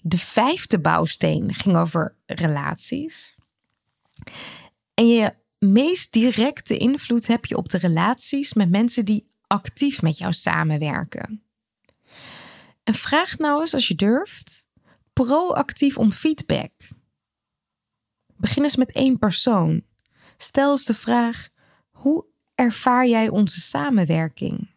De 0.01 0.17
vijfde 0.17 0.79
bouwsteen 0.79 1.53
ging 1.53 1.77
over 1.77 2.15
relaties. 2.25 3.35
En 4.93 5.07
je 5.07 5.33
meest 5.59 6.13
directe 6.13 6.77
invloed 6.77 7.27
heb 7.27 7.45
je 7.45 7.57
op 7.57 7.69
de 7.69 7.77
relaties 7.77 8.53
met 8.53 8.69
mensen 8.69 9.05
die 9.05 9.29
actief 9.47 10.01
met 10.01 10.17
jou 10.17 10.33
samenwerken. 10.33 11.43
En 12.83 12.93
vraag 12.93 13.37
nou 13.37 13.61
eens 13.61 13.73
als 13.73 13.87
je 13.87 13.95
durft, 13.95 14.65
proactief 15.13 15.97
om 15.97 16.11
feedback. 16.11 16.71
Begin 18.37 18.63
eens 18.63 18.75
met 18.75 18.91
één 18.91 19.19
persoon. 19.19 19.83
Stel 20.41 20.71
eens 20.71 20.85
de 20.85 20.95
vraag: 20.95 21.49
hoe 21.89 22.25
ervaar 22.55 23.07
jij 23.07 23.29
onze 23.29 23.59
samenwerking? 23.59 24.69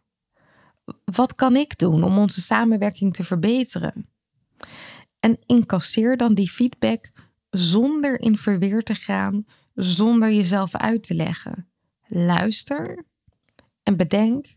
Wat 1.04 1.34
kan 1.34 1.56
ik 1.56 1.78
doen 1.78 2.02
om 2.02 2.18
onze 2.18 2.40
samenwerking 2.40 3.14
te 3.14 3.24
verbeteren? 3.24 4.08
En 5.20 5.38
incasseer 5.46 6.16
dan 6.16 6.34
die 6.34 6.50
feedback 6.50 7.12
zonder 7.50 8.20
in 8.20 8.36
verweer 8.36 8.82
te 8.82 8.94
gaan, 8.94 9.46
zonder 9.74 10.32
jezelf 10.32 10.74
uit 10.74 11.02
te 11.02 11.14
leggen. 11.14 11.70
Luister 12.08 13.04
en 13.82 13.96
bedenk: 13.96 14.54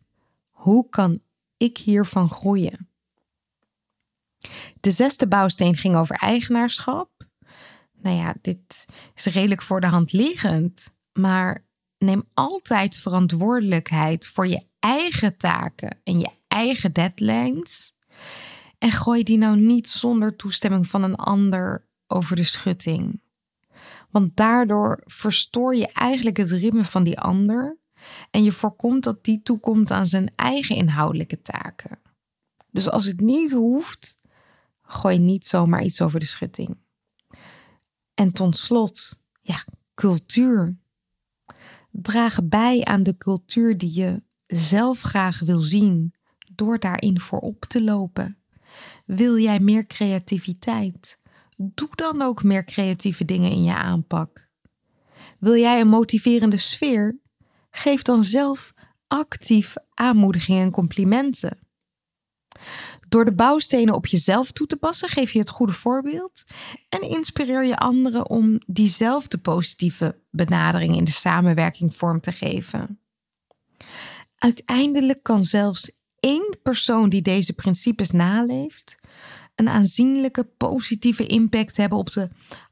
hoe 0.49 0.89
kan 0.89 1.21
ik 1.57 1.77
hiervan 1.77 2.29
groeien? 2.29 2.89
De 4.79 4.91
zesde 4.91 5.27
bouwsteen 5.27 5.75
ging 5.75 5.95
over 5.95 6.15
eigenaarschap. 6.15 7.11
Nou 7.93 8.15
ja, 8.15 8.35
dit 8.41 8.85
is 9.15 9.25
redelijk 9.25 9.61
voor 9.61 9.81
de 9.81 9.87
hand 9.87 10.11
liggend, 10.11 10.95
maar 11.17 11.65
neem 11.97 12.23
altijd 12.33 12.97
verantwoordelijkheid 12.97 14.27
voor 14.27 14.47
je 14.47 14.63
eigen 14.79 15.37
taken 15.37 15.99
en 16.03 16.19
je 16.19 16.29
eigen 16.47 16.93
deadlines. 16.93 17.97
En 18.77 18.91
gooi 18.91 19.23
die 19.23 19.37
nou 19.37 19.57
niet 19.57 19.89
zonder 19.89 20.35
toestemming 20.35 20.87
van 20.87 21.03
een 21.03 21.15
ander 21.15 21.87
over 22.07 22.35
de 22.35 22.43
schutting. 22.43 23.21
Want 24.09 24.35
daardoor 24.35 25.01
verstoor 25.05 25.75
je 25.75 25.87
eigenlijk 25.87 26.37
het 26.37 26.51
ritme 26.51 26.85
van 26.85 27.03
die 27.03 27.19
ander 27.19 27.77
en 28.31 28.43
je 28.43 28.51
voorkomt 28.51 29.03
dat 29.03 29.23
die 29.23 29.41
toekomt 29.41 29.91
aan 29.91 30.07
zijn 30.07 30.31
eigen 30.35 30.75
inhoudelijke 30.75 31.41
taken. 31.41 31.99
Dus 32.71 32.89
als 32.89 33.05
het 33.05 33.19
niet 33.19 33.51
hoeft, 33.51 34.17
gooi 34.81 35.17
niet 35.17 35.47
zomaar 35.47 35.83
iets 35.83 36.01
over 36.01 36.19
de 36.19 36.25
schutting. 36.25 36.77
En 38.13 38.31
tot 38.31 38.57
slot, 38.57 39.23
ja, 39.41 39.65
cultuur. 39.93 40.77
Draag 42.01 42.43
bij 42.43 42.83
aan 42.83 43.03
de 43.03 43.17
cultuur 43.17 43.77
die 43.77 43.93
je 43.93 44.21
zelf 44.47 45.01
graag 45.01 45.39
wil 45.39 45.59
zien 45.59 46.13
door 46.55 46.79
daarin 46.79 47.19
voorop 47.19 47.65
te 47.65 47.83
lopen. 47.83 48.37
Wil 49.05 49.37
jij 49.37 49.59
meer 49.59 49.85
creativiteit? 49.85 51.19
Doe 51.55 51.89
dan 51.91 52.21
ook 52.21 52.43
meer 52.43 52.63
creatieve 52.63 53.25
dingen 53.25 53.51
in 53.51 53.63
je 53.63 53.75
aanpak. 53.75 54.49
Wil 55.39 55.55
jij 55.55 55.79
een 55.79 55.87
motiverende 55.87 56.57
sfeer? 56.57 57.19
Geef 57.69 58.01
dan 58.01 58.23
zelf 58.23 58.73
actief 59.07 59.75
aanmoedigingen 59.93 60.63
en 60.63 60.71
complimenten. 60.71 61.59
Door 63.09 63.25
de 63.25 63.33
bouwstenen 63.33 63.93
op 63.93 64.07
jezelf 64.07 64.51
toe 64.51 64.67
te 64.67 64.77
passen, 64.77 65.09
geef 65.09 65.31
je 65.31 65.39
het 65.39 65.49
goede 65.49 65.73
voorbeeld 65.73 66.43
en 66.89 67.01
inspireer 67.01 67.65
je 67.65 67.77
anderen 67.77 68.29
om 68.29 68.59
diezelfde 68.65 69.37
positieve 69.37 70.19
benadering 70.31 70.95
in 70.95 71.03
de 71.03 71.11
samenwerking 71.11 71.95
vorm 71.95 72.21
te 72.21 72.31
geven. 72.31 72.99
Uiteindelijk 74.37 75.23
kan 75.23 75.43
zelfs 75.45 76.01
één 76.19 76.57
persoon 76.63 77.09
die 77.09 77.21
deze 77.21 77.53
principes 77.53 78.11
naleeft, 78.11 78.97
een 79.55 79.69
aanzienlijke 79.69 80.43
positieve 80.43 81.27
impact 81.27 81.77
hebben 81.77 81.97
op 81.97 82.11
de 82.11 82.29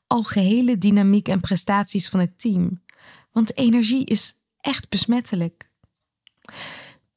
algehele 0.08 0.78
dynamiek 0.78 1.28
en 1.28 1.40
prestaties 1.40 2.10
van 2.10 2.20
het 2.20 2.40
team. 2.40 2.84
Want 3.32 3.58
energie 3.58 4.06
is 4.06 4.34
echt 4.62 4.90
besmettelijk. 4.90 5.70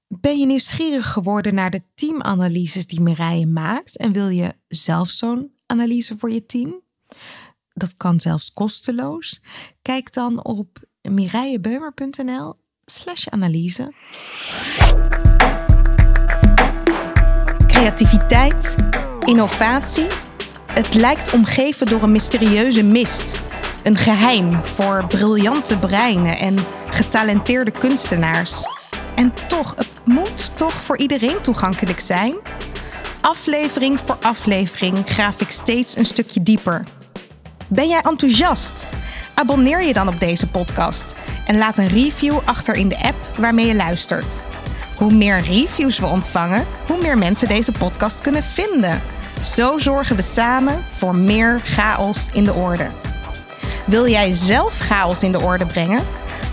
Ben 0.08 0.38
je 0.38 0.46
nieuwsgierig 0.46 1.12
geworden 1.12 1.54
naar 1.54 1.70
de 1.70 1.82
teamanalyses 1.94 2.86
die 2.86 3.00
Mireille 3.00 3.46
maakt 3.46 3.96
en 3.96 4.12
wil 4.12 4.28
je 4.28 4.54
zelf 4.68 5.10
zo'n 5.10 5.52
analyse 5.66 6.16
voor 6.18 6.30
je 6.30 6.46
team? 6.46 6.80
Dat 7.72 7.94
kan 7.94 8.20
zelfs 8.20 8.52
kosteloos. 8.52 9.42
Kijk 9.82 10.12
dan 10.12 10.44
op 10.44 10.78
mireillebeumer.nl 11.02 12.54
slash 12.84 13.26
analyse. 13.26 13.92
Creativiteit, 17.66 18.76
innovatie. 19.24 20.06
Het 20.72 20.94
lijkt 20.94 21.32
omgeven 21.32 21.86
door 21.86 22.02
een 22.02 22.12
mysterieuze 22.12 22.82
mist. 22.82 23.42
Een 23.82 23.96
geheim 23.96 24.52
voor 24.52 25.06
briljante 25.06 25.78
breinen 25.78 26.38
en 26.38 26.56
getalenteerde 26.90 27.70
kunstenaars. 27.70 28.77
En 29.18 29.32
toch, 29.48 29.74
het 29.76 29.90
moet 30.04 30.56
toch 30.56 30.72
voor 30.72 30.98
iedereen 30.98 31.40
toegankelijk 31.40 32.00
zijn? 32.00 32.34
Aflevering 33.20 34.00
voor 34.00 34.16
aflevering 34.20 34.98
graaf 35.06 35.40
ik 35.40 35.50
steeds 35.50 35.96
een 35.96 36.06
stukje 36.06 36.42
dieper. 36.42 36.84
Ben 37.68 37.88
jij 37.88 38.00
enthousiast? 38.00 38.86
Abonneer 39.34 39.82
je 39.82 39.92
dan 39.92 40.08
op 40.08 40.20
deze 40.20 40.46
podcast 40.46 41.14
en 41.46 41.58
laat 41.58 41.78
een 41.78 41.88
review 41.88 42.38
achter 42.44 42.74
in 42.74 42.88
de 42.88 42.98
app 42.98 43.36
waarmee 43.38 43.66
je 43.66 43.74
luistert. 43.74 44.42
Hoe 44.96 45.12
meer 45.12 45.40
reviews 45.40 45.98
we 45.98 46.06
ontvangen, 46.06 46.66
hoe 46.86 47.02
meer 47.02 47.18
mensen 47.18 47.48
deze 47.48 47.72
podcast 47.72 48.20
kunnen 48.20 48.42
vinden. 48.42 49.02
Zo 49.42 49.78
zorgen 49.78 50.16
we 50.16 50.22
samen 50.22 50.84
voor 50.88 51.16
meer 51.16 51.60
chaos 51.64 52.28
in 52.32 52.44
de 52.44 52.54
orde. 52.54 52.88
Wil 53.86 54.08
jij 54.08 54.34
zelf 54.34 54.78
chaos 54.78 55.22
in 55.22 55.32
de 55.32 55.40
orde 55.40 55.66
brengen? 55.66 56.06